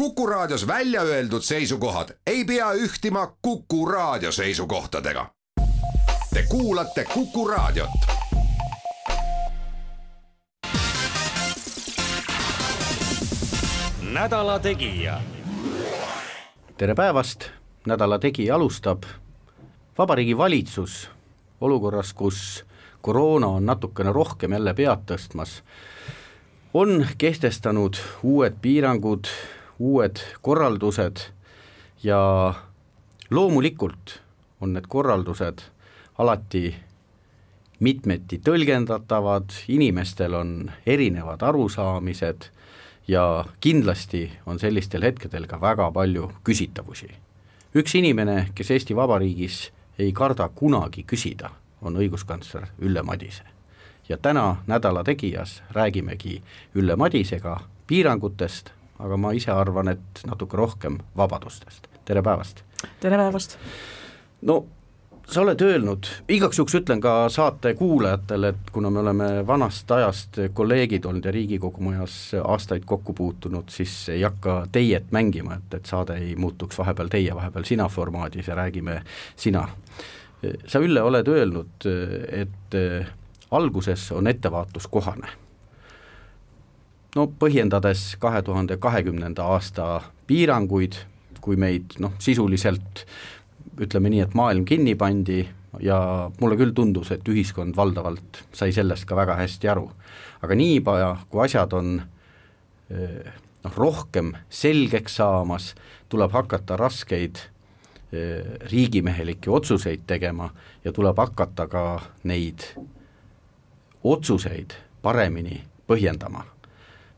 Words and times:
Kuku 0.00 0.26
Raadios 0.26 0.66
välja 0.66 1.02
öeldud 1.02 1.42
seisukohad 1.42 2.08
ei 2.26 2.44
pea 2.44 2.72
ühtima 2.72 3.36
Kuku 3.42 3.86
Raadio 3.86 4.32
seisukohtadega. 4.32 5.26
Te 6.34 6.42
kuulate 6.48 7.04
Kuku 7.14 7.48
Raadiot. 7.48 7.90
nädala 14.12 14.58
Tegija. 14.58 15.20
tere 16.76 16.94
päevast, 16.94 17.44
Nädala 17.86 18.18
Tegija 18.18 18.54
alustab. 18.54 19.02
vabariigi 19.98 20.38
Valitsus 20.38 21.10
olukorras, 21.60 22.12
kus 22.12 22.64
koroona 23.02 23.46
on 23.46 23.66
natukene 23.66 24.12
rohkem 24.12 24.52
jälle 24.52 24.74
pead 24.74 24.98
tõstmas, 25.12 25.62
on 26.74 27.06
kehtestanud 27.18 27.96
uued 28.22 28.54
piirangud, 28.62 29.24
uued 29.80 30.20
korraldused 30.42 31.24
ja 32.02 32.20
loomulikult 33.30 34.20
on 34.60 34.72
need 34.76 34.86
korraldused 34.88 35.64
alati 36.18 36.74
mitmeti 37.80 38.38
tõlgendatavad, 38.44 39.52
inimestel 39.72 40.34
on 40.36 40.70
erinevad 40.86 41.42
arusaamised 41.42 42.50
ja 43.08 43.44
kindlasti 43.60 44.26
on 44.46 44.60
sellistel 44.60 45.02
hetkedel 45.02 45.46
ka 45.48 45.60
väga 45.60 45.90
palju 45.92 46.30
küsitavusi. 46.44 47.08
üks 47.74 47.94
inimene, 47.94 48.50
kes 48.54 48.70
Eesti 48.70 48.96
Vabariigis 48.96 49.72
ei 49.98 50.12
karda 50.12 50.48
kunagi 50.48 51.04
küsida, 51.04 51.50
on 51.82 51.96
õiguskantsler 51.96 52.66
Ülle 52.78 53.02
Madise. 53.02 53.44
ja 54.08 54.16
täna 54.16 54.56
Nädala 54.66 55.04
Tegijas 55.04 55.62
räägimegi 55.70 56.42
Ülle 56.74 56.96
Madisega 56.96 57.60
piirangutest, 57.86 58.70
aga 59.00 59.16
ma 59.16 59.32
ise 59.36 59.52
arvan, 59.54 59.94
et 59.94 60.24
natuke 60.28 60.58
rohkem 60.60 61.00
vabadustest, 61.16 61.88
tere 62.04 62.22
päevast! 62.22 62.64
tere 63.00 63.16
päevast! 63.20 63.58
no 64.48 64.62
sa 65.30 65.44
oled 65.44 65.62
öelnud, 65.62 66.06
igaks 66.28 66.58
juhuks 66.58 66.74
ütlen 66.80 67.00
ka 67.02 67.28
saate 67.30 67.74
kuulajatele, 67.78 68.48
et 68.50 68.70
kuna 68.74 68.90
me 68.90 68.98
oleme 69.02 69.28
vanast 69.46 69.90
ajast 69.94 70.40
kolleegid 70.54 71.06
olnud 71.06 71.24
ja 71.24 71.32
Riigikogu 71.34 71.84
majas 71.86 72.16
aastaid 72.42 72.84
kokku 72.86 73.14
puutunud, 73.14 73.70
siis 73.70 74.08
ei 74.10 74.24
hakka 74.26 74.64
teiet 74.72 75.12
mängima, 75.14 75.60
et, 75.60 75.78
et 75.78 75.86
saade 75.86 76.18
ei 76.18 76.34
muutuks 76.36 76.78
vahepeal 76.78 77.12
teie, 77.12 77.34
vahepeal 77.34 77.68
sina 77.68 77.88
formaadis 77.88 78.48
ja 78.50 78.58
räägime 78.58 79.02
sina. 79.36 79.68
sa, 80.66 80.80
Ülle, 80.80 81.02
oled 81.02 81.28
öelnud, 81.28 81.86
et 82.32 82.80
alguses 83.50 84.12
on 84.12 84.26
ettevaatus 84.26 84.86
kohane. 84.86 85.28
No 87.16 87.26
põhjendades 87.40 88.14
kahe 88.22 88.42
tuhande 88.42 88.76
kahekümnenda 88.76 89.46
aasta 89.54 90.00
piiranguid, 90.30 90.98
kui 91.40 91.56
meid 91.56 91.96
noh, 91.98 92.12
sisuliselt 92.22 93.04
ütleme 93.80 94.12
nii, 94.12 94.24
et 94.26 94.36
maailm 94.36 94.66
kinni 94.68 94.94
pandi 94.98 95.42
ja 95.80 96.30
mulle 96.40 96.58
küll 96.58 96.74
tundus, 96.76 97.12
et 97.14 97.26
ühiskond 97.28 97.76
valdavalt 97.76 98.42
sai 98.56 98.74
sellest 98.74 99.06
ka 99.08 99.16
väga 99.16 99.38
hästi 99.40 99.70
aru. 99.70 99.90
aga 100.42 100.54
niipea, 100.56 101.16
kui 101.30 101.44
asjad 101.44 101.72
on 101.76 102.00
eh, 102.90 103.32
noh, 103.64 103.74
rohkem 103.76 104.34
selgeks 104.48 105.18
saamas, 105.20 105.74
tuleb 106.08 106.32
hakata 106.32 106.76
raskeid 106.80 107.42
eh, 108.12 108.56
riigimehelikke 108.72 109.50
otsuseid 109.50 110.06
tegema 110.06 110.50
ja 110.84 110.92
tuleb 110.92 111.18
hakata 111.18 111.66
ka 111.66 111.84
neid 112.24 112.64
otsuseid 114.04 114.74
paremini 115.02 115.60
põhjendama. 115.88 116.44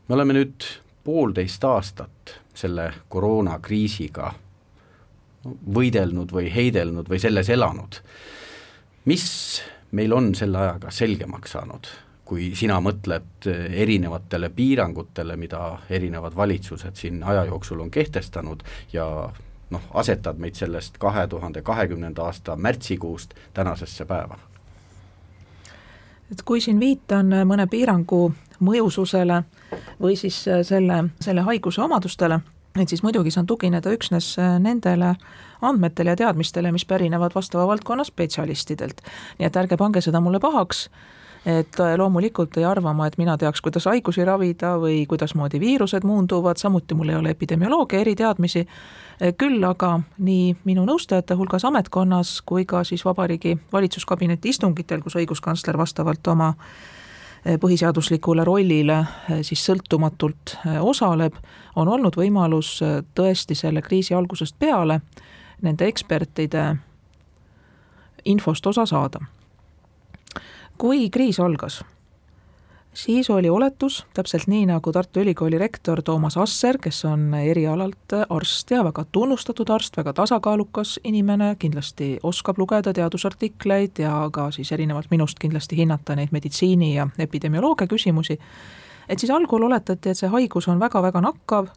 Me 0.07 0.15
oleme 0.15 0.33
nüüd 0.33 0.65
poolteist 1.03 1.63
aastat 1.63 2.37
selle 2.55 2.91
koroonakriisiga 3.09 4.33
võidelnud 5.75 6.31
või 6.31 6.47
heidelnud 6.53 7.09
või 7.09 7.19
selles 7.19 7.49
elanud. 7.49 7.99
mis 9.05 9.61
meil 9.91 10.13
on 10.13 10.35
selle 10.35 10.57
ajaga 10.57 10.91
selgemaks 10.91 11.51
saanud, 11.51 11.87
kui 12.25 12.53
sina 12.55 12.79
mõtled 12.79 13.47
erinevatele 13.69 14.49
piirangutele, 14.49 15.35
mida 15.37 15.79
erinevad 15.89 16.35
valitsused 16.35 16.95
siin 16.95 17.23
aja 17.23 17.45
jooksul 17.45 17.79
on 17.79 17.91
kehtestanud 17.91 18.63
ja 18.93 19.05
noh, 19.69 19.81
asetad 19.93 20.39
meid 20.39 20.55
sellest 20.55 20.97
kahe 20.97 21.27
tuhande 21.27 21.61
kahekümnenda 21.61 22.23
aasta 22.23 22.55
märtsikuust 22.55 23.33
tänasesse 23.53 24.05
päeva? 24.05 24.39
et 26.31 26.41
kui 26.41 26.61
siin 26.61 26.79
viitan 26.79 27.29
mõne 27.45 27.67
piirangu 27.69 28.31
mõjususele 28.63 29.43
või 30.01 30.17
siis 30.19 30.43
selle, 30.67 31.03
selle 31.21 31.45
haiguse 31.47 31.81
omadustele, 31.81 32.39
et 32.81 32.89
siis 32.89 33.03
muidugi 33.03 33.31
saan 33.31 33.45
tugineda 33.45 33.91
üksnes 33.93 34.33
äh, 34.39 34.55
nendele 34.59 35.15
andmetele 35.61 36.13
ja 36.13 36.15
teadmistele, 36.15 36.71
mis 36.71 36.85
pärinevad 36.85 37.35
vastava 37.35 37.67
valdkonna 37.67 38.03
spetsialistidelt. 38.03 39.01
nii 39.39 39.47
et 39.47 39.55
ärge 39.55 39.77
pange 39.77 40.01
seda 40.01 40.21
mulle 40.21 40.39
pahaks, 40.39 40.87
et 41.45 41.79
äh, 41.79 41.93
loomulikult 41.97 42.57
ei 42.57 42.65
arva 42.65 42.93
ma, 42.93 43.07
et 43.07 43.17
mina 43.17 43.37
teaks, 43.37 43.61
kuidas 43.61 43.85
haigusi 43.85 44.25
ravida 44.25 44.73
või 44.81 45.03
kuidasmoodi 45.09 45.59
viirused 45.59 46.07
muunduvad, 46.07 46.57
samuti 46.57 46.97
mul 46.97 47.13
ei 47.13 47.19
ole 47.19 47.35
epidemioloogia 47.35 48.01
eriteadmisi, 48.01 48.65
äh, 48.65 49.35
küll 49.37 49.63
aga 49.69 49.99
nii 50.17 50.55
minu 50.65 50.87
nõustajate 50.89 51.37
hulgas 51.37 51.65
ametkonnas 51.69 52.39
kui 52.41 52.65
ka 52.65 52.83
siis 52.83 53.05
Vabariigi 53.05 53.57
Valitsuskabineti 53.73 54.49
istungitel, 54.49 55.05
kus 55.05 55.19
õiguskantsler 55.21 55.77
vastavalt 55.77 56.27
oma 56.27 56.53
põhiseaduslikule 57.59 58.43
rollile 58.43 58.97
eh, 58.99 59.41
siis 59.41 59.65
sõltumatult 59.65 60.55
eh, 60.65 60.79
osaleb, 60.79 61.35
on 61.75 61.89
olnud 61.89 62.15
võimalus 62.15 62.77
tõesti 63.15 63.55
selle 63.55 63.81
kriisi 63.81 64.13
algusest 64.13 64.55
peale 64.59 65.01
nende 65.61 65.87
ekspertide 65.87 66.75
infost 68.25 68.65
osa 68.67 68.85
saada. 68.85 69.19
kui 70.77 71.09
kriis 71.09 71.39
algas 71.39 71.83
siis 72.93 73.29
oli 73.29 73.49
oletus, 73.49 74.05
täpselt 74.13 74.47
nii, 74.47 74.65
nagu 74.65 74.91
Tartu 74.91 75.19
Ülikooli 75.19 75.57
rektor 75.57 76.01
Toomas 76.01 76.37
Asser, 76.37 76.77
kes 76.81 77.05
on 77.05 77.33
erialalt 77.33 78.15
arst 78.29 78.71
ja 78.71 78.83
väga 78.83 79.05
tunnustatud 79.11 79.69
arst, 79.69 79.97
väga 79.97 80.13
tasakaalukas 80.13 80.99
inimene, 81.03 81.55
kindlasti 81.59 82.17
oskab 82.23 82.57
lugeda 82.57 82.93
teadusartikleid 82.93 83.99
ja 83.99 84.29
ka 84.33 84.51
siis 84.51 84.71
erinevalt 84.71 85.11
minust 85.11 85.39
kindlasti 85.39 85.77
hinnata 85.77 86.15
neid 86.15 86.31
meditsiini 86.31 86.95
ja 86.95 87.07
epidemioloogia 87.19 87.87
küsimusi, 87.87 88.39
et 89.09 89.19
siis 89.19 89.31
algul 89.31 89.63
oletati, 89.63 90.09
et 90.09 90.17
see 90.17 90.29
haigus 90.29 90.67
on 90.67 90.79
väga-väga 90.79 91.21
nakkav, 91.21 91.71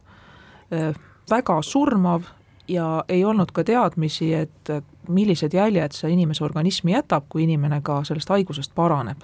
väga 1.30 1.62
surmav 1.62 2.28
ja 2.68 3.04
ei 3.08 3.24
olnud 3.24 3.52
ka 3.54 3.64
teadmisi, 3.64 4.34
et 4.34 4.74
millised 5.08 5.54
jäljed 5.54 5.94
see 5.94 6.10
inimese 6.12 6.44
organismi 6.44 6.92
jätab, 6.92 7.24
kui 7.28 7.46
inimene 7.46 7.80
ka 7.82 8.02
sellest 8.04 8.28
haigusest 8.34 8.74
paraneb 8.74 9.22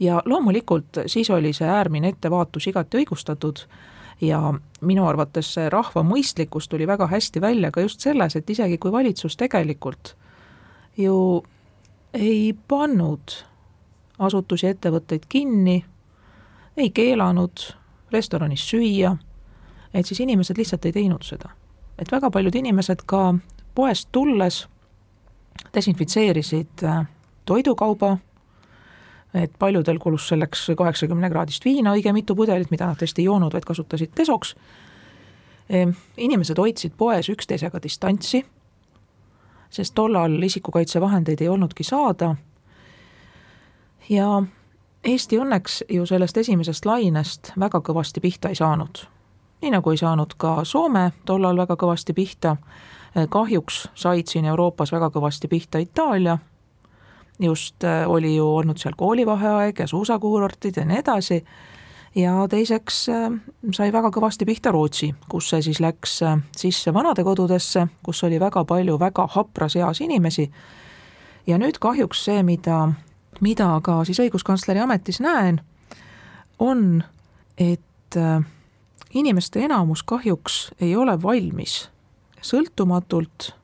ja 0.00 0.22
loomulikult 0.24 0.98
siis 1.06 1.30
oli 1.30 1.52
see 1.52 1.68
äärmine 1.68 2.08
ettevaatus 2.08 2.66
igati 2.66 3.02
õigustatud 3.02 3.64
ja 4.20 4.40
minu 4.80 5.06
arvates 5.06 5.54
see 5.54 5.68
rahva 5.72 6.02
mõistlikkus 6.04 6.68
tuli 6.68 6.86
väga 6.86 7.06
hästi 7.06 7.40
välja 7.40 7.70
ka 7.70 7.80
just 7.80 8.00
selles, 8.00 8.36
et 8.36 8.50
isegi 8.50 8.78
kui 8.78 8.92
valitsus 8.92 9.36
tegelikult 9.36 10.14
ju 10.96 11.44
ei 12.14 12.54
pannud 12.68 13.36
asutusi, 14.18 14.66
ettevõtteid 14.66 15.24
kinni, 15.28 15.84
ei 16.76 16.90
keelanud 16.90 17.64
restoranis 18.12 18.66
süüa, 18.68 19.14
et 19.94 20.06
siis 20.06 20.20
inimesed 20.20 20.58
lihtsalt 20.58 20.84
ei 20.84 20.92
teinud 20.92 21.22
seda. 21.24 21.50
et 21.98 22.12
väga 22.12 22.30
paljud 22.30 22.54
inimesed 22.54 23.02
ka 23.06 23.34
poest 23.74 24.08
tulles 24.12 24.68
desinfitseerisid 25.74 26.84
äh, 26.84 27.06
toidukauba 27.44 28.16
et 29.34 29.52
paljudel 29.58 29.98
kulus 29.98 30.28
selleks 30.28 30.70
kaheksakümne 30.76 31.30
kraadist 31.30 31.64
viina 31.64 31.94
õige 31.94 32.12
mitu 32.12 32.34
pudelit, 32.34 32.70
mida 32.70 32.86
nad 32.86 32.98
tõesti 32.98 33.22
ei 33.22 33.28
joonud, 33.28 33.52
vaid 33.52 33.64
kasutasid 33.64 34.14
desoks. 34.16 34.54
Ehm, 35.70 35.94
inimesed 36.16 36.58
hoidsid 36.58 36.96
poes 36.98 37.28
üksteisega 37.30 37.82
distantsi, 37.82 38.44
sest 39.70 39.94
tollal 39.94 40.42
isikukaitsevahendeid 40.42 41.40
ei 41.40 41.48
olnudki 41.48 41.84
saada. 41.84 42.36
ja 44.08 44.42
Eesti 45.04 45.38
õnneks 45.40 45.78
ju 45.88 46.04
sellest 46.06 46.36
esimesest 46.36 46.84
lainest 46.84 47.52
väga 47.60 47.78
kõvasti 47.80 48.20
pihta 48.20 48.48
ei 48.48 48.54
saanud. 48.54 49.06
nii 49.62 49.70
nagu 49.70 49.90
ei 49.90 49.96
saanud 49.96 50.34
ka 50.36 50.64
Soome 50.64 51.12
tollal 51.24 51.56
väga 51.56 51.76
kõvasti 51.76 52.12
pihta, 52.12 52.56
kahjuks 53.28 53.88
said 53.94 54.26
siin 54.26 54.44
Euroopas 54.44 54.92
väga 54.92 55.10
kõvasti 55.10 55.48
pihta 55.48 55.78
Itaalia 55.78 56.38
just 57.40 57.84
äh, 57.84 58.10
oli 58.10 58.36
ju 58.36 58.56
olnud 58.56 58.78
seal 58.78 58.94
koolivaheaeg 58.96 59.78
ja 59.78 59.86
suusakuurortid 59.86 60.76
ja 60.76 60.84
nii 60.84 60.98
edasi, 60.98 61.44
ja 62.14 62.34
teiseks 62.50 63.08
äh, 63.08 63.30
sai 63.72 63.92
väga 63.92 64.10
kõvasti 64.14 64.46
pihta 64.48 64.72
Rootsi, 64.74 65.12
kus 65.28 65.50
see 65.50 65.62
siis 65.62 65.80
läks 65.80 66.20
äh, 66.22 66.36
sisse 66.56 66.94
vanadekodudesse, 66.94 67.86
kus 68.04 68.24
oli 68.24 68.40
väga 68.40 68.64
palju 68.64 68.98
väga 69.00 69.26
hapras 69.36 69.76
eas 69.76 70.00
inimesi. 70.00 70.50
Ja 71.46 71.58
nüüd 71.58 71.80
kahjuks 71.80 72.24
see, 72.28 72.42
mida, 72.42 72.92
mida 73.40 73.72
ka 73.82 74.02
siis 74.04 74.20
õiguskantsleri 74.20 74.82
ametis 74.82 75.20
näen, 75.24 75.62
on, 76.58 77.02
et 77.56 78.16
inimeste 79.14 79.62
enamus 79.64 80.02
kahjuks 80.02 80.58
ei 80.80 80.92
ole 80.96 81.14
valmis 81.22 81.86
sõltumatult 82.44 83.54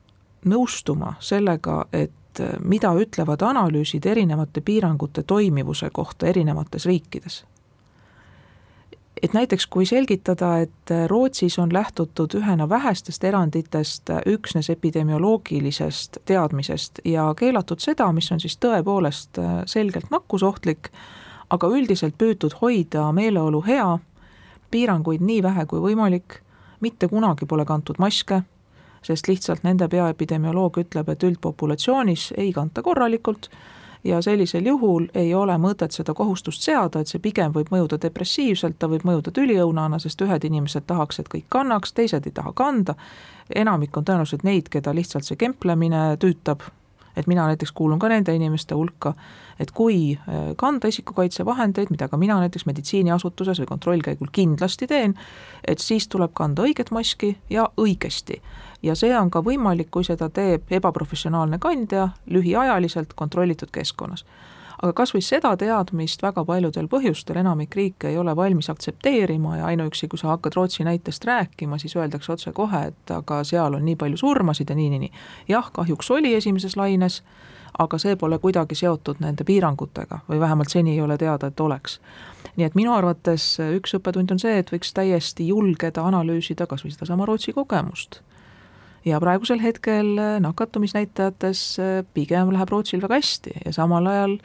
nõustuma 0.47 1.15
sellega, 1.23 1.85
et 1.93 2.16
mida 2.63 2.93
ütlevad 2.99 3.41
analüüsid 3.41 4.05
erinevate 4.05 4.61
piirangute 4.61 5.23
toimivuse 5.23 5.89
kohta 5.93 6.27
erinevates 6.27 6.85
riikides? 6.85 7.43
Et 9.23 9.33
näiteks 9.33 9.65
kui 9.67 9.85
selgitada, 9.85 10.59
et 10.61 10.91
Rootsis 11.07 11.59
on 11.59 11.73
lähtutud 11.73 12.35
ühena 12.37 12.69
vähestest 12.69 13.23
eranditest 13.23 14.11
üksnes 14.25 14.69
epidemioloogilisest 14.69 16.17
teadmisest 16.25 16.99
ja 17.05 17.33
keelatud 17.37 17.81
seda, 17.81 18.11
mis 18.13 18.31
on 18.31 18.39
siis 18.39 18.59
tõepoolest 18.61 19.41
selgelt 19.65 20.11
nakkusohtlik, 20.13 20.91
aga 21.49 21.69
üldiselt 21.73 22.17
püütud 22.17 22.59
hoida 22.61 23.07
meeleolu 23.11 23.63
hea, 23.65 23.97
piiranguid 24.71 25.23
nii 25.25 25.41
vähe 25.43 25.65
kui 25.65 25.81
võimalik, 25.81 26.41
mitte 26.79 27.07
kunagi 27.07 27.45
pole 27.49 27.65
kantud 27.65 27.97
maske, 27.99 28.43
sest 29.07 29.27
lihtsalt 29.31 29.63
nende 29.63 29.87
peaepidemioloog 29.87 30.81
ütleb, 30.83 31.09
et 31.09 31.23
üldpopulatsioonis 31.23 32.31
ei 32.37 32.51
kanta 32.55 32.83
korralikult 32.83 33.49
ja 34.03 34.21
sellisel 34.21 34.65
juhul 34.65 35.07
ei 35.15 35.33
ole 35.35 35.57
mõtet 35.57 35.95
seda 35.95 36.13
kohustust 36.13 36.63
seada, 36.63 37.01
et 37.01 37.11
see 37.11 37.21
pigem 37.23 37.53
võib 37.55 37.71
mõjuda 37.73 37.99
depressiivselt, 38.01 38.77
ta 38.79 38.89
võib 38.91 39.05
mõjuda 39.07 39.33
tüliõunana, 39.35 39.99
sest 39.99 40.21
ühed 40.23 40.47
inimesed 40.47 40.87
tahaks, 40.87 41.19
et 41.19 41.31
kõik 41.31 41.47
kannaks, 41.53 41.93
teised 41.97 42.27
ei 42.27 42.35
taha 42.35 42.53
kanda, 42.55 42.95
enamik 43.55 43.97
on 43.97 44.07
tõenäoliselt 44.07 44.45
neid, 44.47 44.69
keda 44.71 44.93
lihtsalt 44.95 45.27
see 45.27 45.39
kemplemine 45.39 46.09
tüütab, 46.21 46.63
et 47.17 47.27
mina 47.27 47.47
näiteks 47.49 47.73
kuulun 47.73 47.99
ka 47.99 48.11
nende 48.11 48.35
inimeste 48.35 48.75
hulka, 48.77 49.15
et 49.59 49.71
kui 49.73 50.13
äh, 50.13 50.53
kanda 50.55 50.87
isikukaitsevahendeid, 50.91 51.89
mida 51.89 52.07
ka 52.07 52.17
mina 52.21 52.37
näiteks 52.43 52.67
meditsiiniasutuses 52.69 53.63
või 53.63 53.71
kontrollkäigul 53.73 54.31
kindlasti 54.31 54.87
teen, 54.87 55.17
et 55.67 55.81
siis 55.81 56.07
tuleb 56.07 56.35
kanda 56.37 56.67
õiget 56.67 56.93
maski 56.93 57.33
ja 57.49 57.69
õigesti 57.81 58.41
ja 58.83 58.95
see 58.95 59.13
on 59.17 59.31
ka 59.31 59.41
võimalik, 59.43 59.89
kui 59.91 60.05
seda 60.05 60.29
teeb 60.33 60.69
ebaprofessionaalne 60.71 61.59
kandja 61.59 62.09
lühiajaliselt 62.25 63.13
kontrollitud 63.15 63.71
keskkonnas. 63.71 64.25
aga 64.81 64.93
kas 64.93 65.13
või 65.13 65.23
seda 65.25 65.55
teadmist 65.57 66.21
väga 66.21 66.43
paljudel 66.45 66.87
põhjustel 66.87 67.39
enamik 67.41 67.75
riike 67.75 68.11
ei 68.11 68.17
ole 68.17 68.35
valmis 68.35 68.69
aktsepteerima 68.69 69.57
ja 69.57 69.65
ainuüksi, 69.65 70.07
kui 70.07 70.19
sa 70.19 70.27
hakkad 70.27 70.53
Rootsi 70.55 70.83
näitest 70.83 71.25
rääkima, 71.25 71.77
siis 71.77 71.95
öeldakse 71.95 72.31
otsekohe, 72.31 72.83
et 72.87 73.11
aga 73.11 73.43
seal 73.43 73.73
on 73.73 73.85
nii 73.85 73.95
palju 73.95 74.17
surmasid 74.17 74.69
ja 74.69 74.75
nii, 74.75 74.89
nii, 74.89 74.99
nii. 74.99 75.11
jah, 75.47 75.71
kahjuks 75.73 76.11
oli 76.11 76.35
esimeses 76.35 76.77
laines, 76.77 77.23
aga 77.77 77.97
see 77.97 78.15
pole 78.15 78.37
kuidagi 78.39 78.75
seotud 78.75 79.17
nende 79.19 79.43
piirangutega 79.43 80.19
või 80.29 80.39
vähemalt 80.39 80.69
seni 80.69 80.93
ei 80.93 81.01
ole 81.01 81.17
teada, 81.17 81.47
et 81.47 81.59
oleks. 81.59 81.99
nii 82.55 82.65
et 82.65 82.75
minu 82.75 82.93
arvates 82.93 83.57
üks 83.59 83.97
õppetund 83.97 84.31
on 84.31 84.39
see, 84.39 84.57
et 84.57 84.71
võiks 84.71 84.93
täiesti 84.93 85.47
julgeda 85.47 86.05
analüüsida 86.05 86.67
kas 86.67 86.85
või 86.85 86.93
sedasama 86.93 87.25
Rootsi 87.25 87.53
kogemust 87.53 88.21
ja 89.07 89.19
praegusel 89.19 89.61
hetkel 89.61 90.17
äh, 90.17 90.39
nakatumisnäitajates 90.39 91.79
äh, 91.79 92.05
pigem 92.13 92.51
läheb 92.51 92.69
Rootsil 92.69 93.01
väga 93.01 93.19
hästi 93.21 93.53
ja 93.65 93.73
samal 93.73 94.07
ajal 94.07 94.37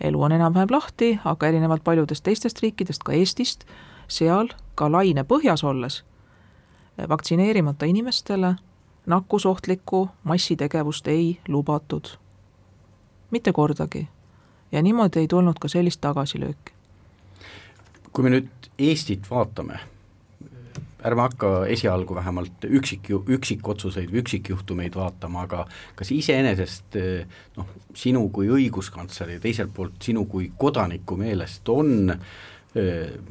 elu 0.00 0.22
on 0.22 0.32
enam-vähem 0.32 0.70
lahti, 0.70 1.18
aga 1.24 1.48
erinevalt 1.48 1.84
paljudest 1.84 2.24
teistest 2.24 2.60
riikidest, 2.62 3.04
ka 3.04 3.12
Eestist, 3.12 3.64
seal 4.08 4.52
ka 4.74 4.90
laine 4.92 5.24
põhjas 5.24 5.64
olles 5.64 6.02
äh, 6.02 7.08
vaktsineerimata 7.08 7.86
inimestele 7.86 8.54
nakkusohtlikku 9.06 10.08
massitegevust 10.24 11.08
ei 11.08 11.40
lubatud. 11.48 12.16
mitte 13.30 13.52
kordagi. 13.52 14.08
ja 14.72 14.82
niimoodi 14.82 15.18
ei 15.18 15.28
tulnud 15.28 15.58
ka 15.60 15.68
sellist 15.68 16.00
tagasilööki. 16.00 16.72
kui 18.12 18.24
me 18.24 18.30
nüüd 18.30 18.70
Eestit 18.78 19.30
vaatame 19.30 19.80
ärme 21.06 21.26
hakka 21.26 21.52
esialgu 21.70 22.16
vähemalt 22.16 22.66
üksik, 22.66 23.10
üksikotsuseid 23.36 24.10
või 24.12 24.22
üksikjuhtumeid 24.24 24.98
vaatama, 24.98 25.46
aga 25.46 25.64
kas 25.98 26.10
iseenesest 26.14 26.98
noh, 27.56 27.70
sinu 27.94 28.26
kui 28.34 28.50
õiguskantsleri, 28.52 29.38
teiselt 29.42 29.74
poolt 29.74 30.00
sinu 30.02 30.26
kui 30.30 30.50
kodaniku 30.58 31.18
meelest 31.20 31.68
on 31.72 32.12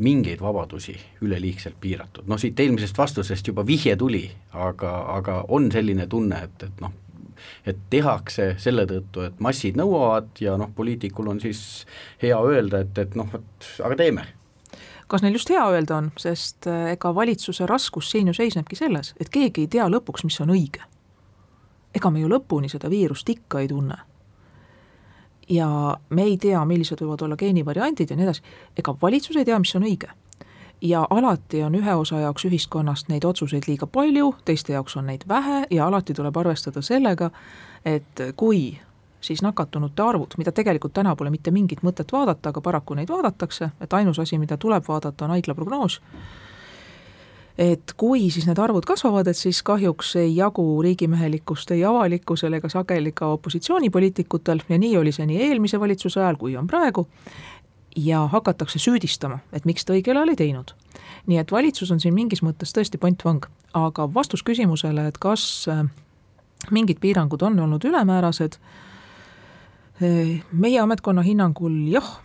mingeid 0.02 0.42
vabadusi 0.42 0.96
üleliigselt 1.22 1.76
piiratud, 1.82 2.26
noh 2.26 2.40
siit 2.42 2.60
eelmisest 2.60 2.98
vastusest 2.98 3.46
juba 3.52 3.66
vihje 3.68 3.94
tuli, 4.00 4.24
aga, 4.58 4.94
aga 5.20 5.44
on 5.54 5.70
selline 5.74 6.08
tunne, 6.10 6.40
et, 6.48 6.66
et 6.66 6.82
noh, 6.82 6.96
et 7.68 7.84
tehakse 7.94 8.56
selle 8.62 8.88
tõttu, 8.90 9.28
et 9.28 9.44
massid 9.44 9.78
nõuavad 9.78 10.42
ja 10.42 10.56
noh, 10.58 10.72
poliitikul 10.76 11.30
on 11.36 11.44
siis 11.44 11.62
hea 12.24 12.40
öelda, 12.42 12.82
et, 12.88 12.98
et 13.06 13.20
noh, 13.20 13.30
et 13.38 13.70
aga 13.86 14.00
teeme 14.02 14.26
kas 15.08 15.22
neil 15.22 15.34
just 15.34 15.50
hea 15.50 15.64
öelda 15.70 15.98
on, 15.98 16.12
sest 16.18 16.68
äh, 16.68 16.92
ega 16.96 17.16
valitsuse 17.16 17.66
raskus 17.66 18.12
siin 18.12 18.28
ju 18.28 18.34
seisnebki 18.34 18.76
selles, 18.76 19.14
et 19.20 19.30
keegi 19.30 19.66
ei 19.66 19.72
tea 19.78 19.88
lõpuks, 19.92 20.26
mis 20.26 20.40
on 20.42 20.54
õige. 20.56 20.84
ega 21.96 22.10
me 22.12 22.20
ju 22.20 22.28
lõpuni 22.28 22.70
seda 22.70 22.90
viirust 22.90 23.30
ikka 23.30 23.60
ei 23.60 23.68
tunne. 23.68 23.98
ja 25.50 25.98
me 26.10 26.24
ei 26.24 26.38
tea, 26.38 26.66
millised 26.66 27.02
võivad 27.02 27.22
olla 27.22 27.36
geenivariandid 27.36 28.10
ja 28.10 28.16
nii 28.16 28.26
edasi, 28.26 28.42
ega 28.78 28.96
valitsus 29.02 29.36
ei 29.36 29.46
tea, 29.46 29.60
mis 29.60 29.76
on 29.76 29.84
õige. 29.84 30.10
ja 30.82 31.08
alati 31.10 31.64
on 31.64 31.76
ühe 31.76 31.94
osa 31.96 32.20
jaoks 32.20 32.46
ühiskonnast 32.46 33.08
neid 33.10 33.26
otsuseid 33.26 33.64
liiga 33.68 33.88
palju, 33.88 34.36
teiste 34.46 34.74
jaoks 34.74 34.98
on 34.98 35.06
neid 35.06 35.28
vähe 35.28 35.66
ja 35.72 35.88
alati 35.88 36.14
tuleb 36.14 36.38
arvestada 36.38 36.82
sellega, 36.82 37.30
et 37.86 38.22
kui 38.36 38.80
siis 39.26 39.42
nakatunute 39.42 40.04
arvud, 40.04 40.38
mida 40.38 40.54
tegelikult 40.56 40.94
täna 40.94 41.16
pole 41.16 41.32
mitte 41.34 41.52
mingit 41.52 41.82
mõtet 41.86 42.12
vaadata, 42.14 42.52
aga 42.54 42.62
paraku 42.62 42.98
neid 42.98 43.10
vaadatakse, 43.10 43.70
et 43.82 43.94
ainus 43.94 44.20
asi, 44.22 44.38
mida 44.42 44.58
tuleb 44.62 44.86
vaadata, 44.88 45.26
on 45.26 45.34
haigla 45.36 45.56
prognoos, 45.58 46.00
et 47.58 47.96
kui 47.98 48.30
siis 48.30 48.46
need 48.50 48.60
arvud 48.60 48.86
kasvavad, 48.86 49.28
et 49.32 49.40
siis 49.40 49.62
kahjuks 49.64 50.16
ei 50.22 50.36
jagu 50.36 50.66
riigimehelikkust 50.84 51.72
ei 51.72 51.86
avalikkusel 51.88 52.60
ega 52.60 52.70
sageli 52.70 53.16
ka 53.16 53.32
opositsioonipoliitikutel 53.38 54.66
ja 54.70 54.80
nii 54.80 54.98
oli 54.98 55.16
see 55.16 55.28
nii 55.30 55.42
eelmise 55.50 55.80
valitsuse 55.80 56.20
ajal, 56.22 56.40
kui 56.42 56.58
on 56.60 56.68
praegu, 56.68 57.08
ja 57.96 58.28
hakatakse 58.28 58.80
süüdistama, 58.80 59.40
et 59.54 59.66
miks 59.66 59.86
ta 59.86 59.96
õigel 59.96 60.18
ajal 60.18 60.34
ei 60.34 60.42
teinud. 60.44 60.76
nii 61.26 61.38
et 61.42 61.52
valitsus 61.52 61.92
on 61.92 62.00
siin 62.00 62.14
mingis 62.14 62.44
mõttes 62.46 62.74
tõesti 62.76 63.00
pantvang, 63.02 63.48
aga 63.74 64.06
vastus 64.14 64.44
küsimusele, 64.46 65.08
et 65.08 65.18
kas 65.18 65.66
äh, 65.72 65.86
mingid 66.72 67.00
piirangud 67.02 67.42
on 67.42 67.60
olnud 67.60 67.86
ülemäärased, 67.86 68.60
meie 70.00 70.80
ametkonna 70.80 71.22
hinnangul 71.22 71.76
jah, 71.88 72.18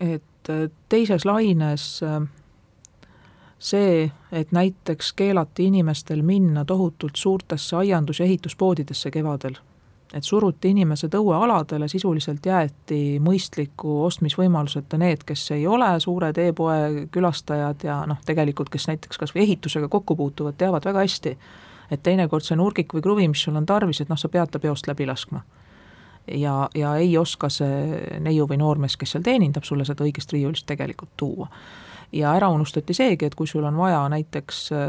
et 0.00 0.50
äh, 0.50 0.70
teises 0.88 1.24
laines 1.24 2.02
äh, 2.02 2.22
see, 3.58 4.10
et 4.32 4.52
näiteks 4.52 5.12
keelati 5.12 5.64
inimestel 5.70 6.22
minna 6.22 6.64
tohutult 6.64 7.16
suurtesse 7.16 7.76
aiandus- 7.76 8.20
ja 8.20 8.26
ehituspoodidesse 8.26 9.10
kevadel, 9.10 9.54
et 10.14 10.24
suruti 10.24 10.70
inimesed 10.70 11.14
õuealadele, 11.14 11.88
sisuliselt 11.88 12.46
jäeti 12.46 13.20
mõistliku 13.20 14.02
ostmisvõimaluseta 14.04 14.98
need, 14.98 15.24
kes 15.26 15.50
ei 15.50 15.66
ole 15.66 15.94
suured 16.00 16.38
e-poe 16.38 17.06
külastajad 17.10 17.86
ja 17.86 18.02
noh, 18.06 18.18
tegelikult 18.26 18.70
kes 18.74 18.88
näiteks 18.90 19.18
kas 19.18 19.34
või 19.34 19.46
ehitusega 19.46 19.88
kokku 19.88 20.16
puutuvad, 20.16 20.58
teavad 20.58 20.84
väga 20.84 21.06
hästi, 21.06 21.38
et 21.90 22.02
teinekord 22.02 22.42
see 22.42 22.58
nurgik 22.58 22.94
või 22.94 23.02
kruvi, 23.02 23.28
mis 23.28 23.42
sul 23.46 23.56
on 23.56 23.66
tarvis, 23.66 24.00
et 24.00 24.10
noh, 24.10 24.18
sa 24.18 24.28
pead 24.28 24.50
ta 24.50 24.58
peost 24.58 24.90
läbi 24.90 25.06
laskma 25.06 25.44
ja, 26.28 26.68
ja 26.74 26.96
ei 26.96 27.18
oska 27.18 27.48
see 27.52 28.18
neiu 28.20 28.46
või 28.48 28.58
noormees, 28.60 28.96
kes 28.96 29.14
seal 29.14 29.24
teenindab, 29.24 29.64
sulle 29.64 29.84
seda 29.84 30.04
õigest 30.06 30.32
riiulist 30.32 30.66
tegelikult 30.66 31.12
tuua. 31.16 31.48
ja 32.12 32.32
ära 32.36 32.48
unustati 32.48 32.94
seegi, 32.94 33.26
et 33.26 33.34
kui 33.34 33.46
sul 33.46 33.64
on 33.64 33.76
vaja 33.76 34.04
näiteks 34.08 34.68
äh, 34.72 34.82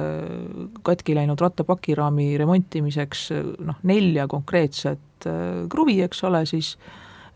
katki 0.84 1.15
läinud 1.15 1.42
rattapakiraami 1.42 2.38
remontimiseks 2.38 3.30
noh, 3.60 3.80
nelja 3.84 4.27
konkreetset 4.27 5.27
äh, 5.27 5.65
kruvi, 5.70 6.01
eks 6.01 6.24
ole, 6.24 6.46
siis 6.46 6.77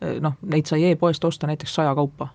äh, 0.04 0.20
noh, 0.22 0.38
neid 0.42 0.70
sai 0.70 0.86
e-poest 0.92 1.26
osta 1.26 1.48
näiteks 1.48 1.76
saja 1.76 1.96
kaupa 1.96 2.30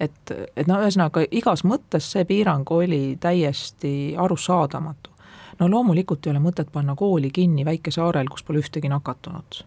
et, 0.00 0.30
et 0.56 0.66
no 0.66 0.78
ühesõnaga 0.82 1.26
igas 1.30 1.64
mõttes 1.64 2.12
see 2.14 2.24
piirang 2.24 2.70
oli 2.70 3.18
täiesti 3.20 4.14
arusaadamatu. 4.18 5.10
no 5.58 5.68
loomulikult 5.68 6.26
ei 6.26 6.34
ole 6.34 6.42
mõtet 6.42 6.72
panna 6.72 6.94
kooli 6.94 7.30
kinni 7.30 7.64
väikesaarel, 7.64 8.30
kus 8.30 8.42
pole 8.42 8.62
ühtegi 8.62 8.88
nakatunut 8.88 9.64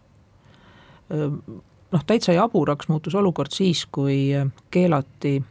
noh, 1.92 2.04
täitsa 2.06 2.32
jaburaks 2.32 2.88
muutus 2.88 3.14
olukord 3.14 3.52
siis, 3.54 3.86
kui 3.92 4.28
keelati 4.70 5.42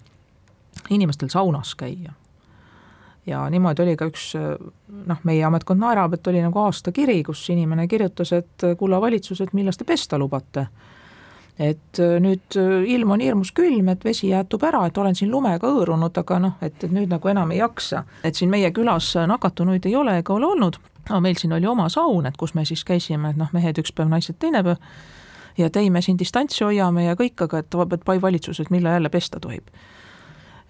inimestel 0.90 1.30
saunas 1.30 1.76
käia. 1.76 2.12
ja 3.28 3.50
niimoodi 3.50 3.84
oli 3.84 3.96
ka 4.00 4.06
üks 4.08 4.30
noh, 5.06 5.24
meie 5.24 5.44
ametkond 5.44 5.82
naerab, 5.82 6.14
et 6.14 6.28
oli 6.28 6.42
nagu 6.42 6.60
aastakiri, 6.60 7.24
kus 7.24 7.50
inimene 7.50 7.88
kirjutas, 7.88 8.32
et 8.34 8.68
kulla 8.78 9.02
valitsus, 9.02 9.42
et 9.42 9.54
millal 9.54 9.76
te 9.78 9.84
pesta 9.84 10.18
lubate. 10.18 10.68
et 11.60 12.00
nüüd 12.22 12.56
ilm 12.86 13.12
on 13.12 13.20
hirmus 13.20 13.52
külm, 13.52 13.90
et 13.90 14.04
vesi 14.06 14.30
jäätub 14.30 14.64
ära, 14.64 14.86
et 14.86 14.98
olen 14.98 15.16
siin 15.16 15.32
lumega 15.32 15.68
hõõrunud, 15.68 16.18
aga 16.18 16.40
noh, 16.40 16.54
et, 16.62 16.84
et 16.84 16.92
nüüd 16.92 17.10
nagu 17.10 17.28
enam 17.28 17.52
ei 17.52 17.58
jaksa. 17.58 18.04
et 18.24 18.36
siin 18.36 18.50
meie 18.50 18.72
külas 18.72 19.16
nakatunuid 19.28 19.86
ei 19.86 19.96
ole 19.96 20.18
ega 20.22 20.34
ole 20.34 20.46
olnud, 20.46 20.80
aga 21.10 21.20
meil 21.20 21.36
siin 21.36 21.54
oli 21.54 21.68
oma 21.68 21.90
saun, 21.90 22.26
et 22.26 22.38
kus 22.38 22.54
me 22.54 22.66
siis 22.66 22.84
käisime, 22.84 23.30
et 23.30 23.38
noh, 23.38 23.50
mehed 23.54 23.80
üks 23.82 23.92
päev, 23.92 24.10
naised 24.14 24.38
teine 24.40 24.64
päev 24.64 24.78
ja 25.58 25.68
et 25.68 25.76
ei, 25.76 25.90
me 25.90 26.02
siin 26.02 26.20
distantsi 26.20 26.64
hoiame 26.64 27.06
ja 27.06 27.16
kõik, 27.16 27.42
aga 27.48 27.62
et, 27.64 27.78
pai 28.06 28.22
valitsus, 28.22 28.60
et 28.60 28.70
millal 28.70 28.98
jälle 28.98 29.10
pesta 29.10 29.40
tohib. 29.40 29.68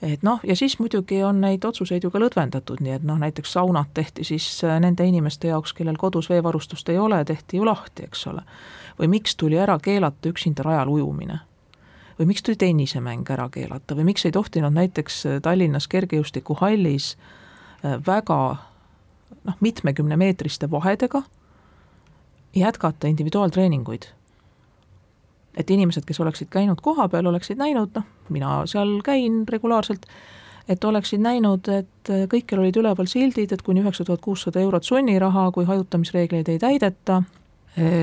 et 0.02 0.24
noh, 0.24 0.40
ja 0.44 0.56
siis 0.56 0.80
muidugi 0.80 1.24
on 1.24 1.42
neid 1.42 1.66
otsuseid 1.66 2.04
ju 2.04 2.12
ka 2.14 2.20
lõdvendatud, 2.22 2.82
nii 2.86 2.92
et 3.00 3.04
noh, 3.04 3.18
näiteks 3.18 3.54
saunad 3.54 3.90
tehti 3.94 4.24
siis 4.24 4.64
äh, 4.64 4.80
nende 4.80 5.06
inimeste 5.06 5.48
jaoks, 5.48 5.74
kellel 5.74 5.98
kodus 5.98 6.30
veevarustust 6.30 6.90
ei 6.90 6.98
ole, 6.98 7.24
tehti 7.26 7.58
ju 7.58 7.66
lahti, 7.66 8.06
eks 8.06 8.28
ole. 8.28 8.42
või 9.00 9.08
miks 9.08 9.36
tuli 9.36 9.58
ära 9.58 9.80
keelata 9.80 10.30
üksinda 10.30 10.64
rajal 10.64 10.90
ujumine? 10.90 11.40
või 12.20 12.26
miks 12.26 12.44
tuli 12.44 12.56
tennisemäng 12.56 13.30
ära 13.30 13.50
keelata 13.50 13.96
või 13.96 14.04
miks 14.12 14.26
ei 14.26 14.32
tohtinud 14.32 14.74
näiteks 14.74 15.26
äh, 15.26 15.42
Tallinnas 15.42 15.88
kergejõustikuhallis 15.88 17.18
äh, 17.18 17.98
väga 18.08 18.40
noh, 19.44 19.58
mitmekümnemeetriste 19.60 20.72
vahedega 20.72 21.24
jätkata 22.56 23.08
individuaaltreeninguid 23.08 24.17
et 25.58 25.70
inimesed, 25.74 26.06
kes 26.06 26.20
oleksid 26.22 26.52
käinud 26.54 26.82
kohapeal, 26.86 27.26
oleksid 27.32 27.58
näinud, 27.60 27.96
noh, 27.98 28.06
mina 28.34 28.60
seal 28.70 29.00
käin 29.06 29.42
regulaarselt, 29.50 30.06
et 30.70 30.84
oleksid 30.84 31.24
näinud, 31.24 31.68
et 31.72 32.12
kõikjal 32.32 32.62
olid 32.62 32.78
üleval 32.78 33.10
sildid, 33.10 33.54
et 33.56 33.64
kuni 33.66 33.82
üheksa 33.82 34.06
tuhat 34.06 34.22
kuussada 34.22 34.62
eurot 34.62 34.86
sunniraha, 34.86 35.50
kui 35.56 35.66
hajutamisreegleid 35.66 36.52
ei 36.52 36.60
täideta, 36.62 37.22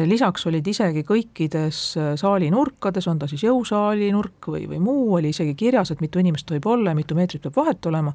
lisaks 0.07 0.47
olid 0.47 0.67
isegi 0.71 1.03
kõikides 1.07 1.83
saali 2.21 2.51
nurkades, 2.55 3.09
on 3.11 3.19
ta 3.19 3.29
siis 3.31 3.43
jõusaali 3.45 4.11
nurk 4.15 4.49
või, 4.49 4.69
või 4.71 4.81
muu, 4.83 5.07
oli 5.19 5.33
isegi 5.35 5.55
kirjas, 5.59 5.91
et 5.91 6.03
mitu 6.05 6.23
inimest 6.23 6.47
tohib 6.49 6.67
olla 6.71 6.95
ja 6.95 6.99
mitu 6.99 7.19
meetrit 7.19 7.43
peab 7.43 7.59
vahet 7.59 7.91
olema, 7.91 8.15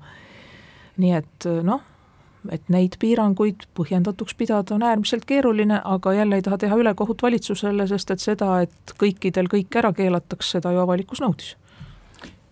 nii 0.99 1.15
et 1.19 1.49
noh, 1.67 1.83
et 2.51 2.69
neid 2.71 2.95
piiranguid 2.99 3.65
põhjendatuks 3.75 4.35
pidada 4.37 4.75
on 4.75 4.83
äärmiselt 4.83 5.25
keeruline, 5.25 5.81
aga 5.83 6.13
jälle 6.13 6.39
ei 6.39 6.41
taha 6.41 6.57
teha 6.57 6.77
ülekohut 6.79 7.21
valitsusele, 7.21 7.87
sest 7.87 8.11
et 8.11 8.23
seda, 8.23 8.61
et 8.63 8.93
kõikidel 9.01 9.51
kõik 9.51 9.75
ära 9.81 9.91
keelatakse, 9.93 10.57
seda 10.57 10.71
ju 10.71 10.79
avalikkus 10.79 11.21
nõudis. 11.21 11.55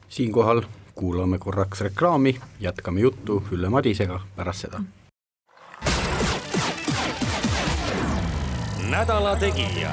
siinkohal 0.09 0.61
kuulame 0.95 1.37
korraks 1.37 1.81
reklaami, 1.81 2.37
jätkame 2.59 3.01
juttu 3.01 3.43
Ülle 3.51 3.69
Madisega 3.69 4.19
pärast 4.35 4.67
seda. 4.67 4.81
nädala 8.89 9.35
Tegija. 9.35 9.91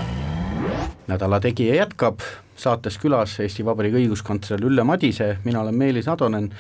nädala 1.07 1.41
Tegija 1.41 1.75
jätkab, 1.75 2.21
saates 2.57 2.99
külas 2.99 3.41
Eesti 3.41 3.65
Vabariigi 3.65 3.97
õiguskantsler 3.97 4.65
Ülle 4.65 4.85
Madise, 4.85 5.39
mina 5.45 5.61
olen 5.61 5.75
Meelis 5.75 6.09
Atonen, 6.09 6.55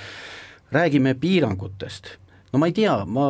räägime 0.73 1.15
piirangutest 1.15 2.24
no 2.55 2.63
ma 2.63 2.71
ei 2.71 2.77
tea, 2.77 2.95
ma 3.11 3.29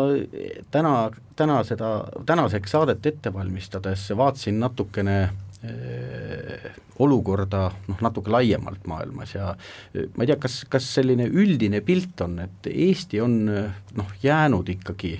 täna, 0.74 0.94
täna 1.36 1.62
seda, 1.64 1.94
tänaseks 2.28 2.76
saadet 2.76 3.06
ette 3.08 3.32
valmistades 3.32 4.04
vaatasin 4.16 4.60
natukene 4.60 5.18
äh, 5.24 6.70
olukorda 7.00 7.66
noh, 7.88 8.00
natuke 8.04 8.32
laiemalt 8.32 8.84
maailmas 8.90 9.34
ja 9.34 9.54
eh, 9.94 10.10
ma 10.14 10.24
ei 10.24 10.32
tea, 10.32 10.38
kas, 10.44 10.60
kas 10.70 10.88
selline 11.00 11.26
üldine 11.32 11.80
pilt 11.86 12.20
on, 12.26 12.38
et 12.44 12.68
Eesti 12.70 13.22
on 13.24 13.38
noh, 13.48 14.16
jäänud 14.22 14.68
ikkagi 14.76 15.16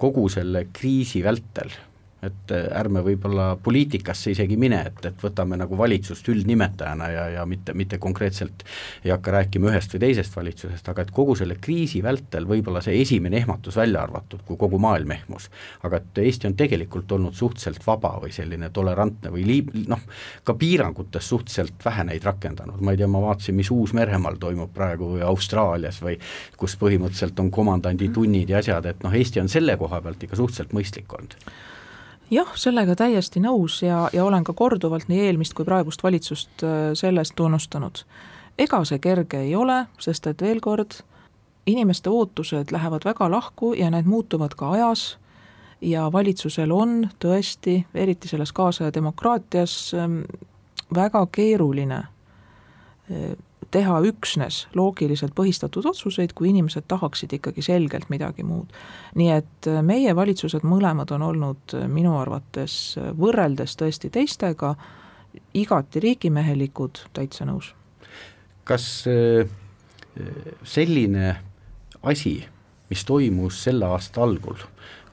kogu 0.00 0.28
selle 0.32 0.68
kriisi 0.74 1.22
vältel 1.24 1.74
et 2.22 2.52
äh, 2.54 2.66
ärme 2.78 3.02
võib-olla 3.02 3.56
poliitikasse 3.62 4.30
isegi 4.30 4.56
mine, 4.60 4.78
et, 4.92 5.00
et 5.08 5.24
võtame 5.24 5.56
nagu 5.58 5.76
valitsust 5.78 6.28
üldnimetajana 6.30 7.08
ja, 7.10 7.24
ja 7.36 7.46
mitte, 7.50 7.74
mitte 7.74 7.98
konkreetselt 8.02 8.62
ei 9.02 9.10
hakka 9.10 9.34
rääkima 9.38 9.72
ühest 9.72 9.96
või 9.96 10.04
teisest 10.04 10.36
valitsusest, 10.38 10.90
aga 10.92 11.02
et 11.02 11.10
kogu 11.14 11.34
selle 11.38 11.56
kriisi 11.62 12.02
vältel 12.04 12.46
võib-olla 12.48 12.82
see 12.84 13.00
esimene 13.02 13.40
ehmatus 13.42 13.78
välja 13.80 14.04
arvatud, 14.06 14.44
kui 14.46 14.58
kogu 14.60 14.78
maailm 14.82 15.16
ehmus, 15.16 15.48
aga 15.82 15.98
et 15.98 16.22
Eesti 16.22 16.50
on 16.50 16.56
tegelikult 16.58 17.10
olnud 17.18 17.34
suhteliselt 17.34 17.82
vaba 17.86 18.14
või 18.22 18.30
selline 18.34 18.70
tolerantne 18.70 19.34
või 19.34 19.46
liib-, 19.48 19.74
noh, 19.90 20.06
ka 20.46 20.54
piirangutes 20.58 21.28
suhteliselt 21.34 21.82
vähe 21.84 22.06
neid 22.12 22.22
rakendanud, 22.28 22.78
ma 22.80 22.94
ei 22.94 23.02
tea, 23.02 23.10
ma 23.10 23.24
vaatasin, 23.26 23.58
mis 23.58 23.72
Uus-Meremaal 23.74 24.38
toimub 24.42 24.70
praegu 24.74 25.10
või 25.16 25.26
Austraalias 25.26 25.98
või 26.04 26.20
kus 26.56 26.78
põhimõtteliselt 26.78 27.42
on 27.42 27.50
komandandi 27.50 28.12
tunnid 28.14 28.54
ja 28.54 28.62
asjad, 28.62 28.86
et 28.86 29.02
noh, 29.02 29.18
Eesti 29.18 29.42
on 29.42 29.50
selle 29.50 29.76
koha 29.80 30.00
pealt 30.04 30.22
ikka 30.22 30.38
suhteliselt 30.38 30.78
mõistlik 30.78 31.18
olnud 31.18 31.38
jah, 32.32 32.52
sellega 32.56 32.96
täiesti 32.96 33.40
nõus 33.42 33.80
ja, 33.84 34.06
ja 34.12 34.24
olen 34.24 34.44
ka 34.44 34.54
korduvalt 34.56 35.08
nii 35.10 35.26
eelmist 35.28 35.54
kui 35.56 35.66
praegust 35.68 36.02
valitsust 36.02 36.64
äh, 36.64 36.92
sellest 36.98 37.36
tunnustanud. 37.36 38.04
ega 38.58 38.84
see 38.84 38.98
kerge 38.98 39.40
ei 39.40 39.54
ole, 39.56 39.86
sest 39.98 40.26
et 40.26 40.42
veel 40.42 40.60
kord, 40.60 41.02
inimeste 41.66 42.10
ootused 42.10 42.72
lähevad 42.72 43.04
väga 43.04 43.30
lahku 43.30 43.72
ja 43.74 43.90
need 43.90 44.06
muutuvad 44.06 44.54
ka 44.58 44.72
ajas 44.76 45.16
ja 45.80 46.08
valitsusel 46.12 46.72
on 46.72 47.08
tõesti, 47.22 47.82
eriti 47.94 48.28
selles 48.28 48.52
kaasaja 48.52 48.94
demokraatias, 48.94 49.94
ähm, 49.94 50.22
väga 50.94 51.26
keeruline 51.32 52.02
äh, 53.10 53.36
teha 53.70 53.98
üksnes 54.06 54.66
loogiliselt 54.74 55.34
põhistatud 55.36 55.86
otsuseid, 55.86 56.32
kui 56.34 56.50
inimesed 56.50 56.86
tahaksid 56.88 57.32
ikkagi 57.38 57.62
selgelt 57.62 58.08
midagi 58.10 58.42
muud. 58.46 58.72
nii 59.14 59.30
et 59.30 59.68
äh, 59.68 59.82
meie 59.82 60.16
valitsused 60.16 60.64
mõlemad 60.66 61.12
on 61.14 61.22
olnud 61.22 61.76
äh, 61.76 61.86
minu 61.88 62.16
arvates 62.18 62.96
äh, 62.98 63.12
võrreldes 63.18 63.76
tõesti 63.78 64.10
teistega 64.10 64.74
igati 65.54 66.00
riigimehelikud, 66.00 67.06
täitsa 67.12 67.44
nõus. 67.48 67.74
kas 68.64 69.06
selline 70.64 71.36
asi, 72.02 72.44
mis 72.90 73.04
toimus 73.04 73.62
selle 73.64 73.88
aasta 73.88 74.22
algul, 74.22 74.60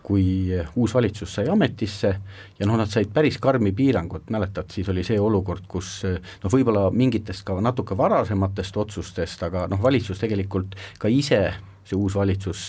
kui 0.10 0.50
uus 0.82 0.94
valitsus 0.98 1.36
sai 1.38 1.48
ametisse 1.54 2.10
ja 2.58 2.66
noh, 2.66 2.78
nad 2.80 2.89
said 2.89 3.12
päris 3.13 3.38
karmi 3.42 3.72
piirangut, 3.78 4.32
mäletad, 4.34 4.72
siis 4.74 4.89
oli 4.89 5.06
see 5.06 5.20
olukord, 5.22 5.68
kus 5.70 6.01
noh, 6.10 6.50
võib-olla 6.50 6.88
mingitest 6.89 7.46
ka 7.46 7.60
natuke 7.62 7.98
varasematest 7.98 8.82
otsustest, 8.82 9.46
aga 9.46 9.68
noh, 9.70 9.82
valitsus 9.82 10.22
tegelikult 10.22 10.74
ka 10.98 11.12
ise 11.13 11.44
see 11.89 11.98
uus 11.98 12.16
valitsus 12.18 12.68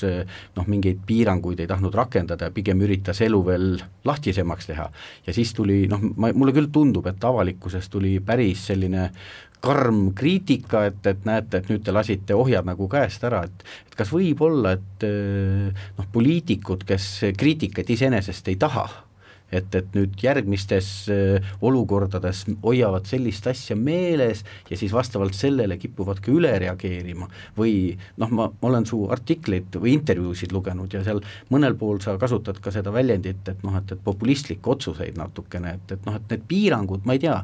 noh, 0.56 0.68
mingeid 0.70 1.02
piiranguid 1.06 1.60
ei 1.60 1.68
tahtnud 1.68 1.96
rakendada 1.96 2.48
ja 2.48 2.54
pigem 2.54 2.80
üritas 2.84 3.20
elu 3.24 3.40
veel 3.46 3.66
lahtisemaks 4.08 4.70
teha. 4.70 4.88
ja 5.26 5.34
siis 5.36 5.52
tuli 5.56 5.82
noh, 5.90 6.02
ma, 6.16 6.32
mulle 6.36 6.54
küll 6.56 6.70
tundub, 6.72 7.08
et 7.10 7.24
avalikkuses 7.24 7.88
tuli 7.92 8.18
päris 8.24 8.66
selline 8.70 9.10
karm 9.60 10.10
kriitika, 10.16 10.86
et, 10.90 11.04
et 11.06 11.28
näete, 11.28 11.60
et 11.60 11.68
nüüd 11.70 11.84
te 11.84 11.94
lasite 11.94 12.36
ohjad 12.36 12.66
nagu 12.68 12.88
käest 12.90 13.24
ära, 13.28 13.44
et 13.48 13.68
et 13.90 13.98
kas 13.98 14.12
võib 14.14 14.40
olla, 14.46 14.74
et 14.78 15.06
eh, 15.06 15.86
noh, 15.98 16.10
poliitikud, 16.12 16.86
kes 16.88 17.12
kriitikat 17.38 17.90
iseenesest 17.92 18.48
ei 18.48 18.58
taha, 18.60 18.86
et, 19.50 19.74
et 19.74 19.96
nüüd 19.96 20.14
järgmistes 20.22 20.88
eh, 21.12 21.50
olukordades 21.66 22.44
hoiavad 22.62 23.08
sellist 23.10 23.46
asja 23.50 23.76
meeles 23.76 24.44
ja 24.70 24.78
siis 24.78 24.94
vastavalt 24.94 25.36
sellele 25.36 25.76
kipuvad 25.80 26.22
ka 26.24 26.32
üle 26.32 26.52
reageerima? 26.62 27.28
Või 27.58 27.74
noh, 28.22 28.30
ma, 28.32 28.48
ma 28.54 28.70
olen 28.70 28.88
su 28.88 29.02
artikleid 29.12 29.76
või 29.82 29.96
intervjuusid 29.98 30.54
lugenud 30.56 30.94
ja 30.94 31.04
seal 31.06 31.22
mõnel 31.52 31.76
pool 31.80 32.00
sa 32.04 32.16
kasutad 32.20 32.62
ka 32.62 32.72
seda 32.74 32.94
väljendit, 32.94 33.44
et 33.50 33.66
noh, 33.66 33.76
et, 33.80 33.92
et 33.92 34.02
populistlikke 34.04 34.76
otsuseid 34.76 35.20
natukene, 35.20 35.76
et, 35.76 35.96
et 35.98 36.08
noh, 36.08 36.16
et 36.16 36.34
need 36.34 36.48
piirangud, 36.50 37.04
ma 37.04 37.18
ei 37.18 37.24
tea, 37.26 37.40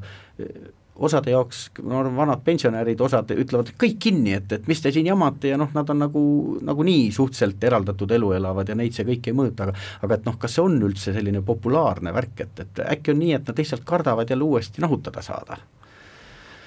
osade 0.96 1.30
jaoks, 1.30 1.66
ma 1.82 2.00
arvan, 2.00 2.16
vanad 2.16 2.42
pensionärid, 2.44 3.00
osad 3.04 3.30
ütlevad 3.36 3.72
kõik 3.80 3.98
kinni, 4.06 4.32
et, 4.38 4.52
et 4.52 4.68
mis 4.70 4.80
te 4.82 4.92
siin 4.94 5.08
jamate 5.10 5.52
ja 5.52 5.60
noh, 5.60 5.70
nad 5.76 5.90
on 5.92 6.02
nagu, 6.06 6.24
nagunii 6.64 7.10
suhteliselt 7.14 7.64
eraldatud 7.68 8.12
elu 8.16 8.32
elavad 8.38 8.68
ja 8.68 8.76
neid 8.78 8.96
see 8.96 9.06
kõik 9.08 9.30
ei 9.30 9.36
mõjuta, 9.36 9.68
aga 9.68 10.06
aga 10.06 10.18
et 10.18 10.28
noh, 10.28 10.36
kas 10.40 10.56
see 10.56 10.64
on 10.64 10.76
üldse 10.88 11.14
selline 11.16 11.42
populaarne 11.46 12.12
värk, 12.16 12.44
et, 12.46 12.60
et 12.64 12.84
äkki 12.96 13.14
on 13.14 13.22
nii, 13.22 13.32
et 13.38 13.48
nad 13.48 13.62
lihtsalt 13.62 13.86
kardavad 13.88 14.30
jälle 14.30 14.46
uuesti 14.48 14.84
nahutada 14.84 15.24
saada? 15.24 15.58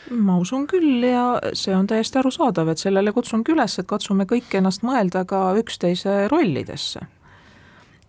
ma 0.09 0.39
usun 0.41 0.63
küll 0.65 1.03
ja 1.05 1.35
see 1.53 1.75
on 1.75 1.85
täiesti 1.87 2.17
arusaadav, 2.17 2.71
et 2.71 2.81
sellele 2.81 3.11
kutsungi 3.13 3.53
üles, 3.53 3.75
et 3.77 3.87
katsume 3.89 4.25
kõik 4.29 4.55
ennast 4.57 4.81
mõelda 4.81 5.21
ka 5.29 5.51
üksteise 5.59 6.23
rollidesse 6.31 7.03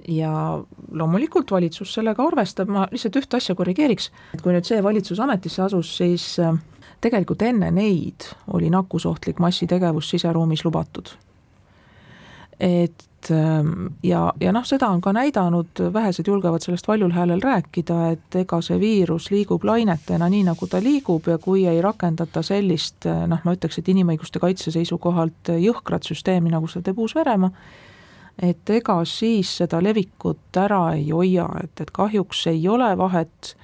ja 0.08 0.62
loomulikult 0.92 1.50
valitsus 1.50 1.94
sellega 1.94 2.24
arvestab, 2.26 2.70
ma 2.72 2.86
lihtsalt 2.90 3.20
ühte 3.20 3.38
asja 3.40 3.54
korrigeeriks, 3.58 4.10
et 4.34 4.42
kui 4.44 4.54
nüüd 4.54 4.68
see 4.68 4.82
valitsus 4.84 5.20
ametisse 5.20 5.62
asus, 5.66 5.92
siis 6.00 6.32
äh, 6.42 6.54
tegelikult 7.00 7.42
enne 7.42 7.70
neid 7.74 8.30
oli 8.54 8.70
nakkusohtlik 8.72 9.40
massitegevus 9.40 10.10
siseruumis 10.10 10.64
lubatud. 10.64 11.08
et 12.60 13.30
ähm, 13.30 13.86
ja, 14.02 14.32
ja 14.40 14.52
noh, 14.52 14.64
seda 14.68 14.90
on 14.92 15.00
ka 15.00 15.12
näidanud, 15.16 15.80
vähesed 15.92 16.26
julgevad 16.28 16.60
sellest 16.60 16.88
valjul 16.88 17.12
häälel 17.16 17.40
rääkida, 17.40 18.10
et 18.12 18.36
ega 18.36 18.60
see 18.60 18.76
viirus 18.80 19.30
liigub 19.30 19.64
lainetena 19.64 20.28
nii, 20.28 20.42
nagu 20.50 20.68
ta 20.68 20.82
liigub 20.84 21.28
ja 21.28 21.38
kui 21.38 21.64
ei 21.66 21.80
rakendata 21.80 22.42
sellist 22.44 23.08
noh, 23.08 23.40
ma 23.44 23.54
ütleks, 23.56 23.80
et 23.80 23.88
inimõiguste 23.88 24.42
kaitse 24.42 24.72
seisukohalt 24.76 25.54
jõhkrat 25.56 26.04
süsteemi, 26.04 26.52
nagu 26.52 26.68
seda 26.68 26.90
teeb 26.90 27.00
Uus-Veremaa, 27.00 27.50
et 28.42 28.70
ega 28.70 28.96
siis 29.04 29.52
seda 29.60 29.82
levikut 29.84 30.56
ära 30.56 30.94
ei 30.96 31.10
hoia, 31.10 31.48
et, 31.62 31.80
et 31.80 31.90
kahjuks 31.94 32.46
ei 32.50 32.62
ole 32.68 32.90
vahet 32.98 33.54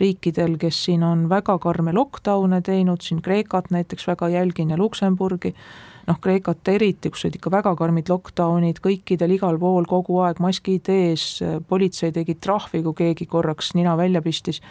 riikidel, 0.00 0.56
kes 0.58 0.84
siin 0.86 1.02
on 1.04 1.26
väga 1.28 1.58
karme 1.60 1.92
lockdown'e 1.92 2.62
teinud, 2.64 3.02
siin 3.04 3.20
Kreekat 3.22 3.70
näiteks 3.70 4.06
väga 4.08 4.28
jälgin 4.32 4.70
ja 4.72 4.78
Luksemburgi, 4.80 5.52
noh, 6.06 6.20
Kreekat 6.20 6.68
eriti, 6.72 7.10
kus 7.12 7.26
olid 7.26 7.36
ikka 7.36 7.52
väga 7.52 7.74
karmid 7.76 8.08
lockdown'id, 8.08 8.80
kõikidel 8.82 9.36
igal 9.36 9.60
pool 9.60 9.86
kogu 9.88 10.22
aeg 10.24 10.40
maskid 10.40 10.88
ees, 10.92 11.26
politsei 11.68 12.12
tegi 12.12 12.38
trahvi, 12.40 12.82
kui 12.82 12.96
keegi 13.04 13.28
korraks 13.28 13.74
nina 13.76 13.96
välja 14.00 14.24
pistis, 14.24 14.62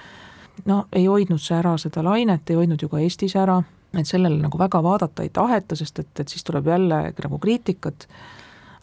no 0.66 0.86
ei 0.92 1.06
hoidnud 1.06 1.42
see 1.42 1.60
ära 1.60 1.78
seda 1.82 2.04
lainet, 2.06 2.50
ei 2.50 2.60
hoidnud 2.60 2.82
ju 2.82 2.90
ka 2.90 3.00
Eestis 3.04 3.38
ära 3.38 3.62
et 4.00 4.08
sellele 4.08 4.40
nagu 4.40 4.60
väga 4.60 4.80
vaadata 4.84 5.24
ei 5.26 5.32
taheta, 5.34 5.76
sest 5.76 6.00
et, 6.00 6.12
et 6.24 6.32
siis 6.32 6.46
tuleb 6.48 6.68
jälle 6.72 7.02
nagu 7.12 7.40
kriitikat 7.44 8.08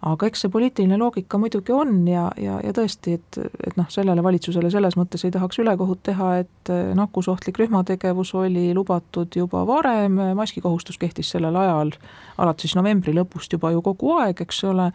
aga 0.07 0.29
eks 0.29 0.45
see 0.45 0.53
poliitiline 0.53 0.99
loogika 0.99 1.39
muidugi 1.43 1.73
on 1.75 2.07
ja, 2.09 2.29
ja, 2.39 2.59
ja 2.63 2.73
tõesti, 2.75 3.17
et, 3.19 3.39
et 3.67 3.79
noh, 3.79 3.89
sellele 3.91 4.23
valitsusele 4.23 4.71
selles 4.71 4.95
mõttes 4.99 5.25
ei 5.27 5.33
tahaks 5.35 5.59
ülekohut 5.59 6.03
teha, 6.07 6.31
et 6.45 6.73
eh, 6.73 6.93
nakkusohtlik 6.99 7.59
rühmategevus 7.59 8.35
oli 8.39 8.69
lubatud 8.77 9.35
juba 9.37 9.65
varem, 9.67 10.21
maskikohustus 10.39 11.01
kehtis 11.03 11.33
sellel 11.35 11.57
ajal 11.59 11.95
alates 12.39 12.77
novembri 12.79 13.17
lõpust 13.17 13.59
juba 13.59 13.73
ju 13.75 13.83
kogu 13.83 14.15
aeg, 14.21 14.45
eks 14.47 14.63
ole 14.71 14.93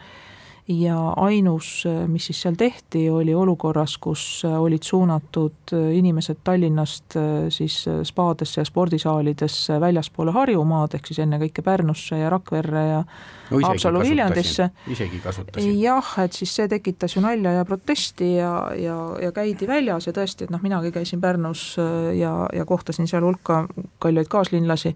ja 0.67 0.97
ainus, 1.19 1.83
mis 2.07 2.25
siis 2.29 2.41
seal 2.45 2.55
tehti, 2.55 3.09
oli 3.09 3.33
olukorras, 3.35 3.97
kus 3.97 4.43
olid 4.47 4.83
suunatud 4.83 5.73
inimesed 5.93 6.39
Tallinnast 6.43 7.17
siis 7.51 7.81
spaadesse 8.03 8.61
ja 8.61 8.65
spordisaalidesse 8.65 9.79
väljaspoole 9.83 10.31
Harjumaad, 10.31 10.95
ehk 10.95 11.11
siis 11.11 11.19
ennekõike 11.25 11.65
Pärnusse 11.65 12.21
ja 12.21 12.31
Rakverre 12.31 12.85
ja 12.87 13.03
no, 13.03 13.59
Haapsalu 13.67 14.05
Viljandisse. 14.07 14.69
isegi 14.87 15.19
kasutasin. 15.23 15.75
jah, 15.81 16.15
et 16.23 16.33
siis 16.33 16.55
see 16.55 16.71
tekitas 16.71 17.17
ju 17.17 17.25
nalja 17.25 17.57
ja 17.59 17.67
protesti 17.67 18.33
ja, 18.37 18.55
ja, 18.79 18.97
ja 19.21 19.35
käidi 19.35 19.67
väljas 19.67 20.07
ja 20.07 20.15
tõesti, 20.15 20.47
et 20.47 20.53
noh, 20.53 20.63
minagi 20.63 20.95
käisin 20.95 21.21
Pärnus 21.21 21.73
ja, 22.15 22.33
ja 22.53 22.65
kohtasin 22.65 23.07
seal 23.11 23.27
hulka 23.27 23.65
kalleid 23.99 24.31
kaaslinlasi 24.31 24.95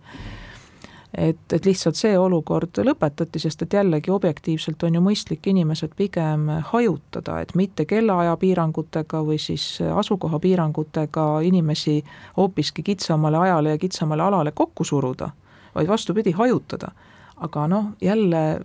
et, 1.17 1.53
et 1.53 1.65
lihtsalt 1.65 1.97
see 1.97 2.13
olukord 2.19 2.77
lõpetati, 2.85 3.41
sest 3.41 3.63
et 3.65 3.73
jällegi 3.73 4.11
objektiivselt 4.13 4.83
on 4.85 4.97
ju 4.99 5.01
mõistlik 5.01 5.49
inimesed 5.49 5.95
pigem 5.97 6.47
hajutada, 6.71 7.39
et 7.41 7.55
mitte 7.57 7.87
kellaaja 7.89 8.37
piirangutega 8.37 9.23
või 9.25 9.39
siis 9.41 9.65
asukoha 9.81 10.39
piirangutega 10.43 11.27
inimesi 11.47 11.99
hoopiski 12.37 12.85
kitsamale 12.85 13.41
ajale 13.47 13.75
ja 13.75 13.81
kitsamale 13.81 14.23
alale 14.23 14.53
kokku 14.55 14.85
suruda, 14.85 15.31
vaid 15.75 15.87
vastupidi, 15.87 16.31
hajutada. 16.37 16.91
aga 17.37 17.67
noh, 17.67 17.85
jälle 18.01 18.59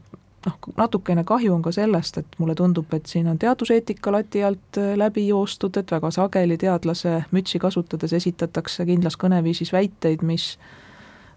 noh, 0.47 0.55
natukene 0.77 1.25
kahju 1.25 1.55
on 1.55 1.63
ka 1.63 1.73
sellest, 1.73 2.19
et 2.19 2.39
mulle 2.39 2.55
tundub, 2.55 2.93
et 2.95 3.07
siin 3.07 3.29
on 3.29 3.39
teaduseetika 3.39 4.13
lati 4.13 4.45
alt 4.45 4.81
läbi 4.97 5.27
joostud, 5.29 5.77
et 5.77 5.91
väga 5.91 6.11
sageli 6.11 6.59
teadlase 6.59 7.25
mütsi 7.31 7.59
kasutades 7.59 8.13
esitatakse 8.13 8.87
kindlas 8.87 9.17
kõneviisis 9.17 9.73
väiteid, 9.73 10.23
mis 10.23 10.57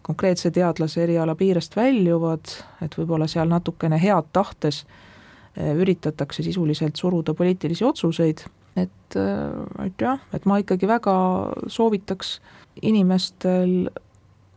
konkreetse 0.06 0.52
teadlase 0.54 1.04
eriala 1.04 1.36
piirest 1.36 1.76
väljuvad, 1.76 2.52
et 2.86 2.98
võib-olla 3.00 3.28
seal 3.32 3.50
natukene 3.50 3.98
head 4.02 4.30
tahtes 4.36 4.84
eh, 5.58 5.74
üritatakse 5.74 6.46
sisuliselt 6.46 6.96
suruda 7.02 7.34
poliitilisi 7.34 7.86
otsuseid, 7.88 8.46
et, 8.76 9.18
et 9.86 10.02
jah, 10.02 10.22
et 10.36 10.46
ma 10.46 10.60
ikkagi 10.62 10.88
väga 10.90 11.16
soovitaks 11.72 12.40
inimestel 12.84 13.88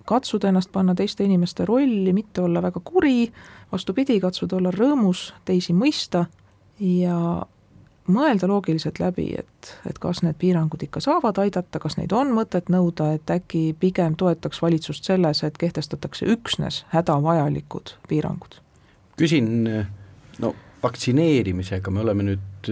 katsuda 0.08 0.48
ennast 0.48 0.72
panna 0.72 0.94
teiste 0.96 1.24
inimeste 1.24 1.66
rolli, 1.68 2.12
mitte 2.16 2.42
olla 2.42 2.62
väga 2.64 2.80
kuri, 2.84 3.28
vastupidi, 3.72 4.16
katsuda 4.20 4.56
olla 4.56 4.72
rõõmus, 4.74 5.28
teisi 5.48 5.76
mõista 5.76 6.24
ja 6.80 7.18
mõelda 8.12 8.48
loogiliselt 8.50 9.00
läbi, 9.02 9.28
et, 9.38 9.72
et 9.88 9.98
kas 10.02 10.22
need 10.24 10.38
piirangud 10.40 10.82
ikka 10.84 11.02
saavad 11.04 11.38
aidata, 11.42 11.80
kas 11.82 11.98
neid 11.98 12.12
on 12.16 12.32
mõtet 12.36 12.70
nõuda, 12.72 13.12
et 13.18 13.30
äkki 13.30 13.72
pigem 13.80 14.16
toetaks 14.18 14.62
valitsust 14.62 15.08
selles, 15.08 15.42
et 15.44 15.58
kehtestatakse 15.58 16.26
üksnes 16.26 16.84
hädavajalikud 16.94 17.96
piirangud? 18.08 18.60
küsin, 19.18 19.48
no 20.38 20.52
vaktsineerimisega 20.82 21.90
me 21.90 22.04
oleme 22.04 22.28
nüüd 22.28 22.68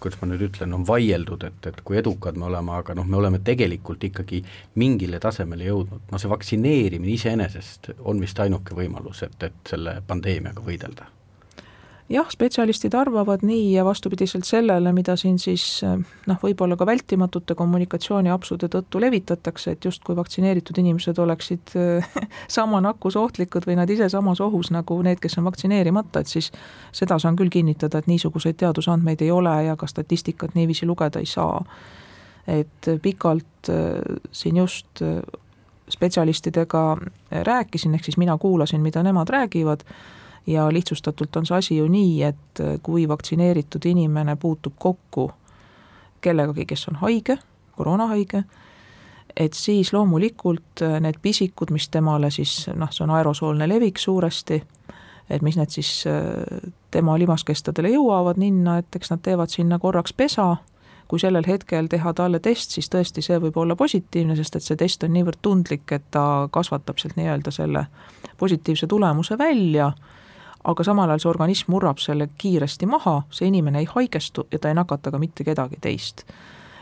kuidas 0.00 0.20
ma 0.20 0.28
nüüd 0.28 0.44
ütlen, 0.46 0.74
on 0.76 0.84
vaieldud, 0.86 1.42
et, 1.48 1.66
et 1.66 1.80
kui 1.84 1.98
edukad 1.98 2.36
me 2.38 2.46
oleme, 2.46 2.76
aga 2.76 2.94
noh, 2.94 3.06
me 3.08 3.16
oleme 3.18 3.40
tegelikult 3.44 4.04
ikkagi 4.06 4.42
mingile 4.78 5.18
tasemele 5.22 5.66
jõudnud, 5.66 6.04
no 6.12 6.20
see 6.20 6.30
vaktsineerimine 6.30 7.16
iseenesest 7.16 7.90
on 8.04 8.20
vist 8.22 8.38
ainuke 8.44 8.76
võimalus, 8.76 9.24
et, 9.26 9.38
et 9.48 9.74
selle 9.74 9.98
pandeemiaga 10.06 10.62
võidelda 10.62 11.10
jah, 12.08 12.26
spetsialistid 12.30 12.94
arvavad 12.94 13.42
nii 13.46 13.72
ja 13.72 13.84
vastupidiselt 13.84 14.46
sellele, 14.46 14.92
mida 14.94 15.16
siin 15.18 15.38
siis 15.42 15.64
noh, 16.26 16.38
võib-olla 16.42 16.76
ka 16.78 16.86
vältimatute 16.86 17.56
kommunikatsiooniapsude 17.58 18.68
tõttu 18.72 19.00
levitatakse, 19.02 19.74
et 19.74 19.84
justkui 19.84 20.16
vaktsineeritud 20.16 20.78
inimesed 20.82 21.18
oleksid 21.22 21.74
sama 22.58 22.80
nakkusohtlikud 22.84 23.66
või 23.66 23.78
nad 23.80 23.90
ise 23.90 24.08
samas 24.12 24.40
ohus 24.44 24.70
nagu 24.74 24.98
need, 25.02 25.20
kes 25.22 25.38
on 25.40 25.48
vaktsineerimata, 25.48 26.22
et 26.22 26.30
siis 26.30 26.52
seda 26.94 27.18
saan 27.22 27.38
küll 27.38 27.50
kinnitada, 27.52 27.98
et 27.98 28.10
niisuguseid 28.10 28.58
teadusandmeid 28.62 29.24
ei 29.26 29.32
ole 29.34 29.56
ja 29.70 29.76
ka 29.76 29.88
statistikat 29.90 30.54
niiviisi 30.54 30.86
lugeda 30.86 31.22
ei 31.22 31.26
saa. 31.26 31.64
et 32.46 32.86
pikalt 33.02 33.68
siin 34.32 34.56
just 34.56 35.02
spetsialistidega 35.90 36.96
rääkisin, 37.30 37.94
ehk 37.94 38.04
siis 38.04 38.16
mina 38.16 38.38
kuulasin, 38.38 38.80
mida 38.80 39.02
nemad 39.02 39.28
räägivad 39.28 39.82
ja 40.46 40.68
lihtsustatult 40.72 41.36
on 41.36 41.46
see 41.46 41.56
asi 41.56 41.76
ju 41.76 41.88
nii, 41.90 42.22
et 42.22 42.62
kui 42.82 43.08
vaktsineeritud 43.08 43.84
inimene 43.84 44.36
puutub 44.36 44.74
kokku 44.78 45.30
kellegagi, 46.20 46.66
kes 46.66 46.88
on 46.88 47.00
haige, 47.02 47.38
koroonahaige, 47.76 48.44
et 49.36 49.52
siis 49.52 49.92
loomulikult 49.92 50.82
need 51.00 51.18
pisikud, 51.22 51.70
mis 51.70 51.88
temale 51.88 52.30
siis 52.30 52.68
noh, 52.74 52.90
see 52.92 53.04
on 53.04 53.12
aerosoolne 53.18 53.68
levik 53.68 53.98
suuresti, 53.98 54.62
et 55.30 55.42
mis 55.42 55.58
need 55.58 55.74
siis 55.74 56.04
tema 56.90 57.18
limaskestadele 57.18 57.90
jõuavad 57.96 58.40
ninna, 58.40 58.78
et 58.78 58.96
eks 58.96 59.12
nad 59.12 59.22
teevad 59.22 59.52
sinna 59.52 59.78
korraks 59.82 60.14
pesa, 60.16 60.56
kui 61.08 61.20
sellel 61.22 61.46
hetkel 61.46 61.86
teha 61.90 62.12
talle 62.18 62.40
test, 62.42 62.74
siis 62.74 62.88
tõesti 62.90 63.22
see 63.22 63.38
võib 63.42 63.58
olla 63.62 63.76
positiivne, 63.78 64.36
sest 64.38 64.56
et 64.58 64.64
see 64.64 64.78
test 64.78 65.04
on 65.06 65.12
niivõrd 65.14 65.38
tundlik, 65.42 65.86
et 65.92 66.06
ta 66.10 66.48
kasvatab 66.52 66.98
sealt 66.98 67.18
nii-öelda 67.18 67.52
selle 67.54 67.86
positiivse 68.38 68.86
tulemuse 68.90 69.38
välja 69.38 69.92
aga 70.66 70.84
samal 70.84 71.10
ajal 71.10 71.22
see 71.22 71.30
organism 71.30 71.72
murrab 71.72 72.00
selle 72.02 72.28
kiiresti 72.38 72.86
maha, 72.90 73.20
see 73.30 73.48
inimene 73.50 73.82
ei 73.84 73.88
haigestu 73.90 74.46
ja 74.52 74.58
ta 74.58 74.70
ei 74.72 74.78
nakata 74.78 75.12
ka 75.14 75.18
mitte 75.22 75.44
kedagi 75.44 75.78
teist. 75.80 76.24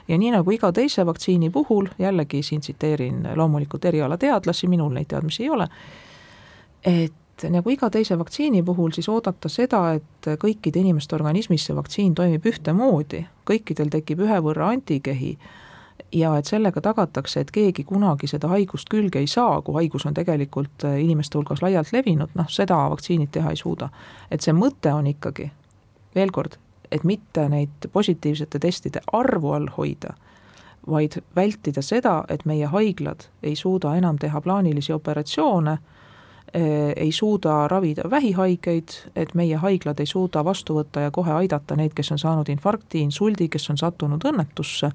ja 0.09 0.18
nii 0.18 0.31
nagu 0.35 0.51
iga 0.53 0.73
teise 0.73 1.07
vaktsiini 1.07 1.51
puhul, 1.51 1.88
jällegi 1.99 2.42
siin 2.42 2.61
tsiteerin 2.61 3.29
loomulikult 3.35 3.85
erialateadlasi, 3.85 4.68
minul 4.68 4.92
neid 4.92 5.09
teadmisi 5.09 5.42
ei 5.42 5.51
ole, 5.51 5.68
et 6.85 7.47
nagu 7.51 7.70
iga 7.70 7.90
teise 7.90 8.18
vaktsiini 8.18 8.62
puhul, 8.62 8.92
siis 8.92 9.09
oodata 9.09 9.49
seda, 9.49 9.94
et 9.97 10.29
kõikide 10.40 10.81
inimeste 10.81 11.16
organismis 11.16 11.64
see 11.66 11.77
vaktsiin 11.77 12.14
toimib 12.14 12.44
ühtemoodi, 12.47 13.25
kõikidel 13.49 13.92
tekib 13.92 14.20
ühe 14.27 14.40
võrra 14.44 14.68
antikehi 14.75 15.38
ja 16.15 16.37
et 16.39 16.47
sellega 16.47 16.81
tagatakse, 16.81 17.41
et 17.41 17.51
keegi 17.51 17.85
kunagi 17.85 18.29
seda 18.31 18.49
haigust 18.53 18.91
külge 18.91 19.19
ei 19.23 19.29
saa, 19.31 19.61
kui 19.63 19.75
haigus 19.79 20.07
on 20.07 20.15
tegelikult 20.15 20.87
äh, 20.87 20.99
inimeste 21.03 21.39
hulgas 21.39 21.63
laialt 21.63 21.93
levinud, 21.93 22.35
noh 22.35 22.51
seda 22.51 22.79
vaktsiinid 22.91 23.33
teha 23.35 23.51
ei 23.51 23.57
suuda. 23.61 23.89
et 24.31 24.41
see 24.41 24.55
mõte 24.55 24.93
on 24.95 25.07
ikkagi, 25.07 25.51
veel 26.15 26.31
kord, 26.31 26.59
et 26.91 27.05
mitte 27.05 27.49
neid 27.49 27.89
positiivsete 27.93 28.59
testide 28.59 29.03
arvu 29.13 29.53
all 29.53 29.71
hoida, 29.77 30.15
vaid 30.91 31.19
vältida 31.37 31.83
seda, 31.83 32.25
et 32.29 32.45
meie 32.45 32.67
haiglad 32.67 33.29
ei 33.43 33.57
suuda 33.57 33.97
enam 33.97 34.19
teha 34.19 34.41
plaanilisi 34.41 34.93
operatsioone, 34.93 35.73
äh, 35.73 36.93
ei 36.97 37.13
suuda 37.13 37.69
ravida 37.69 38.11
vähihaigeid, 38.11 39.01
et 39.17 39.35
meie 39.35 39.57
haiglad 39.57 40.01
ei 40.01 40.07
suuda 40.07 40.45
vastu 40.45 40.79
võtta 40.79 41.09
ja 41.09 41.11
kohe 41.11 41.33
aidata 41.33 41.77
neid, 41.77 41.95
kes 41.95 42.13
on 42.13 42.19
saanud 42.19 42.49
infarkti, 42.49 43.03
insuldi, 43.03 43.49
kes 43.49 43.71
on 43.71 43.79
sattunud 43.79 44.31
õnnetusse 44.31 44.93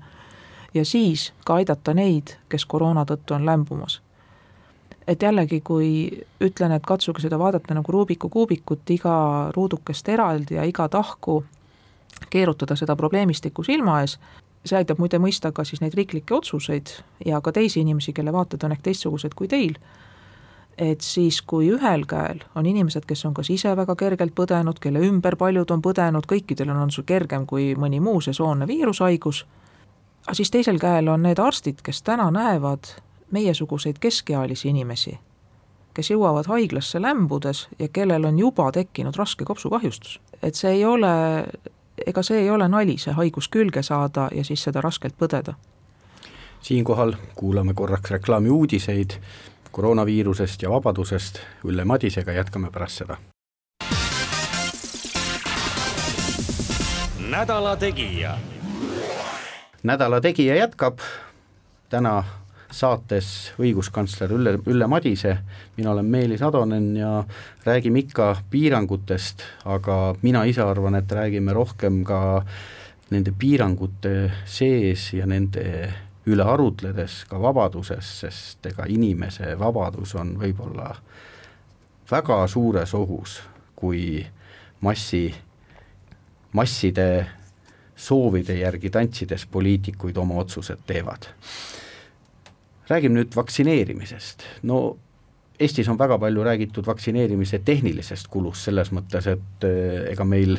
ja 0.73 0.85
siis 0.85 1.33
ka 1.45 1.55
aidata 1.59 1.93
neid, 1.93 2.35
kes 2.49 2.65
koroona 2.65 3.05
tõttu 3.05 3.35
on 3.35 3.45
lämbumas. 3.45 4.01
et 5.07 5.21
jällegi, 5.21 5.61
kui 5.61 6.21
ütlen, 6.41 6.71
et 6.71 6.85
katsuge 6.85 7.21
seda 7.21 7.39
vaadata 7.39 7.73
nagu 7.73 7.91
Rubiku 7.91 8.29
kuubikut, 8.29 8.89
iga 8.89 9.51
ruudukest 9.55 10.09
eraldi 10.09 10.55
ja 10.55 10.63
iga 10.63 10.89
tahku 10.89 11.43
keerutada 12.29 12.75
seda 12.75 12.95
probleemistikku 12.95 13.63
silma 13.63 14.01
ees, 14.01 14.19
see 14.65 14.77
aitab 14.77 14.99
muide 14.99 15.17
mõista 15.17 15.51
ka 15.51 15.63
siis 15.63 15.81
neid 15.81 15.95
riiklikke 15.97 16.35
otsuseid 16.35 16.91
ja 17.25 17.41
ka 17.41 17.51
teisi 17.51 17.81
inimesi, 17.81 18.13
kelle 18.13 18.33
vaated 18.33 18.63
on 18.63 18.75
ehk 18.75 18.83
teistsugused 18.85 19.33
kui 19.35 19.47
teil, 19.47 19.79
et 20.77 21.01
siis, 21.01 21.41
kui 21.41 21.71
ühel 21.73 22.05
käel 22.07 22.43
on 22.55 22.65
inimesed, 22.65 23.07
kes 23.07 23.25
on 23.25 23.33
kas 23.33 23.49
ise 23.49 23.73
väga 23.75 23.95
kergelt 23.95 24.35
põdenud, 24.35 24.77
kelle 24.79 25.01
ümber 25.07 25.35
paljud 25.39 25.71
on 25.71 25.81
põdenud, 25.81 26.27
kõikidel 26.29 26.69
on, 26.69 26.83
on 26.85 26.91
sul 26.91 27.07
kergem 27.07 27.47
kui 27.49 27.73
mõni 27.79 27.99
muu 28.03 28.21
sesoonne 28.21 28.67
viirushaigus 28.67 29.45
aga 30.25 30.33
siis 30.33 30.51
teisel 30.51 30.79
käel 30.79 31.07
on 31.07 31.23
need 31.23 31.39
arstid, 31.39 31.81
kes 31.83 32.01
täna 32.03 32.31
näevad 32.31 32.91
meiesuguseid 33.31 33.99
keskealisi 33.99 34.69
inimesi, 34.69 35.19
kes 35.93 36.11
jõuavad 36.11 36.49
haiglasse 36.49 37.01
lämbudes 37.01 37.67
ja 37.79 37.87
kellel 37.93 38.25
on 38.25 38.39
juba 38.39 38.71
tekkinud 38.71 39.15
raske 39.15 39.45
kopsukahjustus. 39.45 40.19
et 40.43 40.55
see 40.55 40.71
ei 40.71 40.85
ole, 40.85 41.45
ega 42.07 42.23
see 42.23 42.41
ei 42.41 42.49
ole 42.49 42.67
nali, 42.67 42.97
see 42.97 43.13
haigus 43.13 43.47
külge 43.47 43.83
saada 43.83 44.29
ja 44.35 44.43
siis 44.43 44.63
seda 44.63 44.81
raskelt 44.81 45.15
põdeda. 45.17 45.53
siinkohal 46.61 47.13
kuulame 47.35 47.73
korraks 47.73 48.11
reklaami 48.11 48.49
uudiseid 48.49 49.19
koroonaviirusest 49.71 50.61
ja 50.61 50.69
vabadusest, 50.69 51.39
Ülle 51.63 51.85
Madisega 51.85 52.31
jätkame 52.31 52.71
pärast 52.71 52.97
seda. 52.97 53.17
nädala 57.29 57.75
Tegija 57.75 58.37
nädala 59.83 60.21
Tegija 60.21 60.55
jätkab, 60.55 60.99
täna 61.89 62.23
saates 62.71 63.53
õiguskantsler 63.59 64.31
Ülle, 64.33 64.57
Ülle 64.69 64.87
Madise, 64.87 65.37
mina 65.77 65.91
olen 65.91 66.05
Meelis 66.05 66.41
Atonen 66.41 66.95
ja 66.97 67.23
räägime 67.65 67.99
ikka 67.99 68.35
piirangutest, 68.49 69.41
aga 69.65 70.15
mina 70.21 70.43
ise 70.45 70.61
arvan, 70.61 70.95
et 70.95 71.11
räägime 71.11 71.53
rohkem 71.53 72.03
ka 72.03 72.43
nende 73.09 73.33
piirangute 73.37 74.31
sees 74.45 75.09
ja 75.13 75.25
nende 75.25 75.65
üle 76.29 76.45
arutledes 76.45 77.23
ka 77.29 77.41
vabadusest, 77.41 78.19
sest 78.25 78.69
ega 78.69 78.85
inimese 78.85 79.55
vabadus 79.59 80.13
on 80.19 80.35
võib-olla 80.37 80.91
väga 82.11 82.43
suures 82.47 82.93
ohus, 82.93 83.39
kui 83.75 84.21
massi, 84.81 85.29
masside 86.53 87.09
soovide 87.99 88.55
järgi 88.59 88.89
tantsides 88.89 89.45
poliitikuid 89.51 90.17
oma 90.17 90.39
otsused 90.43 90.85
teevad. 90.87 91.29
räägime 92.89 93.19
nüüd 93.19 93.35
vaktsineerimisest, 93.35 94.43
no 94.63 94.97
Eestis 95.59 95.89
on 95.91 95.97
väga 95.99 96.15
palju 96.17 96.43
räägitud 96.43 96.85
vaktsineerimise 96.87 97.59
tehnilisest 97.67 98.29
kulust, 98.31 98.63
selles 98.63 98.93
mõttes, 98.95 99.27
et 99.27 99.65
eh, 99.67 100.05
ega 100.13 100.23
meil 100.23 100.55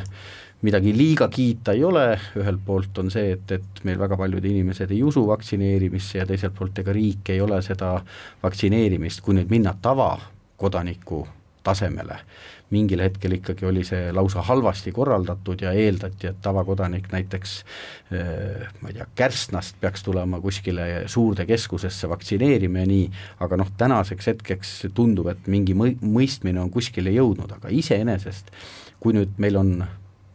midagi 0.62 0.92
liiga 0.92 1.28
kiita 1.32 1.72
ei 1.72 1.84
ole, 1.88 2.04
ühelt 2.36 2.60
poolt 2.66 3.00
on 3.00 3.08
see, 3.10 3.32
et, 3.38 3.54
et 3.56 3.82
meil 3.88 3.98
väga 3.98 4.18
paljud 4.20 4.44
inimesed 4.44 4.92
ei 4.92 5.00
usu 5.02 5.24
vaktsineerimisse 5.30 6.20
ja 6.20 6.28
teiselt 6.28 6.54
poolt 6.58 6.82
ega 6.84 6.92
riik 6.92 7.32
ei 7.32 7.40
ole 7.40 7.62
seda 7.64 7.94
vaktsineerimist, 8.42 9.24
kui 9.24 9.40
nüüd 9.40 9.48
minna 9.52 9.72
tavakodaniku 9.82 11.24
tasemele, 11.70 12.18
mingil 12.74 13.02
hetkel 13.02 13.38
ikkagi 13.38 13.66
oli 13.66 13.82
see 13.86 14.10
lausa 14.14 14.42
halvasti 14.46 14.92
korraldatud 14.94 15.62
ja 15.64 15.72
eeldati, 15.74 16.30
et 16.30 16.42
tavakodanik 16.42 17.08
näiteks 17.14 17.56
eh, 18.14 18.68
ma 18.82 18.92
ei 18.92 18.98
tea, 18.98 19.08
Kärsnast 19.22 19.80
peaks 19.80 20.04
tulema 20.06 20.42
kuskile 20.42 20.90
suurde 21.10 21.46
keskusesse 21.48 22.10
vaktsineerima 22.10 22.84
ja 22.84 22.90
nii, 22.90 23.08
aga 23.46 23.58
noh, 23.62 23.72
tänaseks 23.80 24.32
hetkeks 24.34 24.76
tundub, 24.94 25.32
et 25.32 25.50
mingi 25.50 25.74
mõi-, 25.78 25.96
mõistmine 26.02 26.62
on 26.62 26.70
kuskile 26.74 27.14
jõudnud, 27.16 27.58
aga 27.58 27.72
iseenesest 27.74 28.54
kui 29.00 29.16
nüüd 29.16 29.38
meil 29.40 29.56
on 29.56 29.76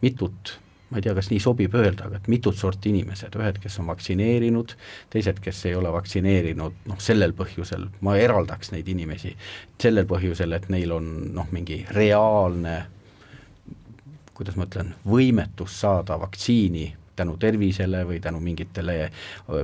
mitut 0.02 0.58
ma 0.90 1.00
ei 1.00 1.06
tea, 1.06 1.16
kas 1.18 1.32
nii 1.32 1.42
sobib 1.42 1.74
öelda, 1.76 2.10
aga 2.10 2.20
et 2.22 2.28
mitut 2.32 2.58
sorti 2.58 2.92
inimesed, 2.94 3.36
ühed, 3.40 3.58
kes 3.64 3.80
on 3.82 3.90
vaktsineerinud, 3.90 4.76
teised, 5.14 5.40
kes 5.44 5.64
ei 5.70 5.76
ole 5.76 5.92
vaktsineerinud, 5.96 6.82
noh 6.92 7.00
sellel 7.02 7.34
põhjusel 7.38 7.88
ma 8.06 8.18
eraldaks 8.22 8.74
neid 8.76 8.90
inimesi, 8.94 9.34
sellel 9.82 10.06
põhjusel, 10.10 10.54
et 10.58 10.70
neil 10.74 10.94
on 10.96 11.10
noh, 11.34 11.50
mingi 11.56 11.84
reaalne 11.96 12.84
kuidas 14.36 14.58
ma 14.60 14.68
ütlen, 14.68 14.92
võimetus 15.08 15.80
saada 15.80 16.18
vaktsiini 16.20 16.90
tänu 17.16 17.38
tervisele 17.42 18.04
või 18.08 18.20
tänu 18.24 18.40
mingitele 18.44 19.10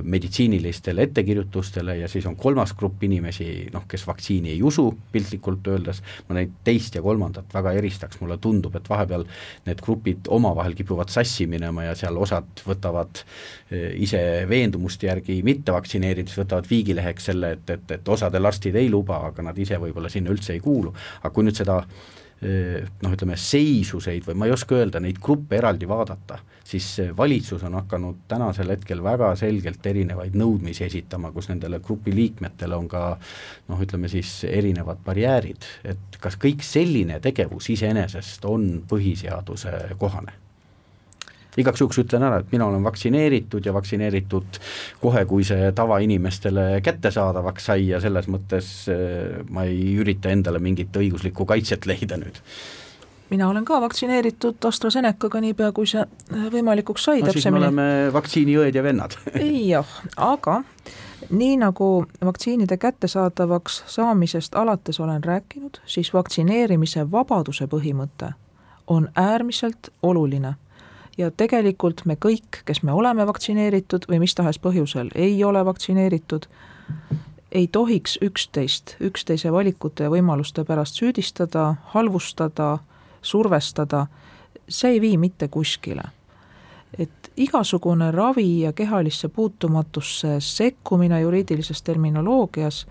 meditsiinilistele 0.02 1.06
ettekirjutustele 1.08 1.96
ja 2.00 2.08
siis 2.08 2.26
on 2.26 2.36
kolmas 2.36 2.74
grupp 2.78 3.02
inimesi, 3.04 3.68
noh, 3.72 3.86
kes 3.88 4.06
vaktsiini 4.06 4.54
ei 4.54 4.62
usu, 4.62 4.86
piltlikult 5.12 5.68
öeldes, 5.72 6.02
ma 6.28 6.38
neid 6.38 6.54
teist 6.64 6.96
ja 6.98 7.02
kolmandat 7.02 7.52
väga 7.54 7.74
eristaks, 7.78 8.20
mulle 8.20 8.38
tundub, 8.42 8.76
et 8.78 8.88
vahepeal 8.88 9.26
need 9.66 9.82
grupid 9.84 10.30
omavahel 10.32 10.76
kipuvad 10.78 11.12
sassi 11.12 11.46
minema 11.50 11.88
ja 11.88 11.96
seal 11.98 12.18
osad 12.20 12.64
võtavad 12.66 13.24
ise 13.72 14.22
veendumuste 14.48 15.08
järgi 15.08 15.40
mitte 15.46 15.74
vaktsineerides, 15.74 16.38
võtavad 16.38 16.68
viigileheks 16.70 17.30
selle, 17.30 17.54
et, 17.56 17.70
et, 17.76 17.94
et 17.98 18.08
osadel 18.08 18.48
arstid 18.48 18.76
ei 18.78 18.90
luba, 18.90 19.22
aga 19.28 19.48
nad 19.48 19.58
ise 19.58 19.78
võib-olla 19.80 20.10
sinna 20.12 20.32
üldse 20.32 20.56
ei 20.56 20.64
kuulu, 20.64 20.92
aga 21.22 21.32
kui 21.34 21.46
nüüd 21.46 21.58
seda 21.58 21.82
noh, 22.42 23.12
ütleme 23.14 23.36
seisuseid 23.38 24.26
või 24.26 24.38
ma 24.38 24.48
ei 24.48 24.54
oska 24.54 24.74
öelda, 24.74 25.00
neid 25.02 25.20
gruppe 25.22 25.58
eraldi 25.60 25.86
vaadata, 25.88 26.40
siis 26.66 26.88
valitsus 27.16 27.62
on 27.68 27.76
hakanud 27.78 28.24
tänasel 28.28 28.74
hetkel 28.74 29.02
väga 29.04 29.32
selgelt 29.38 29.86
erinevaid 29.86 30.34
nõudmisi 30.38 30.86
esitama, 30.88 31.30
kus 31.32 31.52
nendele 31.52 31.78
grupi 31.84 32.14
liikmetele 32.14 32.76
on 32.76 32.90
ka 32.90 33.04
noh, 33.70 33.82
ütleme 33.86 34.10
siis 34.10 34.40
erinevad 34.50 35.02
barjäärid, 35.06 35.70
et 35.94 36.20
kas 36.22 36.38
kõik 36.40 36.66
selline 36.66 37.20
tegevus 37.22 37.70
iseenesest 37.76 38.44
on 38.50 38.70
põhiseaduse 38.90 39.96
kohane 40.02 40.41
igaks 41.60 41.82
juhuks 41.82 41.98
ütlen 42.02 42.24
ära, 42.26 42.40
et 42.40 42.52
mina 42.52 42.66
olen 42.66 42.84
vaktsineeritud 42.84 43.66
ja 43.66 43.74
vaktsineeritud 43.76 44.60
kohe, 45.00 45.24
kui 45.28 45.44
see 45.44 45.72
tavainimestele 45.76 46.80
kättesaadavaks 46.84 47.68
sai 47.70 47.88
ja 47.90 48.00
selles 48.00 48.28
mõttes 48.32 48.70
äh, 48.92 49.42
ma 49.50 49.66
ei 49.68 49.96
ürita 50.00 50.32
endale 50.32 50.62
mingit 50.62 50.96
õiguslikku 50.96 51.46
kaitset 51.48 51.86
leida 51.90 52.20
nüüd. 52.20 52.40
Mina 53.32 53.46
olen 53.48 53.64
ka 53.64 53.78
vaktsineeritud 53.80 54.64
AstraZenecaga 54.68 55.40
niipea, 55.40 55.70
kui 55.72 55.88
see 55.88 56.02
äh, 56.04 56.48
võimalikuks 56.52 57.08
sai 57.08 57.20
no, 57.20 57.30
täpsemini. 57.30 57.60
me 57.60 57.66
oleme 57.66 57.86
vaktsiiniõed 58.12 58.76
ja 58.76 58.84
vennad. 58.84 59.16
Jah, 59.72 59.96
aga 60.16 60.62
nii 61.30 61.56
nagu 61.60 62.06
vaktsiinide 62.24 62.76
kättesaadavaks 62.76 63.82
saamisest 63.86 64.56
alates 64.56 65.00
olen 65.00 65.24
rääkinud, 65.24 65.80
siis 65.86 66.14
vaktsineerimise 66.14 67.06
vabaduse 67.12 67.68
põhimõte 67.70 68.32
on 68.86 69.08
äärmiselt 69.16 69.92
oluline 70.02 70.54
ja 71.18 71.30
tegelikult 71.30 72.04
me 72.04 72.16
kõik, 72.16 72.62
kes 72.64 72.82
me 72.82 72.92
oleme 72.92 73.26
vaktsineeritud 73.26 74.06
või 74.08 74.22
mis 74.24 74.34
tahes 74.34 74.58
põhjusel 74.62 75.12
ei 75.14 75.36
ole 75.44 75.64
vaktsineeritud, 75.64 76.46
ei 77.52 77.68
tohiks 77.68 78.18
üksteist 78.24 78.96
üksteise 79.00 79.52
valikute 79.52 80.06
ja 80.06 80.12
võimaluste 80.12 80.64
pärast 80.64 80.96
süüdistada, 81.00 81.74
halvustada, 81.92 82.78
survestada, 83.22 84.06
see 84.68 84.96
ei 84.96 85.00
vii 85.00 85.16
mitte 85.16 85.48
kuskile. 85.48 86.02
et 86.98 87.32
igasugune 87.36 88.10
ravi 88.10 88.60
ja 88.60 88.72
kehalisse 88.72 89.28
puutumatusse 89.28 90.36
sekkumine 90.40 91.20
juriidilises 91.20 91.82
terminoloogias, 91.82 92.86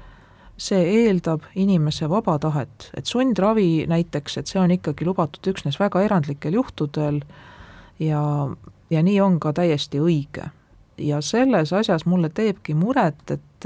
see 0.57 1.05
eeldab 1.05 1.45
inimese 1.55 2.09
vaba 2.09 2.39
tahet, 2.39 2.89
et 2.97 3.05
sundravi 3.05 3.85
näiteks, 3.87 4.37
et 4.37 4.47
see 4.47 4.59
on 4.61 4.71
ikkagi 4.71 5.05
lubatud 5.05 5.51
üksnes 5.53 5.77
väga 5.79 6.01
erandlikel 6.01 6.57
juhtudel 6.57 7.21
ja, 7.99 8.21
ja 8.89 9.03
nii 9.03 9.21
on 9.21 9.39
ka 9.39 9.53
täiesti 9.53 9.99
õige. 9.99 10.49
ja 10.97 11.21
selles 11.21 11.73
asjas 11.73 12.05
mulle 12.05 12.29
teebki 12.29 12.73
muret, 12.73 13.31
et, 13.31 13.65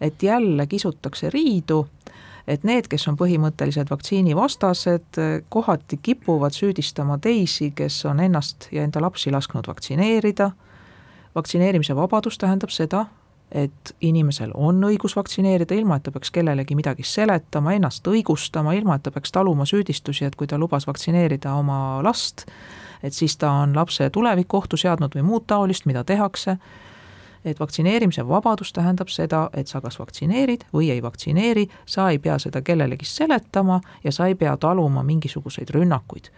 et 0.00 0.22
jälle 0.22 0.66
kisutakse 0.66 1.30
riidu, 1.30 1.86
et 2.46 2.64
need, 2.64 2.88
kes 2.90 3.08
on 3.08 3.16
põhimõttelised 3.16 3.90
vaktsiinivastased, 3.90 5.20
kohati 5.48 5.98
kipuvad 6.02 6.52
süüdistama 6.52 7.18
teisi, 7.18 7.70
kes 7.70 8.04
on 8.10 8.20
ennast 8.20 8.68
ja 8.72 8.82
enda 8.84 9.00
lapsi 9.00 9.30
lasknud 9.30 9.68
vaktsineerida, 9.68 10.50
vaktsineerimise 11.34 11.96
vabadus 11.96 12.38
tähendab 12.38 12.74
seda, 12.74 13.06
et 13.54 13.94
inimesel 14.00 14.50
on 14.54 14.82
õigus 14.88 15.14
vaktsineerida, 15.16 15.76
ilma 15.78 15.98
et 15.98 16.06
ta 16.06 16.12
peaks 16.14 16.32
kellelegi 16.34 16.74
midagi 16.74 17.04
seletama, 17.06 17.74
ennast 17.76 18.06
õigustama, 18.10 18.74
ilma 18.74 18.98
et 18.98 19.04
ta 19.06 19.12
peaks 19.14 19.32
taluma 19.32 19.66
süüdistusi, 19.68 20.26
et 20.26 20.36
kui 20.36 20.48
ta 20.50 20.58
lubas 20.58 20.88
vaktsineerida 20.88 21.54
oma 21.54 22.02
last, 22.02 22.48
et 23.04 23.12
siis 23.12 23.36
ta 23.36 23.50
on 23.50 23.76
lapse 23.76 24.10
tulevikku 24.10 24.56
ohtu 24.56 24.76
seadnud 24.80 25.12
või 25.14 25.22
muud 25.22 25.44
taolist, 25.46 25.84
mida 25.86 26.04
tehakse, 26.04 26.56
et 27.44 27.60
vaktsineerimise 27.60 28.24
vabadus 28.28 28.72
tähendab 28.72 29.10
seda, 29.12 29.50
et 29.52 29.68
sa 29.68 29.80
kas 29.84 29.98
vaktsineerid 30.00 30.64
või 30.72 30.88
ei 30.90 31.02
vaktsineeri, 31.04 31.66
sa 31.86 32.08
ei 32.10 32.18
pea 32.18 32.38
seda 32.40 32.62
kellelegi 32.64 33.04
seletama 33.04 33.80
ja 34.04 34.12
sa 34.12 34.26
ei 34.26 34.34
pea 34.34 34.56
taluma 34.56 35.02
mingisuguseid 35.02 35.70
rünnakuid. 35.70 36.30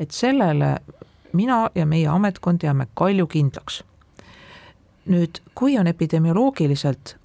et 0.00 0.10
sellele 0.10 0.76
mina 1.32 1.70
ja 1.74 1.86
meie 1.86 2.08
ametkond 2.08 2.62
jääme 2.62 2.86
kaljukindlaks. 2.94 3.84
nüüd, 5.06 5.40
kui 5.54 5.78
on 5.78 5.86
epidemioloogiliselt 5.86 7.16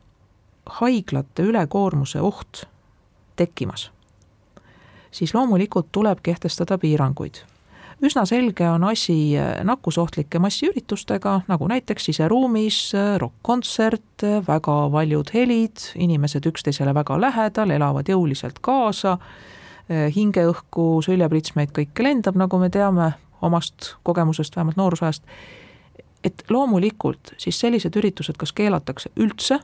haiglate 0.65 1.43
ülekoormuse 1.43 2.21
oht 2.21 2.63
tekkimas, 3.36 3.91
siis 5.12 5.34
loomulikult 5.34 5.88
tuleb 5.91 6.19
kehtestada 6.23 6.77
piiranguid 6.77 7.50
üsna 8.01 8.25
selge 8.25 8.65
on 8.69 8.83
asi 8.83 9.37
äh, 9.37 9.61
nakkusohtlike 9.63 10.39
massiüritustega, 10.39 11.41
nagu 11.47 11.67
näiteks 11.67 12.09
siseruumis 12.09 12.79
äh, 12.95 13.15
rokk-kontsert, 13.21 14.23
äh, 14.23 14.41
väga 14.47 14.77
valjud 14.91 15.33
helid, 15.33 15.85
inimesed 15.95 16.45
üksteisele 16.49 16.93
väga 16.97 17.19
lähedal, 17.21 17.73
elavad 17.77 18.09
jõuliselt 18.09 18.61
kaasa, 18.61 19.17
hingeõhku, 19.91 21.01
süljepritsmeid 21.03 21.73
kõike 21.75 22.03
lendab, 22.05 22.37
nagu 22.39 22.55
me 22.61 22.69
teame 22.71 23.09
omast 23.43 23.95
kogemusest, 24.07 24.55
vähemalt 24.55 24.77
noorusajast, 24.79 25.25
et 26.23 26.43
loomulikult 26.49 27.33
siis 27.41 27.59
sellised 27.59 27.97
üritused 27.99 28.37
kas 28.39 28.53
keelatakse 28.55 29.11
üldse 29.19 29.57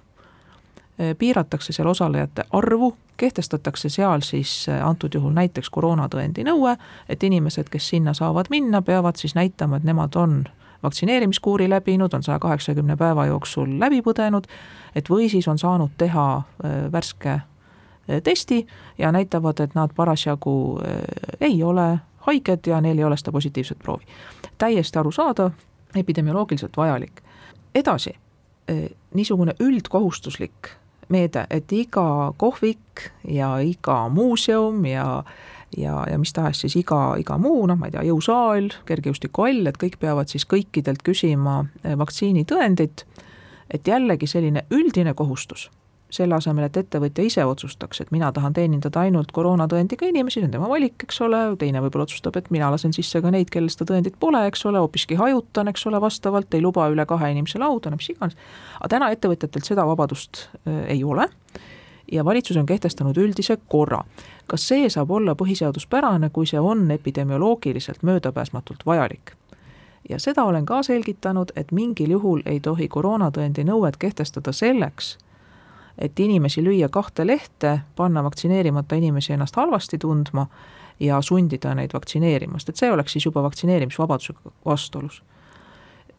piiratakse 1.17 1.73
seal 1.73 1.87
osalejate 1.87 2.43
arvu, 2.51 2.95
kehtestatakse 3.17 3.89
seal 3.89 4.21
siis 4.21 4.69
äh, 4.69 4.87
antud 4.87 5.13
juhul 5.13 5.33
näiteks 5.33 5.69
koroonatõendi 5.69 6.45
nõue, 6.45 6.75
et 7.09 7.23
inimesed, 7.23 7.69
kes 7.69 7.89
sinna 7.89 8.13
saavad 8.13 8.49
minna, 8.49 8.81
peavad 8.81 9.17
siis 9.17 9.35
näitama, 9.35 9.77
et 9.77 9.83
nemad 9.83 10.15
on 10.15 10.43
vaktsineerimiskuuri 10.83 11.69
läbinud, 11.69 12.13
on 12.13 12.23
saja 12.23 12.39
kaheksakümne 12.39 12.97
päeva 12.97 13.25
jooksul 13.25 13.79
läbi 13.79 14.01
põdenud, 14.05 14.47
et 14.95 15.09
või 15.09 15.29
siis 15.29 15.47
on 15.47 15.57
saanud 15.57 15.97
teha 15.97 16.27
äh, 16.37 16.91
värske 16.91 17.39
testi 18.23 18.61
ja 18.97 19.11
näitavad, 19.11 19.59
et 19.59 19.73
nad 19.75 19.91
parasjagu 19.95 20.79
ei 21.43 21.57
ole 21.63 21.97
haiged 22.23 22.67
ja 22.67 22.79
neil 22.81 22.97
ei 22.97 23.03
ole 23.03 23.17
seda 23.19 23.33
positiivset 23.35 23.79
proovi. 23.83 24.05
täiesti 24.57 24.99
arusaadav, 24.99 25.51
epidemioloogiliselt 25.95 26.77
vajalik. 26.77 27.21
edasi, 27.75 28.13
niisugune 29.13 29.53
üldkohustuslik 29.59 30.71
meede, 31.09 31.45
et 31.49 31.71
iga 31.71 32.33
kohvik 32.37 33.09
ja 33.27 33.57
iga 33.63 34.07
muuseum 34.09 34.85
ja 34.85 35.23
ja, 35.77 36.05
ja 36.09 36.17
mis 36.17 36.33
tahes 36.33 36.61
siis 36.63 36.75
iga, 36.79 37.15
iga 37.19 37.37
muu, 37.37 37.65
noh, 37.67 37.75
ma 37.79 37.89
ei 37.89 37.95
tea, 37.95 38.05
jõusaal, 38.07 38.69
kergejõustikuhall, 38.87 39.67
et 39.67 39.79
kõik 39.81 39.97
peavad 39.99 40.31
siis 40.31 40.47
kõikidelt 40.47 41.03
küsima 41.03 41.65
eh, 41.83 41.97
vaktsiinitõendit, 41.99 43.03
et 43.73 43.87
jällegi 43.87 44.29
selline 44.31 44.63
üldine 44.71 45.13
kohustus 45.13 45.67
selle 46.09 46.37
asemel, 46.37 46.67
et 46.67 46.77
ettevõtja 46.79 47.25
ise 47.27 47.45
otsustaks, 47.45 48.01
et 48.01 48.11
mina 48.15 48.29
tahan 48.31 48.53
teenindada 48.55 49.01
ainult 49.03 49.31
koroonatõendiga 49.35 50.07
inimesi, 50.07 50.39
see 50.39 50.47
on 50.47 50.53
tema 50.53 50.69
valik, 50.71 51.03
eks 51.03 51.21
ole, 51.25 51.41
teine 51.59 51.81
võib-olla 51.83 52.07
otsustab, 52.07 52.37
et 52.39 52.49
mina 52.53 52.69
lasen 52.71 52.95
sisse 52.95 53.21
ka 53.23 53.31
neid, 53.33 53.51
kellel 53.53 53.71
seda 53.73 53.89
tõendit 53.91 54.15
pole, 54.19 54.45
eks 54.47 54.63
ole, 54.69 54.79
hoopiski 54.83 55.17
hajutan, 55.19 55.67
eks 55.73 55.83
ole, 55.89 55.99
vastavalt, 56.01 56.53
ei 56.55 56.63
luba 56.63 56.87
üle 56.93 57.05
kahe 57.09 57.31
inimese 57.35 57.59
lauda, 57.59 57.91
no 57.91 57.99
mis 57.99 58.11
iganes. 58.13 58.37
aga 58.79 58.91
täna 58.95 59.11
ettevõtjatelt 59.15 59.67
seda 59.67 59.87
vabadust 59.87 60.47
äh, 60.63 60.85
ei 60.95 61.03
ole 61.03 61.27
ja 62.11 62.25
valitsus 62.25 62.57
on 62.57 62.65
kehtestanud 62.65 63.17
üldise 63.17 63.57
korra. 63.67 64.03
kas 64.47 64.67
see 64.67 64.89
saab 64.89 65.11
olla 65.11 65.35
põhiseaduspärane, 65.35 66.29
kui 66.29 66.47
see 66.47 66.59
on 66.59 66.91
epidemioloogiliselt 66.91 68.03
möödapääsmatult 68.03 68.85
vajalik? 68.85 69.35
ja 70.09 70.19
seda 70.19 70.43
olen 70.43 70.65
ka 70.65 70.83
selgitanud, 70.83 71.51
et 71.55 71.71
mingil 71.71 72.11
juhul 72.11 72.41
ei 72.45 72.59
tohi 72.59 72.87
koroonatõendi 72.87 73.63
nõuet 73.67 73.97
kehtestada 73.99 74.51
selleks, 74.51 75.17
et 75.97 76.19
inimesi 76.19 76.63
lüüa 76.63 76.89
kahte 76.89 77.27
lehte, 77.27 77.79
panna 77.95 78.23
vaktsineerimata 78.23 78.95
inimesi 78.95 79.33
ennast 79.33 79.55
halvasti 79.55 79.97
tundma 79.97 80.47
ja 80.99 81.21
sundida 81.21 81.73
neid 81.75 81.93
vaktsineerimast, 81.93 82.69
et 82.69 82.75
see 82.75 82.91
oleks 82.91 83.13
siis 83.13 83.25
juba 83.25 83.43
vaktsineerimisvabadusega 83.43 84.51
vastuolus. 84.65 85.23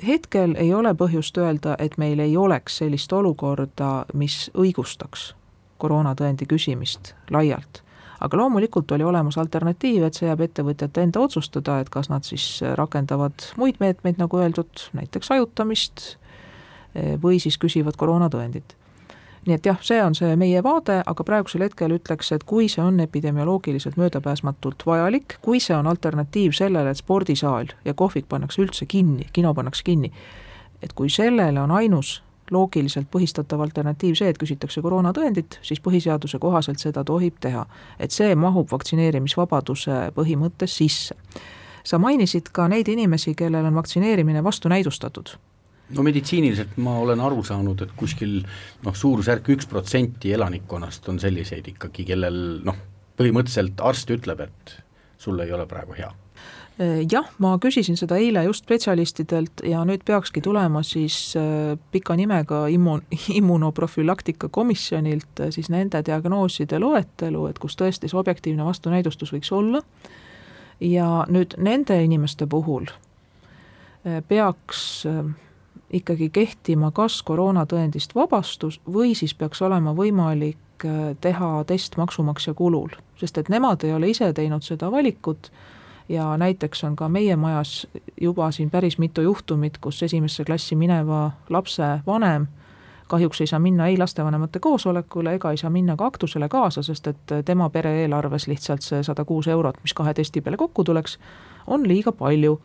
hetkel 0.06 0.54
ei 0.58 0.74
ole 0.74 0.94
põhjust 0.94 1.38
öelda, 1.38 1.76
et 1.78 1.98
meil 1.98 2.18
ei 2.18 2.36
oleks 2.36 2.76
sellist 2.78 3.12
olukorda, 3.12 4.04
mis 4.14 4.50
õigustaks 4.54 5.34
koroonatõendi 5.78 6.46
küsimist 6.46 7.14
laialt. 7.30 7.82
aga 8.20 8.36
loomulikult 8.36 8.90
oli 8.90 9.04
olemas 9.04 9.38
alternatiiv, 9.38 10.02
et 10.02 10.14
see 10.14 10.26
jääb 10.26 10.40
ettevõtjate 10.40 11.02
enda 11.02 11.20
otsustada, 11.20 11.80
et 11.80 11.88
kas 11.88 12.08
nad 12.08 12.24
siis 12.24 12.62
rakendavad 12.74 13.52
muid 13.56 13.76
meetmeid, 13.80 14.18
nagu 14.18 14.38
öeldud, 14.38 14.90
näiteks 14.92 15.28
hajutamist, 15.28 16.16
või 17.22 17.38
siis 17.38 17.58
küsivad 17.58 17.96
koroonatõendit 17.96 18.77
nii 19.46 19.54
et 19.54 19.66
jah, 19.66 19.78
see 19.82 20.00
on 20.02 20.14
see 20.18 20.36
meie 20.36 20.62
vaade, 20.64 21.00
aga 21.06 21.24
praegusel 21.24 21.64
hetkel 21.66 21.94
ütleks, 21.96 22.32
et 22.34 22.44
kui 22.48 22.68
see 22.68 22.82
on 22.84 23.00
epidemioloogiliselt 23.00 23.96
möödapääsmatult 23.96 24.86
vajalik, 24.86 25.38
kui 25.42 25.60
see 25.60 25.76
on 25.76 25.86
alternatiiv 25.86 26.56
sellele, 26.56 26.90
et 26.90 27.00
spordisaal 27.00 27.72
ja 27.84 27.94
kohvik 27.94 28.28
pannakse 28.28 28.62
üldse 28.62 28.86
kinni, 28.86 29.28
kino 29.32 29.54
pannakse 29.54 29.84
kinni, 29.84 30.12
et 30.82 30.92
kui 30.92 31.10
sellele 31.10 31.60
on 31.60 31.70
ainus 31.70 32.18
loogiliselt 32.50 33.08
põhistatav 33.12 33.60
alternatiiv 33.60 34.16
see, 34.18 34.30
et 34.32 34.38
küsitakse 34.40 34.82
koroonatõendit, 34.84 35.58
siis 35.62 35.82
põhiseaduse 35.84 36.40
kohaselt 36.40 36.80
seda 36.80 37.04
tohib 37.04 37.36
teha. 37.40 37.66
et 37.98 38.10
see 38.10 38.34
mahub 38.34 38.70
vaktsineerimisvabaduse 38.72 40.12
põhimõtte 40.14 40.66
sisse. 40.66 41.14
sa 41.84 41.98
mainisid 41.98 42.48
ka 42.52 42.68
neid 42.68 42.88
inimesi, 42.88 43.34
kellel 43.34 43.64
on 43.64 43.74
vaktsineerimine 43.74 44.44
vastunäidustatud 44.44 45.38
no 45.96 46.04
meditsiiniliselt 46.04 46.76
ma 46.84 46.98
olen 47.02 47.20
aru 47.24 47.42
saanud, 47.46 47.82
et 47.84 47.94
kuskil 47.96 48.40
noh, 48.84 48.94
suurusjärk 48.94 49.52
üks 49.56 49.68
protsenti 49.70 50.32
elanikkonnast 50.36 51.08
on 51.08 51.20
selliseid 51.22 51.72
ikkagi, 51.74 52.06
kellel 52.08 52.38
noh, 52.66 52.78
põhimõtteliselt 53.18 53.80
arst 53.84 54.10
ütleb, 54.14 54.44
et 54.46 54.78
sul 55.18 55.40
ei 55.42 55.52
ole 55.52 55.66
praegu 55.66 55.96
hea. 55.98 56.10
Jah, 57.10 57.26
ma 57.42 57.56
küsisin 57.58 57.96
seda 57.98 58.20
eile 58.22 58.44
just 58.46 58.62
spetsialistidelt 58.62 59.64
ja 59.66 59.80
nüüd 59.82 60.04
peakski 60.06 60.38
tulema 60.44 60.84
siis 60.86 61.16
äh, 61.34 61.72
pika 61.90 62.14
nimega 62.14 62.68
immu-, 62.70 63.00
immunoprofülaktika 63.40 64.46
komisjonilt 64.54 65.42
äh, 65.42 65.50
siis 65.50 65.72
nende 65.74 66.04
diagnooside 66.06 66.78
loetelu, 66.78 67.48
et 67.50 67.58
kus 67.58 67.74
tõesti 67.80 68.06
see 68.06 68.20
objektiivne 68.20 68.62
vastunäidustus 68.62 69.34
võiks 69.34 69.50
olla, 69.56 69.82
ja 70.78 71.26
nüüd 71.26 71.58
nende 71.58 71.98
inimeste 72.04 72.46
puhul 72.46 72.86
äh, 72.86 74.22
peaks 74.30 75.02
ikkagi 75.92 76.28
kehtima 76.30 76.90
kas 76.90 77.22
koroonatõendist 77.22 78.14
vabastus 78.14 78.80
või 78.92 79.14
siis 79.16 79.34
peaks 79.34 79.62
olema 79.62 79.94
võimalik 79.96 80.84
äh, 80.84 81.16
teha 81.20 81.64
test 81.66 81.96
maksumaksja 81.96 82.54
kulul, 82.54 82.92
sest 83.20 83.38
et 83.38 83.48
nemad 83.48 83.84
ei 83.84 83.92
ole 83.96 84.10
ise 84.12 84.32
teinud 84.32 84.62
seda 84.62 84.90
valikut 84.92 85.50
ja 86.08 86.36
näiteks 86.36 86.84
on 86.84 86.96
ka 86.96 87.08
meie 87.08 87.36
majas 87.36 87.86
juba 88.20 88.50
siin 88.52 88.70
päris 88.70 88.98
mitu 88.98 89.22
juhtumit, 89.22 89.78
kus 89.78 90.02
esimesse 90.02 90.44
klassi 90.44 90.76
mineva 90.76 91.30
lapse 91.48 91.98
vanem 92.06 92.46
kahjuks 93.08 93.40
ei 93.40 93.46
saa 93.46 93.58
minna 93.58 93.86
ei 93.86 93.96
lastevanemate 93.98 94.58
koosolekule 94.58 95.34
ega 95.34 95.50
ei 95.50 95.56
saa 95.56 95.70
minna 95.70 95.96
ka 95.96 96.06
aktusele 96.06 96.48
kaasa, 96.48 96.82
sest 96.82 97.06
et 97.06 97.34
tema 97.44 97.70
pere 97.70 97.94
eelarves 98.02 98.46
lihtsalt 98.48 98.84
see 98.84 99.02
sada 99.02 99.24
kuus 99.24 99.48
eurot, 99.48 99.80
mis 99.82 99.94
kahe 99.94 100.14
testi 100.14 100.40
peale 100.40 100.56
kokku 100.56 100.84
tuleks, 100.84 101.18
on 101.66 101.88
liiga 101.88 102.12
palju 102.12 102.60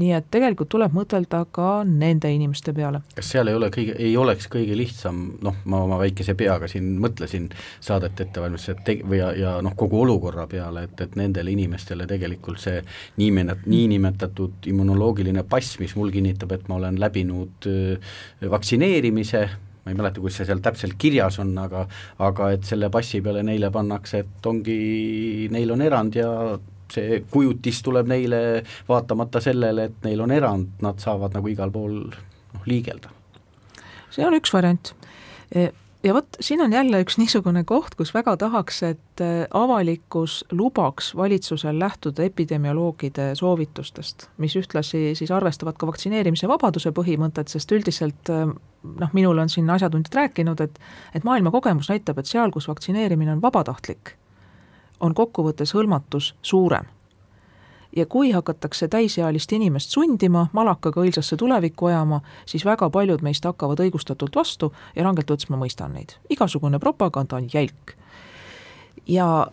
nii 0.00 0.12
et 0.16 0.28
tegelikult 0.32 0.70
tuleb 0.72 0.94
mõtelda 0.96 1.42
ka 1.52 1.68
nende 1.86 2.30
inimeste 2.32 2.72
peale. 2.76 3.02
kas 3.14 3.30
seal 3.34 3.50
ei 3.50 3.56
ole 3.58 3.70
kõige, 3.74 3.96
ei 4.00 4.16
oleks 4.16 4.48
kõige 4.52 4.76
lihtsam, 4.78 5.22
noh, 5.44 5.60
ma 5.70 5.82
oma 5.86 6.00
väikese 6.00 6.34
peaga 6.38 6.68
siin 6.70 6.92
mõtlesin 7.02 7.50
saadet 7.80 8.20
ette 8.24 8.42
valmistades, 8.42 8.80
et 8.80 9.04
või 9.06 9.20
ja, 9.20 9.30
ja 9.36 9.54
noh, 9.64 9.76
kogu 9.78 10.00
olukorra 10.04 10.46
peale, 10.50 10.86
et, 10.88 11.04
et 11.04 11.16
nendele 11.20 11.52
inimestele 11.54 12.08
tegelikult 12.10 12.62
see 12.62 12.80
niimenet-, 13.20 13.66
niinimetatud 13.70 14.70
immunoloogiline 14.72 15.44
pass, 15.48 15.78
mis 15.82 15.96
mul 15.98 16.12
kinnitab, 16.14 16.54
et 16.56 16.68
ma 16.70 16.78
olen 16.80 17.00
läbinud 17.00 17.68
vaktsineerimise, 18.50 19.44
ma 19.84 19.92
ei 19.92 19.96
mäleta, 19.96 20.20
kus 20.22 20.40
see 20.40 20.48
seal 20.48 20.60
täpselt 20.64 20.96
kirjas 21.00 21.40
on, 21.42 21.54
aga 21.60 21.86
aga 22.24 22.50
et 22.56 22.66
selle 22.68 22.90
passi 22.92 23.22
peale 23.24 23.44
neile 23.46 23.72
pannakse, 23.74 24.24
et 24.24 24.46
ongi, 24.46 25.48
neil 25.52 25.72
on 25.76 25.84
erand 25.84 26.16
ja 26.20 26.30
see 26.94 27.22
kujutis 27.30 27.82
tuleb 27.86 28.08
neile 28.10 28.62
vaatamata 28.88 29.42
sellele, 29.44 29.90
et 29.90 30.06
neil 30.06 30.20
on 30.24 30.34
erand, 30.34 30.72
nad 30.84 31.02
saavad 31.02 31.36
nagu 31.36 31.52
igal 31.52 31.72
pool 31.74 32.02
noh, 32.10 32.64
liigelda. 32.66 33.12
see 34.10 34.26
on 34.26 34.34
üks 34.34 34.52
variant 34.54 34.92
e, 35.54 35.70
ja 36.02 36.14
vot 36.14 36.40
siin 36.40 36.62
on 36.64 36.72
jälle 36.72 37.02
üks 37.04 37.18
niisugune 37.20 37.64
koht, 37.64 37.94
kus 37.98 38.14
väga 38.14 38.36
tahaks, 38.40 38.82
et 38.88 39.22
e, 39.24 39.30
avalikkus 39.50 40.44
lubaks 40.52 41.12
valitsusel 41.16 41.78
lähtuda 41.78 42.24
epidemioloogide 42.26 43.34
soovitustest, 43.38 44.28
mis 44.38 44.56
ühtlasi 44.56 45.14
siis 45.14 45.30
arvestavad 45.30 45.78
ka 45.78 45.88
vaktsineerimise 45.90 46.48
vabaduse 46.48 46.94
põhimõtet, 46.96 47.52
sest 47.52 47.72
üldiselt 47.76 48.32
e, 48.32 48.46
noh, 48.82 49.12
minule 49.12 49.44
on 49.44 49.52
siin 49.52 49.70
asjatundjad 49.70 50.22
rääkinud, 50.22 50.64
et 50.64 50.80
et 51.14 51.24
maailma 51.24 51.50
kogemus 51.50 51.90
näitab, 51.92 52.18
et 52.18 52.30
seal, 52.30 52.50
kus 52.54 52.68
vaktsineerimine 52.68 53.36
on 53.36 53.42
vabatahtlik, 53.42 54.16
on 55.00 55.14
kokkuvõttes 55.14 55.74
hõlmatus 55.74 56.34
suurem. 56.42 56.84
ja 57.96 58.06
kui 58.06 58.30
hakatakse 58.30 58.88
täisealist 58.88 59.52
inimest 59.52 59.90
sundima, 59.90 60.46
malakaga 60.52 61.00
õilsasse 61.00 61.36
tulevikku 61.36 61.86
ajama, 61.86 62.20
siis 62.46 62.64
väga 62.64 62.90
paljud 62.90 63.22
meist 63.22 63.44
hakkavad 63.44 63.80
õigustatult 63.80 64.36
vastu 64.36 64.72
ja 64.96 65.02
rangelt 65.04 65.30
võttes 65.30 65.50
ma 65.50 65.56
mõistan 65.56 65.94
neid. 65.94 66.14
igasugune 66.30 66.78
propaganda 66.78 67.36
on 67.36 67.48
jälk. 67.52 67.96
ja 69.06 69.46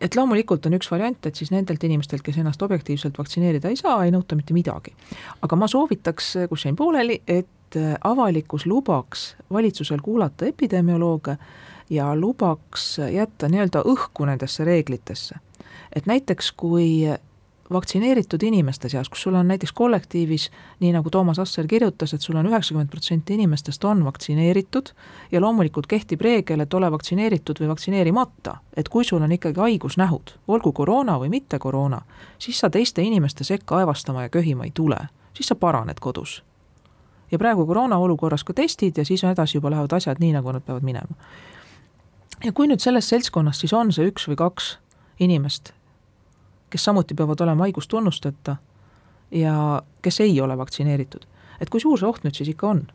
et 0.00 0.16
loomulikult 0.16 0.66
on 0.66 0.76
üks 0.78 0.90
variant, 0.90 1.26
et 1.26 1.34
siis 1.34 1.50
nendelt 1.50 1.84
inimestelt, 1.84 2.22
kes 2.22 2.38
ennast 2.38 2.62
objektiivselt 2.62 3.18
vaktsineerida 3.18 3.68
ei 3.68 3.76
saa, 3.76 4.04
ei 4.04 4.12
nõuta 4.14 4.36
mitte 4.36 4.54
midagi. 4.54 4.94
aga 5.42 5.56
ma 5.56 5.68
soovitaks, 5.68 6.34
kus 6.48 6.64
jäin 6.64 6.76
pooleli, 6.76 7.22
et 7.26 7.48
avalikkus 8.04 8.66
lubaks 8.66 9.36
valitsusel 9.52 10.00
kuulata 10.02 10.46
epidemiolooge 10.46 11.36
ja 11.90 12.16
lubaks 12.16 12.98
jätta 13.12 13.48
nii-öelda 13.48 13.82
õhku 13.84 14.26
nendesse 14.26 14.64
reeglitesse. 14.64 15.34
et 15.92 16.06
näiteks 16.06 16.52
kui 16.52 17.08
vaktsineeritud 17.72 18.42
inimeste 18.42 18.88
seas, 18.88 19.08
kus 19.08 19.22
sul 19.22 19.34
on 19.34 19.48
näiteks 19.48 19.72
kollektiivis, 19.72 20.50
nii 20.80 20.92
nagu 20.92 21.10
Toomas 21.10 21.38
Asser 21.38 21.66
kirjutas, 21.66 22.14
et 22.14 22.20
sul 22.20 22.36
on 22.36 22.46
üheksakümmend 22.46 22.88
protsenti 22.88 23.34
inimestest 23.34 23.84
on 23.84 24.04
vaktsineeritud 24.04 24.88
ja 25.32 25.40
loomulikult 25.40 25.86
kehtib 25.86 26.20
reegel, 26.20 26.60
et 26.60 26.74
ole 26.74 26.90
vaktsineeritud 26.92 27.60
või 27.60 27.68
vaktsineerimata, 27.68 28.56
et 28.76 28.88
kui 28.88 29.04
sul 29.04 29.22
on 29.22 29.32
ikkagi 29.32 29.60
haigusnähud, 29.60 30.34
olgu 30.48 30.72
koroona 30.72 31.18
või 31.20 31.28
mitte 31.28 31.58
koroona, 31.58 32.00
siis 32.38 32.60
sa 32.60 32.70
teiste 32.70 33.02
inimeste 33.02 33.44
sekka 33.44 33.76
aevastama 33.76 34.22
ja 34.22 34.28
köhima 34.28 34.64
ei 34.64 34.72
tule, 34.74 34.98
siis 35.34 35.48
sa 35.48 35.54
paraned 35.54 36.00
kodus. 36.00 36.42
ja 37.30 37.38
praegu 37.38 37.66
koroona 37.66 37.98
olukorras 37.98 38.44
ka 38.44 38.52
testid 38.52 38.96
ja 38.96 39.04
siis 39.04 39.24
edasi 39.24 39.56
juba 39.56 39.70
lähevad 39.70 39.92
asjad 39.92 40.16
nii, 40.20 40.32
nagu 40.32 40.52
nad 40.52 40.62
peavad 40.62 40.82
minema 40.82 41.14
ja 42.44 42.52
kui 42.52 42.68
nüüd 42.70 42.82
selles 42.82 43.08
seltskonnas 43.10 43.62
siis 43.62 43.74
on 43.74 43.92
see 43.94 44.08
üks 44.10 44.28
või 44.30 44.38
kaks 44.38 44.76
inimest, 45.22 45.72
kes 46.70 46.84
samuti 46.84 47.16
peavad 47.18 47.40
olema 47.44 47.66
haigustunnusteta 47.66 48.56
ja 49.34 49.82
kes 50.02 50.20
ei 50.24 50.40
ole 50.40 50.56
vaktsineeritud, 50.58 51.26
et 51.60 51.70
kui 51.70 51.82
suur 51.82 51.98
see 51.98 52.08
oht 52.08 52.24
nüüd 52.24 52.38
siis 52.38 52.52
ikka 52.54 52.72
on? 52.74 52.86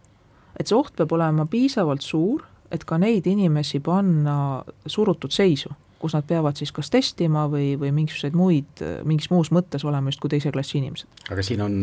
et 0.59 0.69
see 0.69 0.77
oht 0.77 0.93
peab 0.95 1.11
olema 1.15 1.47
piisavalt 1.49 2.05
suur, 2.05 2.43
et 2.71 2.85
ka 2.85 2.97
neid 3.01 3.25
inimesi 3.29 3.79
panna 3.83 4.63
surutud 4.85 5.33
seisu, 5.33 5.71
kus 6.03 6.17
nad 6.17 6.27
peavad 6.27 6.59
siis 6.59 6.73
kas 6.75 6.91
testima 6.91 7.45
või, 7.51 7.73
või 7.79 7.93
mingisuguseid 7.95 8.35
muid, 8.35 8.83
mingis 9.07 9.29
muus 9.31 9.53
mõttes 9.55 9.85
olema 9.87 10.11
justkui 10.11 10.33
teise 10.35 10.51
klassi 10.51 10.81
inimesed. 10.81 11.23
aga 11.31 11.45
siin 11.45 11.63
on 11.63 11.77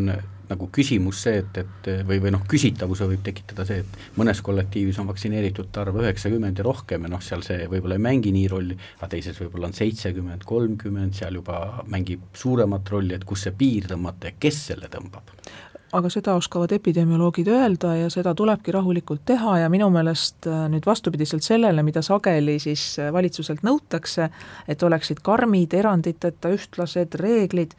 nagu 0.51 0.67
küsimus 0.75 1.23
see, 1.25 1.41
et, 1.41 1.61
et 1.63 1.89
või, 2.07 2.19
või 2.21 2.35
noh, 2.35 2.43
küsitavuse 2.51 3.07
võib 3.09 3.23
tekitada 3.25 3.65
see, 3.69 3.85
et 3.85 4.19
mõnes 4.19 4.43
kollektiivis 4.45 4.99
on 5.01 5.09
vaktsineeritute 5.09 5.81
arv 5.81 6.01
üheksakümmend 6.03 6.61
ja 6.61 6.67
rohkem 6.67 7.07
ja 7.07 7.13
noh, 7.13 7.23
seal 7.25 7.45
see 7.47 7.69
võib-olla 7.71 7.97
ei 7.97 8.05
mängi 8.11 8.35
nii 8.35 8.51
rolli, 8.51 8.77
aga 8.99 9.13
teises 9.15 9.39
võib-olla 9.41 9.71
on 9.71 9.77
seitsekümmend, 9.79 10.45
kolmkümmend, 10.51 11.17
seal 11.17 11.39
juba 11.41 11.85
mängib 11.91 12.29
suuremat 12.37 12.93
rolli, 12.93 13.17
et 13.17 13.27
kus 13.29 13.47
see 13.47 13.57
piir 13.57 13.89
tõmmata 13.91 14.33
ja 14.33 14.41
kes 14.43 14.65
selle 14.73 14.91
tõmbab? 14.93 15.33
Aga 15.93 16.11
seda 16.13 16.35
oskavad 16.39 16.73
epidemioloogid 16.73 17.49
öelda 17.49 17.95
ja 17.97 18.11
seda 18.11 18.35
tulebki 18.35 18.73
rahulikult 18.73 19.25
teha 19.27 19.59
ja 19.59 19.69
minu 19.69 19.91
meelest 19.91 20.47
äh, 20.47 20.67
nüüd 20.71 20.87
vastupidiselt 20.87 21.43
sellele, 21.43 21.83
mida 21.83 22.03
sageli 22.03 22.59
siis 22.63 22.85
äh, 22.99 23.13
valitsuselt 23.13 23.65
nõutakse, 23.67 24.31
et 24.69 24.83
oleksid 24.83 25.23
karmid, 25.23 25.75
eranditeta 25.75 26.53
ühtlased 26.55 27.17
reeglid, 27.21 27.75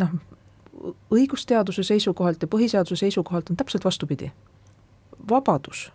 noh, 0.00 0.16
õigusteaduse 1.14 1.82
seisukohalt 1.86 2.42
ja 2.42 2.50
põhiseaduse 2.50 2.98
seisukohalt 3.06 3.50
on 3.50 3.56
täpselt 3.56 3.84
vastupidi. 3.84 4.32
vabadus 5.30 5.92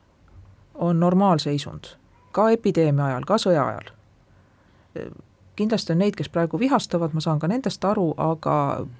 on 0.75 0.99
normaalseisund, 0.99 1.85
ka 2.31 2.49
epideemia 2.49 3.05
ajal, 3.05 3.27
ka 3.27 3.37
sõja 3.37 3.67
ajal. 3.67 3.91
Kindlasti 5.61 5.93
on 5.93 6.01
neid, 6.01 6.15
kes 6.17 6.29
praegu 6.29 6.59
vihastavad, 6.59 7.13
ma 7.13 7.21
saan 7.23 7.39
ka 7.39 7.47
nendest 7.47 7.85
aru, 7.85 8.11
aga 8.17 8.55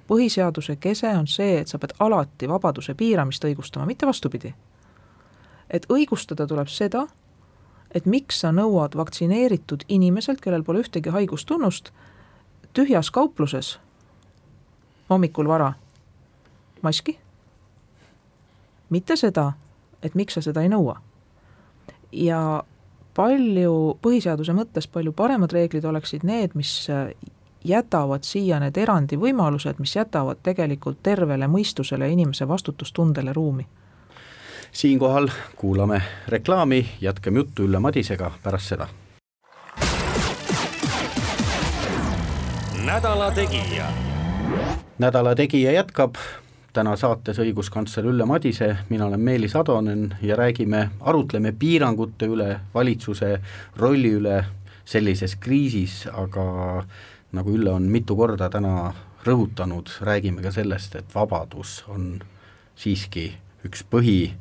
põhiseaduse 0.08 0.76
kese 0.80 1.10
on 1.16 1.26
see, 1.30 1.58
et 1.60 1.70
sa 1.70 1.80
pead 1.82 1.94
alati 2.00 2.48
vabaduse 2.48 2.94
piiramist 2.94 3.44
õigustama, 3.44 3.86
mitte 3.86 4.06
vastupidi. 4.06 4.54
et 5.70 5.86
õigustada 5.88 6.46
tuleb 6.46 6.68
seda, 6.68 7.06
et 7.94 8.06
miks 8.06 8.40
sa 8.40 8.50
nõuad 8.52 8.96
vaktsineeritud 8.96 9.84
inimeselt, 9.88 10.40
kellel 10.40 10.64
pole 10.64 10.82
ühtegi 10.84 11.10
haigustunnust, 11.10 11.92
tühjas 12.72 13.10
kaupluses 13.10 13.78
hommikul 15.10 15.48
vara 15.48 15.72
maski. 16.82 17.18
mitte 18.90 19.16
seda, 19.16 19.52
et 20.02 20.14
miks 20.14 20.34
sa 20.34 20.40
seda 20.40 20.62
ei 20.62 20.68
nõua. 20.68 21.00
ja 22.12 22.64
palju, 23.14 23.98
põhiseaduse 24.02 24.54
mõttes 24.56 24.88
palju 24.88 25.12
paremad 25.12 25.52
reeglid 25.52 25.84
oleksid 25.84 26.24
need, 26.24 26.54
mis 26.54 26.88
jätavad 27.64 28.24
siia 28.26 28.58
need 28.60 28.78
erandivõimalused, 28.78 29.78
mis 29.78 29.96
jätavad 29.96 30.40
tegelikult 30.42 31.02
tervele 31.02 31.46
mõistusele 31.48 32.08
ja 32.08 32.12
inimese 32.16 32.48
vastutustundele 32.48 33.32
ruumi. 33.32 33.66
siinkohal 34.72 35.28
kuulame 35.56 36.02
reklaami, 36.28 36.86
jätkame 37.00 37.38
juttu 37.38 37.62
Ülle 37.62 37.78
Madisega 37.78 38.32
pärast 38.42 38.68
seda. 38.68 38.88
nädala 42.84 43.30
Tegija 43.30 43.86
nädala 44.98 45.34
Tegija 45.34 45.72
jätkab, 45.72 46.14
täna 46.72 46.94
saates 46.96 47.38
õiguskantsler 47.42 48.06
Ülle 48.08 48.24
Madise, 48.28 48.76
mina 48.88 49.06
olen 49.06 49.20
Meelis 49.20 49.56
Atonen 49.56 50.14
ja 50.22 50.36
räägime, 50.36 50.88
arutleme 51.00 51.52
piirangute 51.52 52.28
üle, 52.32 52.48
valitsuse 52.74 53.36
rolli 53.76 54.14
üle 54.16 54.38
sellises 54.84 55.36
kriisis, 55.36 56.06
aga 56.08 56.44
nagu 57.32 57.56
Ülle 57.56 57.74
on 57.76 57.88
mitu 57.92 58.16
korda 58.16 58.48
täna 58.52 58.92
rõhutanud, 59.26 59.92
räägime 60.00 60.42
ka 60.42 60.50
sellest, 60.54 60.96
et 60.96 61.14
vabadus 61.14 61.82
on 61.92 62.16
siiski 62.76 63.28
üks 63.66 63.84
põhi 63.90 64.32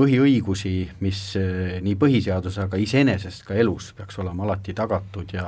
põhiõigusi, 0.00 0.74
mis 1.04 1.20
eh, 1.38 1.78
nii 1.84 1.96
põhiseaduse, 2.00 2.64
aga 2.66 2.80
iseenesest 2.80 3.44
ka 3.48 3.56
elus 3.60 3.90
peaks 3.96 4.18
olema 4.22 4.46
alati 4.46 4.74
tagatud 4.76 5.34
ja 5.36 5.46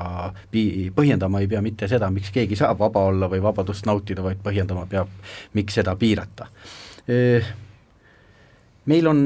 pi-, 0.53 0.91
põhjendama 0.95 1.41
ei 1.43 1.49
pea 1.51 1.62
mitte 1.65 1.88
seda, 1.91 2.11
miks 2.12 2.33
keegi 2.35 2.59
saab 2.61 2.83
vaba 2.83 3.07
olla 3.11 3.31
või 3.33 3.43
vabadust 3.45 3.88
nautida, 3.88 4.25
vaid 4.25 4.43
põhjendama 4.45 4.85
peab, 4.91 5.12
miks 5.57 5.81
seda 5.81 5.97
piirata. 5.99 6.51
Eh, 7.09 7.49
meil 8.93 9.09
on 9.09 9.25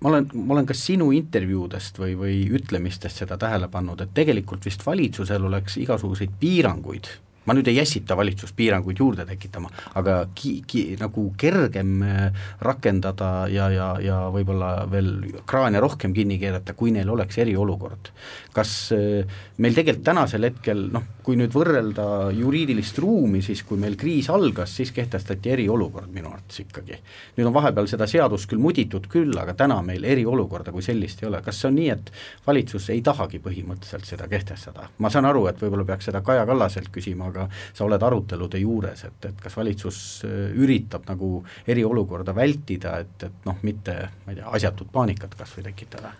ma 0.00 0.10
olen, 0.12 0.28
ma 0.34 0.54
olen 0.54 0.66
ka 0.68 0.76
sinu 0.76 1.08
intervjuudest 1.16 1.98
või, 2.00 2.16
või 2.18 2.40
ütlemistest 2.58 3.22
seda 3.22 3.38
tähele 3.40 3.68
pannud, 3.72 4.00
et 4.04 4.12
tegelikult 4.14 4.66
vist 4.68 4.84
valitsusel 4.86 5.48
oleks 5.48 5.78
igasuguseid 5.82 6.36
piiranguid 6.40 7.08
ma 7.46 7.54
nüüd 7.54 7.68
ei 7.70 7.80
ässita 7.80 8.16
valitsust 8.18 8.56
piiranguid 8.58 9.00
juurde 9.00 9.26
tekitama, 9.28 9.70
aga 9.98 10.18
ki-, 10.34 10.60
ki-, 10.66 10.96
nagu 11.00 11.28
kergem 11.38 11.92
äh, 12.02 12.46
rakendada 12.66 13.30
ja, 13.52 13.68
ja, 13.72 13.88
ja 14.02 14.18
võib-olla 14.34 14.72
veel 14.90 15.12
kraane 15.46 15.80
rohkem 15.82 16.14
kinni 16.16 16.40
keerata, 16.42 16.74
kui 16.78 16.92
neil 16.94 17.10
oleks 17.10 17.38
eriolukord. 17.42 18.10
kas 18.56 18.72
äh, 18.96 19.38
meil 19.62 19.74
tegelikult 19.76 20.06
tänasel 20.06 20.48
hetkel 20.48 20.86
noh, 20.92 21.04
kui 21.26 21.38
nüüd 21.38 21.54
võrrelda 21.54 22.30
juriidilist 22.34 22.98
ruumi, 23.02 23.42
siis 23.42 23.62
kui 23.66 23.78
meil 23.80 23.96
kriis 23.98 24.30
algas, 24.32 24.74
siis 24.78 24.92
kehtestati 24.94 25.52
eriolukord 25.54 26.10
minu 26.12 26.30
arvates 26.32 26.62
ikkagi. 26.64 26.98
nüüd 27.38 27.50
on 27.50 27.54
vahepeal 27.54 27.90
seda 27.90 28.08
seadust 28.10 28.50
küll 28.50 28.62
muditud 28.62 29.06
küll, 29.12 29.34
aga 29.38 29.54
täna 29.54 29.80
meil 29.86 30.04
eriolukorda 30.04 30.74
kui 30.74 30.82
sellist 30.82 31.22
ei 31.22 31.30
ole, 31.30 31.42
kas 31.46 31.60
see 31.60 31.70
on 31.70 31.78
nii, 31.78 31.88
et 31.94 32.12
valitsus 32.46 32.90
ei 32.94 33.02
tahagi 33.06 33.38
põhimõtteliselt 33.44 34.08
seda 34.08 34.28
kehtestada? 34.30 34.90
ma 34.98 35.10
saan 35.12 35.28
aru, 35.28 35.46
et 35.50 35.60
võib-olla 35.62 35.86
peaks 35.86 36.10
seda 36.10 36.22
Kaja 36.26 36.46
Kallaselt 36.48 36.90
küsima, 36.94 37.30
aga 37.30 37.35
sa 37.74 37.84
oled 37.86 38.02
arutelude 38.02 38.60
juures, 38.60 39.04
et, 39.08 39.30
et 39.30 39.40
kas 39.42 39.56
valitsus 39.56 39.98
äh, 40.26 40.36
üritab 40.56 41.06
nagu 41.10 41.40
eriolukorda 41.68 42.34
vältida, 42.36 42.98
et, 43.04 43.28
et 43.28 43.48
noh, 43.48 43.58
mitte 43.66 43.96
ma 44.24 44.34
ei 44.34 44.40
tea, 44.40 44.50
asjatut 44.58 44.92
paanikat 44.92 45.36
kas 45.38 45.56
või 45.56 45.68
tekitada? 45.70 46.14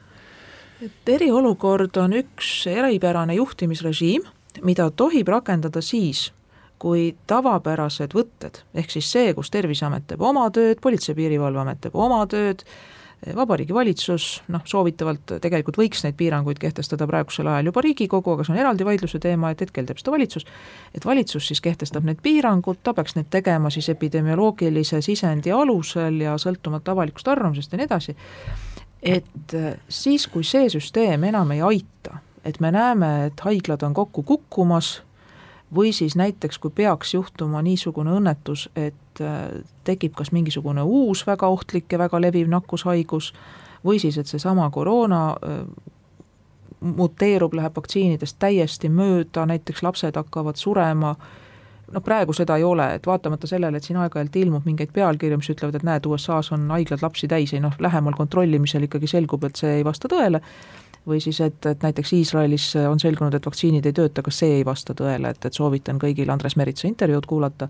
et 0.85 1.09
eriolukord 1.09 1.97
on 1.97 2.19
üks 2.19 2.67
eripärane 2.69 3.39
juhtimisrežiim, 3.39 4.27
mida 4.65 4.91
tohib 4.91 5.29
rakendada 5.33 5.81
siis, 5.81 6.31
kui 6.79 7.15
tavapärased 7.29 8.13
võtted, 8.17 8.61
ehk 8.77 8.93
siis 8.93 9.09
see, 9.13 9.33
kus 9.37 9.51
Terviseamet 9.53 10.05
teeb 10.11 10.21
oma 10.21 10.51
tööd, 10.53 10.81
Politsei- 10.85 11.15
ja 11.15 11.17
Piirivalveamet 11.17 11.81
teeb 11.87 11.97
oma 11.97 12.21
tööd, 12.29 12.67
Vabariigi 13.37 13.75
Valitsus, 13.75 14.27
noh 14.53 14.63
soovitavalt 14.69 15.39
tegelikult 15.43 15.79
võiks 15.81 16.03
neid 16.05 16.19
piiranguid 16.19 16.59
kehtestada 16.61 17.07
praegusel 17.09 17.49
ajal 17.49 17.71
juba 17.71 17.83
Riigikogu, 17.87 18.35
aga 18.37 18.45
see 18.45 18.53
on 18.53 18.61
eraldi 18.61 18.87
vaidluse 18.87 19.21
teema, 19.23 19.51
et 19.51 19.65
hetkel 19.65 19.89
teeb 19.89 20.03
seda 20.03 20.13
valitsus, 20.13 20.45
et 20.95 21.07
valitsus 21.09 21.49
siis 21.49 21.63
kehtestab 21.65 22.05
need 22.07 22.21
piirangud, 22.23 22.83
ta 22.85 22.93
peaks 22.95 23.17
need 23.17 23.31
tegema 23.33 23.73
siis 23.73 23.89
epidemioloogilise 23.95 25.01
sisendi 25.03 25.55
alusel 25.55 26.21
ja 26.27 26.37
sõltumata 26.41 26.93
avalikust 26.93 27.33
arvamusest 27.33 27.73
ja 27.73 27.81
nii 27.81 27.89
edasi, 27.89 28.17
et 29.03 29.57
siis, 29.89 30.29
kui 30.29 30.45
see 30.45 30.69
süsteem 30.77 31.25
enam 31.31 31.57
ei 31.57 31.65
aita, 31.65 32.21
et 32.45 32.61
me 32.61 32.71
näeme, 32.75 33.13
et 33.31 33.41
haiglad 33.49 33.83
on 33.83 33.97
kokku 33.97 34.23
kukkumas, 34.29 35.01
või 35.75 35.93
siis 35.93 36.17
näiteks, 36.17 36.59
kui 36.59 36.71
peaks 36.71 37.15
juhtuma 37.15 37.63
niisugune 37.63 38.13
õnnetus, 38.19 38.69
et 38.77 39.21
äh, 39.21 39.63
tekib 39.85 40.15
kas 40.15 40.33
mingisugune 40.33 40.83
uus 40.83 41.27
väga 41.27 41.49
ohtlik 41.49 41.93
ja 41.93 41.99
väga 41.99 42.21
leviv 42.21 42.49
nakkushaigus 42.49 43.33
või 43.85 43.99
siis, 44.03 44.19
et 44.19 44.27
seesama 44.31 44.71
koroona 44.71 45.23
äh, 45.31 45.65
muteerub, 46.81 47.55
läheb 47.55 47.77
vaktsiinidest 47.77 48.39
täiesti 48.39 48.89
mööda, 48.89 49.47
näiteks 49.47 49.83
lapsed 49.83 50.17
hakkavad 50.17 50.57
surema, 50.61 51.17
noh 51.93 52.03
praegu 52.03 52.35
seda 52.37 52.57
ei 52.59 52.65
ole, 52.67 52.87
et 52.97 53.07
vaatamata 53.07 53.47
sellele, 53.47 53.79
et 53.79 53.87
siin 53.87 53.99
aeg-ajalt 54.03 54.37
ilmub 54.41 54.67
mingeid 54.67 54.91
pealkirju, 54.95 55.39
mis 55.41 55.53
ütlevad, 55.53 55.79
et 55.79 55.87
näed, 55.87 56.09
USA-s 56.11 56.53
on 56.57 56.67
haiglad 56.75 57.05
lapsi 57.05 57.29
täis, 57.31 57.55
ei 57.55 57.63
noh, 57.63 57.77
lähemal 57.83 58.17
kontrollimisel 58.19 58.89
ikkagi 58.89 59.11
selgub, 59.11 59.47
et 59.47 59.61
see 59.61 59.79
ei 59.79 59.87
vasta 59.87 60.11
tõele, 60.11 60.41
või 61.07 61.21
siis, 61.23 61.39
et, 61.45 61.61
et 61.71 61.87
näiteks 61.87 62.13
Iisraelis 62.17 62.73
on 62.91 63.01
selgunud, 63.01 63.35
et 63.39 63.47
vaktsiinid 63.47 63.87
ei 63.87 63.95
tööta, 63.95 64.25
ka 64.27 64.35
see 64.35 64.59
ei 64.59 64.67
vasta 64.67 64.97
tõele, 64.99 65.31
et, 65.31 65.47
et 65.47 65.55
soovitan 65.55 66.01
kõigil 66.03 66.31
Andres 66.35 66.59
Meritsa 66.59 66.89
intervjuud 66.91 67.29
kuulata, 67.31 67.69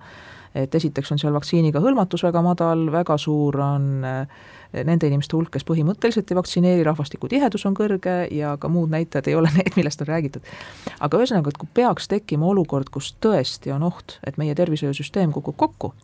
et 0.57 0.75
esiteks 0.75 1.13
on 1.13 1.21
seal 1.21 1.37
vaktsiiniga 1.37 1.83
hõlmatus 1.85 2.25
väga 2.25 2.41
madal, 2.45 2.87
väga 2.93 3.19
suur 3.21 3.61
on 3.61 3.91
eh, 4.09 4.45
nende 4.85 5.09
inimeste 5.09 5.37
hulk, 5.37 5.53
kes 5.55 5.65
põhimõtteliselt 5.69 6.31
ei 6.31 6.39
vaktsineeri, 6.39 6.85
rahvastiku 6.87 7.31
tihedus 7.31 7.67
on 7.69 7.77
kõrge 7.77 8.17
ja 8.35 8.57
ka 8.61 8.69
muud 8.73 8.93
näitajad 8.93 9.31
ei 9.31 9.39
ole 9.39 9.53
need, 9.57 9.73
millest 9.77 10.03
on 10.05 10.11
räägitud. 10.11 10.53
aga 11.01 11.23
ühesõnaga, 11.23 11.53
et 11.53 11.61
kui 11.63 11.71
peaks 11.75 12.11
tekkima 12.13 12.47
olukord, 12.47 12.91
kus 12.93 13.15
tõesti 13.23 13.73
on 13.75 13.87
oht, 13.87 14.19
et 14.27 14.37
meie 14.41 14.55
tervishoiusüsteem 14.59 15.33
kukub 15.33 15.57
kokku, 15.57 15.95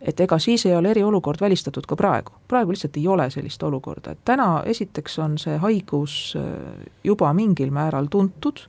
et 0.00 0.20
ega 0.20 0.38
siis 0.42 0.66
ei 0.66 0.74
ole 0.76 0.90
eriolukord 0.90 1.40
välistatud 1.40 1.86
ka 1.86 1.96
praegu, 1.96 2.34
praegu 2.48 2.74
lihtsalt 2.74 2.96
ei 2.98 3.06
ole 3.08 3.28
sellist 3.30 3.62
olukorda, 3.62 4.16
et 4.16 4.24
täna 4.24 4.62
esiteks 4.66 5.18
on 5.22 5.38
see 5.38 5.56
haigus 5.62 6.34
äh, 6.38 6.86
juba 7.04 7.32
mingil 7.36 7.70
määral 7.70 8.10
tuntud, 8.10 8.66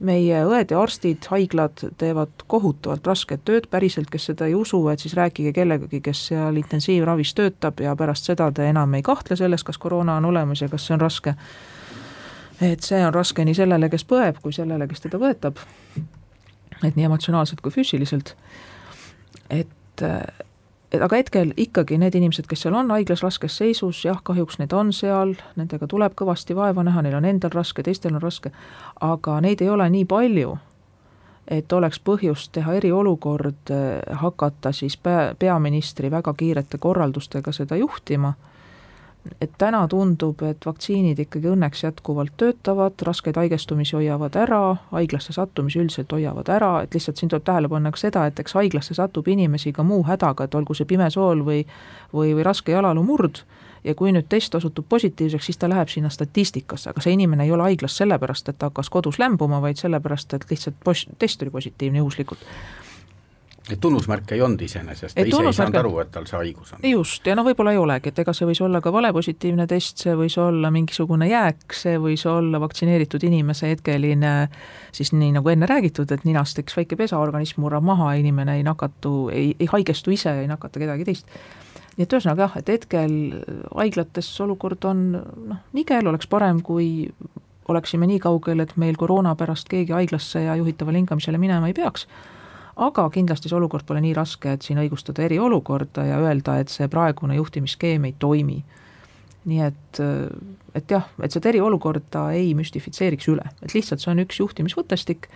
meie 0.00 0.42
õed 0.46 0.72
ja 0.72 0.80
arstid, 0.80 1.26
haiglad 1.30 1.82
teevad 1.98 2.44
kohutavalt 2.46 3.06
rasket 3.06 3.44
tööd, 3.48 3.68
päriselt, 3.70 4.10
kes 4.10 4.28
seda 4.30 4.46
ei 4.46 4.54
usu, 4.54 4.80
et 4.92 5.02
siis 5.02 5.16
rääkige 5.18 5.52
kellegagi, 5.56 6.00
kes 6.04 6.26
seal 6.30 6.58
intensiivravis 6.60 7.34
töötab 7.38 7.80
ja 7.82 7.96
pärast 7.98 8.30
seda 8.30 8.50
te 8.54 8.68
enam 8.70 8.94
ei 8.94 9.02
kahtle 9.06 9.36
selles, 9.36 9.64
kas 9.66 9.78
koroona 9.78 10.18
on 10.20 10.28
olemas 10.30 10.62
ja 10.62 10.68
kas 10.68 10.86
see 10.86 10.94
on 10.94 11.02
raske. 11.02 11.34
et 12.60 12.82
see 12.82 13.00
on 13.06 13.14
raske 13.14 13.44
nii 13.44 13.54
sellele, 13.54 13.88
kes 13.88 14.04
põeb, 14.04 14.40
kui 14.42 14.52
sellele, 14.52 14.88
kes 14.88 15.06
teda 15.06 15.18
võetab. 15.18 15.58
et 16.84 16.96
nii 16.96 17.04
emotsionaalselt 17.10 17.60
kui 17.60 17.72
füüsiliselt. 17.72 18.36
et 19.50 20.06
aga 20.96 21.16
hetkel 21.20 21.52
ikkagi 21.56 21.98
need 22.00 22.16
inimesed, 22.16 22.46
kes 22.48 22.64
seal 22.64 22.76
on 22.78 22.90
haiglas 22.94 23.22
raskes 23.24 23.58
seisus, 23.60 24.00
jah, 24.04 24.20
kahjuks 24.24 24.58
need 24.58 24.72
on 24.72 24.92
seal, 24.96 25.34
nendega 25.56 25.86
tuleb 25.90 26.16
kõvasti 26.16 26.56
vaeva 26.56 26.84
näha, 26.86 27.02
neil 27.04 27.18
on 27.18 27.28
endal 27.28 27.52
raske, 27.52 27.84
teistel 27.84 28.16
on 28.16 28.24
raske, 28.24 28.52
aga 29.04 29.40
neid 29.44 29.62
ei 29.62 29.68
ole 29.68 29.88
nii 29.92 30.06
palju, 30.08 30.56
et 31.48 31.72
oleks 31.72 32.00
põhjust 32.04 32.52
teha 32.56 32.78
eriolukord, 32.80 33.72
hakata 34.22 34.72
siis 34.72 34.96
pea, 34.96 35.34
peaministri 35.38 36.10
väga 36.10 36.34
kiirete 36.36 36.80
korraldustega 36.80 37.52
seda 37.52 37.76
juhtima 37.76 38.34
et 39.40 39.52
täna 39.58 39.82
tundub, 39.88 40.42
et 40.42 40.66
vaktsiinid 40.66 41.18
ikkagi 41.24 41.50
õnneks 41.52 41.84
jätkuvalt 41.84 42.34
töötavad, 42.36 42.98
raskeid 43.06 43.36
haigestumisi 43.36 43.96
hoiavad 43.96 44.36
ära, 44.36 44.62
haiglasse 44.90 45.32
sattumisi 45.32 45.80
üldiselt 45.82 46.12
hoiavad 46.12 46.48
ära, 46.52 46.72
et 46.82 46.94
lihtsalt 46.94 47.20
siin 47.20 47.32
tuleb 47.32 47.46
tähele 47.46 47.68
panna 47.68 47.92
ka 47.94 48.00
seda, 48.00 48.26
et 48.26 48.40
eks 48.40 48.56
haiglasse 48.58 48.96
satub 48.98 49.28
inimesi 49.28 49.72
ka 49.72 49.86
muu 49.86 50.02
hädaga, 50.08 50.48
et 50.48 50.54
olgu 50.58 50.74
see 50.74 50.88
pime 50.88 51.10
sool 51.14 51.44
või 51.46 51.64
või, 52.12 52.34
või 52.34 52.44
raske 52.46 52.72
jalalumurd, 52.72 53.42
ja 53.84 53.94
kui 53.94 54.12
nüüd 54.12 54.28
test 54.28 54.54
osutub 54.54 54.86
positiivseks, 54.88 55.46
siis 55.46 55.58
ta 55.58 55.68
läheb 55.70 55.88
sinna 55.92 56.10
statistikasse, 56.10 56.90
aga 56.90 57.04
see 57.04 57.14
inimene 57.16 57.46
ei 57.46 57.52
ole 57.54 57.68
haiglas 57.68 57.96
sellepärast, 58.00 58.48
et 58.48 58.58
ta 58.58 58.72
hakkas 58.72 58.90
kodus 58.90 59.18
lämbuma, 59.18 59.62
vaid 59.64 59.80
sellepärast, 59.80 60.34
et 60.34 60.50
lihtsalt 60.50 60.78
pos-, 60.84 61.06
test 61.18 61.42
oli 61.42 61.54
positiivne 61.54 62.02
juhuslikult 62.02 62.44
et 63.72 63.80
tunnusmärke 63.80 64.34
ei 64.34 64.42
olnud 64.42 64.62
iseenesest, 64.64 65.14
ta 65.16 65.24
ise 65.26 65.42
ei 65.44 65.52
saanud 65.52 65.78
aru, 65.82 65.92
et 66.02 66.10
tal 66.14 66.26
see 66.28 66.38
haigus 66.38 66.72
on. 66.74 66.84
just, 66.88 67.26
ja 67.26 67.36
no 67.36 67.44
võib-olla 67.46 67.74
ei 67.74 67.80
olegi, 67.80 68.12
et 68.12 68.22
ega 68.22 68.32
see 68.36 68.48
võis 68.48 68.60
olla 68.64 68.80
ka 68.84 68.92
valepositiivne 68.94 69.66
test, 69.70 70.04
see 70.04 70.14
võis 70.18 70.38
olla 70.40 70.70
mingisugune 70.74 71.28
jääk, 71.28 71.66
see 71.76 71.98
võis 72.00 72.24
olla 72.30 72.60
vaktsineeritud 72.62 73.24
inimese 73.28 73.72
hetkeline 73.74 74.34
siis 74.92 75.12
nii, 75.12 75.32
nagu 75.36 75.52
enne 75.52 75.68
räägitud, 75.68 76.10
et 76.12 76.24
ninast 76.24 76.56
tekkis 76.58 76.78
väike 76.80 76.98
pesa, 76.98 77.18
organism 77.20 77.62
murrab 77.64 77.84
maha, 77.84 78.12
inimene 78.18 78.58
ei 78.58 78.64
nakatu, 78.66 79.28
ei, 79.34 79.52
ei 79.60 79.68
haigestu 79.70 80.14
ise, 80.14 80.32
ei 80.42 80.48
nakata 80.50 80.80
kedagi 80.82 81.08
teist. 81.08 81.34
nii 81.98 82.06
et 82.06 82.14
ühesõnaga 82.14 82.46
jah, 82.46 82.56
et 82.60 82.72
hetkel 82.72 83.12
haiglates 83.74 84.30
olukord 84.44 84.84
on 84.88 85.04
noh, 85.18 85.60
nigel, 85.76 86.06
oleks 86.06 86.30
parem, 86.30 86.62
kui 86.62 87.08
oleksime 87.68 88.08
nii 88.08 88.20
kaugel, 88.22 88.64
et 88.64 88.76
meil 88.80 88.96
koroona 88.96 89.34
pärast 89.36 89.68
keegi 89.68 89.92
haiglasse 89.92 90.46
ja 90.46 90.56
juhitavale 90.56 91.02
hingamisele 91.02 91.38
minema 91.38 91.68
ei 91.68 91.76
peaks 91.76 92.06
aga 92.78 93.08
kindlasti 93.14 93.50
see 93.50 93.58
olukord 93.58 93.86
pole 93.86 94.02
nii 94.04 94.14
raske, 94.16 94.54
et 94.54 94.66
siin 94.66 94.80
õigustada 94.82 95.24
eriolukorda 95.26 96.06
ja 96.06 96.18
öelda, 96.22 96.58
et 96.62 96.72
see 96.72 96.88
praegune 96.90 97.38
juhtimisskeem 97.38 98.08
ei 98.08 98.14
toimi. 98.18 98.62
nii 99.48 99.60
et, 99.64 100.00
et 100.76 100.90
jah, 100.92 101.06
et 101.24 101.32
seda 101.32 101.48
eriolukorda 101.48 102.26
ei 102.36 102.50
müstifitseeriks 102.58 103.30
üle, 103.32 103.46
et 103.62 103.72
lihtsalt 103.72 104.02
see 104.02 104.10
on 104.12 104.20
üks 104.20 104.40
juhtimisvõttestik 104.42 105.30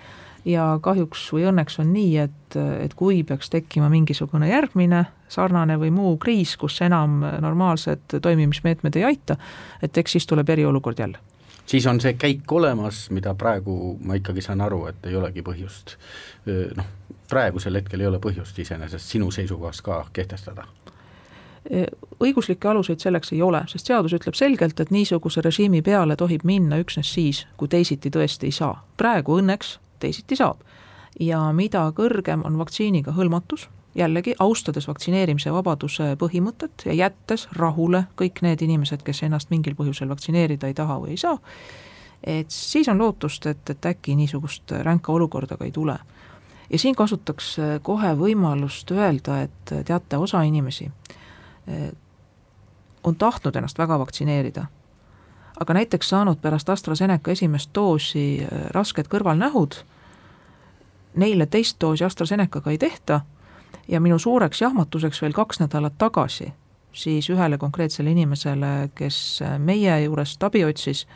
ja 0.45 0.66
kahjuks 0.82 1.22
või 1.32 1.47
õnneks 1.49 1.78
on 1.80 1.93
nii, 1.95 2.16
et, 2.26 2.57
et 2.82 2.95
kui 2.99 3.22
peaks 3.24 3.49
tekkima 3.51 3.88
mingisugune 3.88 4.51
järgmine 4.51 5.05
sarnane 5.32 5.78
või 5.80 5.93
muu 5.95 6.16
kriis, 6.20 6.57
kus 6.61 6.80
enam 6.84 7.22
normaalsed 7.40 8.18
toimimismeetmed 8.20 8.99
ei 9.01 9.07
aita, 9.14 9.38
et 9.82 9.97
eks 9.97 10.18
siis 10.18 10.28
tuleb 10.28 10.51
eriolukord 10.53 10.99
jälle 10.99 11.22
siis 11.67 11.87
on 11.87 12.01
see 12.01 12.15
käik 12.15 12.53
olemas, 12.53 13.11
mida 13.11 13.35
praegu 13.35 13.97
ma 14.05 14.19
ikkagi 14.19 14.43
saan 14.43 14.61
aru, 14.61 14.87
et 14.91 15.07
ei 15.07 15.17
olegi 15.17 15.43
põhjust 15.47 15.97
noh, 16.77 16.93
praegusel 17.31 17.81
hetkel 17.81 18.01
ei 18.01 18.07
ole 18.11 18.21
põhjust 18.23 18.59
iseenesest 18.59 19.15
sinu 19.17 19.31
seisukohast 19.31 19.83
ka 19.83 20.05
kehtestada 20.13 20.67
õiguslikke 22.21 22.69
aluseid 22.69 23.01
selleks 23.01 23.33
ei 23.33 23.43
ole, 23.43 23.63
sest 23.71 23.87
seadus 23.87 24.15
ütleb 24.17 24.35
selgelt, 24.35 24.81
et 24.81 24.91
niisuguse 24.91 25.43
režiimi 25.45 25.83
peale 25.83 26.17
tohib 26.19 26.45
minna 26.45 26.79
üksnes 26.83 27.13
siis, 27.15 27.45
kui 27.57 27.71
teisiti 27.71 28.11
tõesti 28.11 28.51
ei 28.51 28.57
saa. 28.57 28.85
praegu 28.97 29.39
õnneks 29.39 29.79
teisiti 30.01 30.37
saab. 30.37 30.59
ja 31.21 31.53
mida 31.53 31.93
kõrgem 31.97 32.43
on 32.45 32.59
vaktsiiniga 32.59 33.13
hõlmatus, 33.13 33.69
jällegi 33.95 34.34
austades 34.38 34.88
vaktsineerimise 34.88 35.53
vabaduse 35.53 36.14
põhimõtet 36.20 36.86
ja 36.86 36.95
jättes 36.97 37.47
rahule 37.57 38.05
kõik 38.16 38.43
need 38.43 38.62
inimesed, 38.64 39.03
kes 39.05 39.22
ennast 39.22 39.51
mingil 39.51 39.76
põhjusel 39.76 40.09
vaktsineerida 40.09 40.70
ei 40.70 40.74
taha 40.74 40.99
või 41.03 41.16
ei 41.16 41.20
saa, 41.20 41.38
et 42.24 42.51
siis 42.51 42.88
on 42.88 42.99
lootust, 42.99 43.47
et, 43.47 43.70
et 43.70 43.90
äkki 43.93 44.16
niisugust 44.16 44.72
ränka 44.82 45.12
olukorda 45.12 45.57
ka 45.57 45.64
ei 45.64 45.72
tule. 45.72 45.99
ja 46.70 46.78
siin 46.78 46.95
kasutaks 46.95 47.57
kohe 47.82 48.14
võimalust 48.16 48.90
öelda, 48.90 49.43
et 49.43 49.74
teate, 49.84 50.16
osa 50.16 50.43
inimesi 50.43 50.90
eh, 51.66 51.90
on 53.05 53.16
tahtnud 53.16 53.57
ennast 53.57 53.78
väga 53.78 53.99
vaktsineerida, 53.99 54.66
aga 55.61 55.74
näiteks 55.74 56.09
saanud 56.09 56.40
pärast 56.40 56.68
AstraZeneca 56.68 57.30
esimest 57.30 57.70
doosi 57.74 58.47
rasked 58.70 59.09
kõrvalnähud, 59.09 59.82
neile 61.14 61.47
teist 61.47 61.76
doosi 61.80 62.05
AstraZenecaga 62.05 62.70
ei 62.70 62.78
tehta 62.78 63.20
ja 63.89 64.01
minu 64.01 64.18
suureks 64.18 64.61
jahmatuseks 64.61 65.22
veel 65.22 65.33
kaks 65.33 65.61
nädalat 65.61 65.99
tagasi, 65.99 66.53
siis 66.93 67.30
ühele 67.30 67.59
konkreetsele 67.59 68.11
inimesele, 68.11 68.91
kes 68.95 69.43
meie 69.59 70.01
juurest 70.05 70.43
abi 70.43 70.64
otsis, 70.64 71.07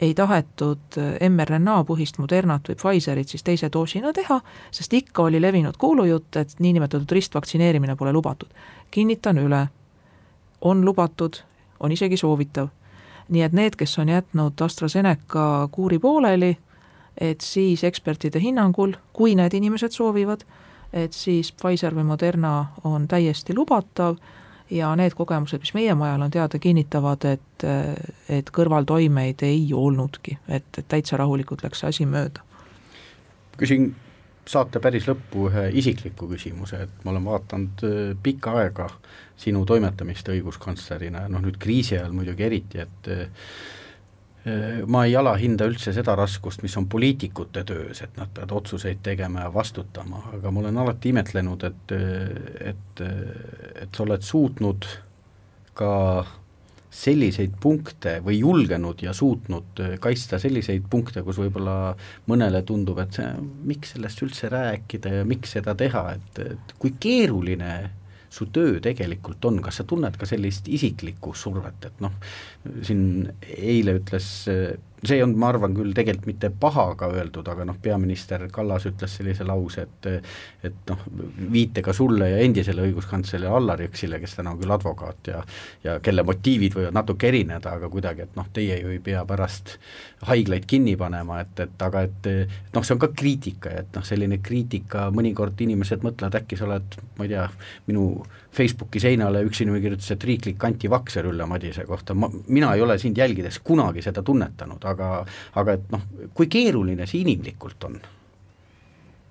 ei 0.00 0.14
tahetud 0.14 0.96
mRNA 1.28 1.82
põhist 1.88 2.18
Modernat 2.18 2.68
või 2.70 2.78
Pfizerit 2.80 3.28
siis 3.28 3.44
teise 3.44 3.68
doosina 3.72 4.12
teha, 4.16 4.40
sest 4.72 4.94
ikka 4.96 5.26
oli 5.28 5.40
levinud 5.40 5.76
kuulujutt, 5.76 6.36
et 6.36 6.54
niinimetatud 6.58 7.12
ristvaktsineerimine 7.12 7.96
pole 7.96 8.12
lubatud. 8.12 8.48
kinnitan 8.90 9.38
üle, 9.38 9.66
on 10.60 10.84
lubatud, 10.84 11.36
on 11.80 11.92
isegi 11.92 12.16
soovitav. 12.16 12.68
nii 13.28 13.42
et 13.42 13.52
need, 13.52 13.76
kes 13.76 13.98
on 13.98 14.08
jätnud 14.08 14.60
AstraZeneca 14.60 15.68
kuuri 15.70 15.98
pooleli, 15.98 16.58
et 17.20 17.40
siis 17.40 17.84
ekspertide 17.84 18.40
hinnangul, 18.40 18.92
kui 19.12 19.34
need 19.34 19.54
inimesed 19.54 19.92
soovivad, 19.92 20.40
et 20.92 21.14
siis 21.14 21.52
Pfizer 21.52 21.94
või 21.94 22.04
Moderna 22.08 22.52
on 22.84 23.08
täiesti 23.08 23.54
lubatav 23.54 24.18
ja 24.70 24.90
need 24.98 25.14
kogemused, 25.18 25.62
mis 25.62 25.74
meie 25.74 25.94
majal 25.98 26.22
on 26.22 26.30
teada, 26.30 26.58
kinnitavad, 26.58 27.24
et, 27.26 27.64
et 28.28 28.52
kõrvaltoimeid 28.54 29.42
ei 29.46 29.64
olnudki, 29.74 30.38
et, 30.48 30.68
et 30.78 30.86
täitsa 30.88 31.18
rahulikult 31.20 31.64
läks 31.66 31.82
see 31.82 31.94
asi 31.94 32.06
mööda. 32.06 32.46
küsin 33.60 33.90
saate 34.48 34.80
päris 34.80 35.06
lõppu 35.08 35.48
ühe 35.50 35.66
isikliku 35.78 36.28
küsimuse, 36.30 36.84
et 36.86 37.04
ma 37.04 37.12
olen 37.12 37.26
vaadanud 37.28 37.84
äh, 37.86 37.98
pikka 38.22 38.56
aega 38.62 38.88
sinu 39.40 39.64
toimetamist 39.66 40.28
õiguskantslerina 40.32 41.26
ja 41.26 41.32
noh, 41.32 41.42
nüüd 41.44 41.58
kriisi 41.60 41.98
ajal 41.98 42.14
muidugi 42.16 42.46
eriti, 42.46 42.80
et 42.82 43.12
ma 44.86 45.04
ei 45.04 45.12
alahinda 45.20 45.66
üldse 45.68 45.92
seda 45.92 46.14
raskust, 46.16 46.62
mis 46.64 46.76
on 46.80 46.86
poliitikute 46.88 47.60
töös, 47.68 48.00
et 48.00 48.16
nad 48.16 48.30
peavad 48.32 48.54
otsuseid 48.56 49.02
tegema 49.04 49.44
ja 49.44 49.50
vastutama, 49.52 50.22
aga 50.32 50.50
ma 50.50 50.62
olen 50.62 50.80
alati 50.80 51.12
imetlenud, 51.12 51.66
et, 51.68 51.94
et, 52.72 53.02
et 53.82 53.96
sa 53.96 54.06
oled 54.06 54.24
suutnud 54.24 54.88
ka 55.76 55.90
selliseid 56.90 57.54
punkte 57.62 58.16
või 58.24 58.40
julgenud 58.40 59.02
ja 59.04 59.12
suutnud 59.14 59.78
kaitsta 60.02 60.40
selliseid 60.42 60.88
punkte, 60.90 61.22
kus 61.22 61.38
võib-olla 61.38 61.94
mõnele 62.30 62.64
tundub, 62.66 62.98
et 62.98 63.14
see, 63.14 63.28
miks 63.70 63.94
sellest 63.94 64.24
üldse 64.26 64.50
rääkida 64.50 65.20
ja 65.20 65.28
miks 65.28 65.54
seda 65.54 65.76
teha, 65.78 66.04
et, 66.16 66.42
et 66.56 66.74
kui 66.82 66.96
keeruline 67.00 67.74
su 68.30 68.46
töö 68.54 68.78
tegelikult 68.82 69.44
on, 69.48 69.58
kas 69.64 69.80
sa 69.80 69.86
tunned 69.88 70.16
ka 70.18 70.28
sellist 70.28 70.68
isiklikku 70.70 71.34
survet, 71.34 71.88
et 71.90 72.02
noh, 72.04 72.14
siin 72.86 73.02
eile 73.42 73.96
ütles 73.98 74.30
see 75.04 75.16
ei 75.16 75.22
olnud, 75.24 75.38
ma 75.40 75.48
arvan 75.48 75.74
küll 75.76 75.94
tegelikult 75.96 76.28
mitte 76.28 76.50
pahaga 76.60 77.08
öeldud, 77.14 77.48
aga 77.48 77.64
noh, 77.68 77.76
peaminister 77.82 78.46
Kallas 78.52 78.86
ütles 78.90 79.16
sellise 79.16 79.46
lause, 79.48 79.86
et 79.86 80.08
et 80.66 80.90
noh, 80.90 81.04
viitega 81.52 81.92
sulle 81.96 82.28
ja 82.30 82.40
endisele 82.44 82.84
õiguskantslerile 82.88 83.48
Allar 83.56 83.80
Jõksile, 83.86 84.20
kes 84.20 84.36
täna 84.36 84.54
on 84.54 84.60
küll 84.60 84.74
advokaat 84.74 85.32
ja 85.32 85.42
ja 85.84 85.98
kelle 86.04 86.24
motiivid 86.26 86.76
võivad 86.76 86.96
natuke 86.96 87.30
erineda, 87.30 87.76
aga 87.78 87.88
kuidagi, 87.92 88.26
et 88.28 88.36
noh, 88.36 88.48
teie 88.52 88.76
ju 88.82 88.92
ei 88.92 89.00
pea 89.04 89.24
pärast 89.28 89.76
haiglaid 90.28 90.66
kinni 90.68 90.96
panema, 91.00 91.40
et, 91.44 91.64
et 91.64 91.86
aga 91.86 92.04
et 92.08 92.28
noh, 92.74 92.84
see 92.84 92.96
on 92.96 93.00
ka 93.00 93.10
kriitika 93.16 93.72
ja 93.72 93.84
et 93.84 93.96
noh, 93.96 94.04
selline 94.06 94.40
kriitika, 94.44 95.08
mõnikord 95.14 95.60
inimesed 95.64 96.04
mõtlevad, 96.04 96.42
äkki 96.42 96.58
sa 96.60 96.68
oled, 96.68 96.98
ma 97.16 97.26
ei 97.26 97.32
tea, 97.32 97.46
minu 97.88 98.06
Facebooki 98.56 99.00
seinale 99.00 99.44
üks 99.46 99.62
inimene 99.62 99.82
kirjutas, 99.84 100.10
et 100.12 100.24
riiklik 100.26 100.64
antivakser 100.66 101.28
Ülle 101.30 101.46
Madise 101.48 101.84
kohta, 101.88 102.16
ma, 102.18 102.28
mina 102.48 102.72
ei 102.74 102.82
ole 102.82 102.98
sind 102.98 103.18
jälgides 103.18 103.60
kunagi 103.64 104.02
seda 104.02 104.24
tunnetanud, 104.26 104.84
aga 104.92 105.10
aga 105.60 105.76
et 105.78 105.92
noh, 105.92 106.06
kui 106.34 106.50
keeruline 106.52 107.06
see 107.10 107.24
inimlikult 107.24 107.88
on? 107.90 108.00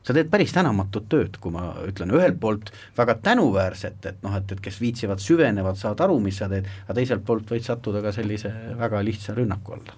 sa 0.10 0.16
teed 0.16 0.30
päris 0.32 0.53
tänamatut 0.55 1.05
tööd, 1.12 1.36
kui 1.38 1.53
ma 1.53 1.68
ütlen, 1.86 2.10
ühelt 2.16 2.39
poolt 2.41 2.72
väga 2.97 3.20
tänuväärset, 3.22 4.05
et 4.10 4.24
noh, 4.26 4.34
et, 4.39 4.51
et 4.55 4.62
kes 4.64 4.80
viitsivad, 4.82 5.22
süvenevad, 5.22 5.78
saavad 5.78 6.07
aru, 6.07 6.16
mis 6.24 6.39
sa 6.41 6.47
teed, 6.49 6.66
aga 6.88 6.95
teiselt 6.97 7.26
poolt 7.28 7.51
võid 7.51 7.68
sattuda 7.68 8.01
ka 8.01 8.16
sellise 8.16 8.49
väga 8.80 9.03
lihtsa 9.05 9.38
rünnaku 9.38 9.76
alla 9.78 9.97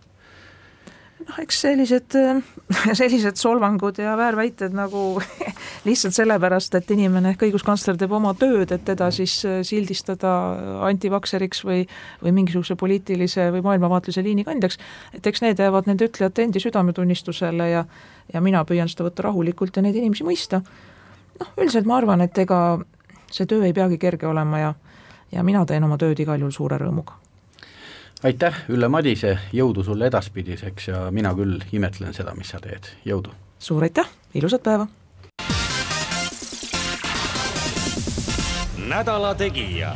noh, 1.28 1.40
eks 1.42 1.62
sellised, 1.64 2.16
sellised 3.00 3.40
solvangud 3.40 4.00
ja 4.02 4.16
väärväited 4.20 4.76
nagu 4.76 5.04
lihtsalt 5.88 6.16
sellepärast, 6.18 6.76
et 6.80 6.94
inimene 6.96 7.34
ehk 7.34 7.48
õiguskantsler 7.48 8.00
teeb 8.00 8.14
oma 8.18 8.34
tööd, 8.38 8.74
et 8.76 8.86
teda 8.88 9.10
siis 9.16 9.38
äh, 9.48 9.62
sildistada 9.68 10.34
antivakseriks 10.88 11.66
või 11.68 11.84
või 12.22 12.36
mingisuguse 12.38 12.78
poliitilise 12.80 13.50
või 13.56 13.66
maailmavaatelise 13.66 14.24
liini 14.26 14.46
kandjaks, 14.48 14.80
et 15.16 15.28
eks 15.28 15.44
need 15.46 15.62
jäävad 15.62 15.90
nende 15.90 16.08
ütlejate 16.10 16.48
endi 16.48 16.64
südametunnistusele 16.64 17.70
ja 17.72 17.86
ja 18.34 18.42
mina 18.42 18.64
püüan 18.68 18.90
seda 18.92 19.08
võtta 19.08 19.26
rahulikult 19.28 19.78
ja 19.78 19.84
neid 19.86 19.98
inimesi 20.00 20.26
mõista. 20.28 20.62
noh, 21.40 21.54
üldiselt 21.58 21.88
ma 21.90 21.98
arvan, 21.98 22.22
et 22.22 22.38
ega 22.38 22.80
see 23.32 23.48
töö 23.50 23.66
ei 23.66 23.74
peagi 23.74 23.98
kerge 23.98 24.28
olema 24.28 24.60
ja, 24.60 24.74
ja 25.32 25.44
mina 25.44 25.66
teen 25.66 25.84
oma 25.84 25.98
tööd 25.98 26.20
igal 26.20 26.40
juhul 26.40 26.54
suure 26.56 26.78
rõõmuga. 26.82 27.21
Aitäh, 28.24 28.64
Ülle 28.70 28.88
Madise, 28.88 29.38
jõudu 29.54 29.84
sulle 29.84 30.08
edaspidiseks 30.12 30.88
ja 30.92 31.04
mina 31.12 31.34
küll 31.38 31.62
imetlen 31.74 32.14
seda, 32.14 32.36
mis 32.38 32.54
sa 32.54 32.62
teed, 32.64 32.92
jõudu! 33.06 33.34
suur 33.60 33.84
aitäh, 33.84 34.10
ilusat 34.34 34.64
päeva! 34.64 34.88
nädala 38.92 39.36
Tegija 39.36 39.96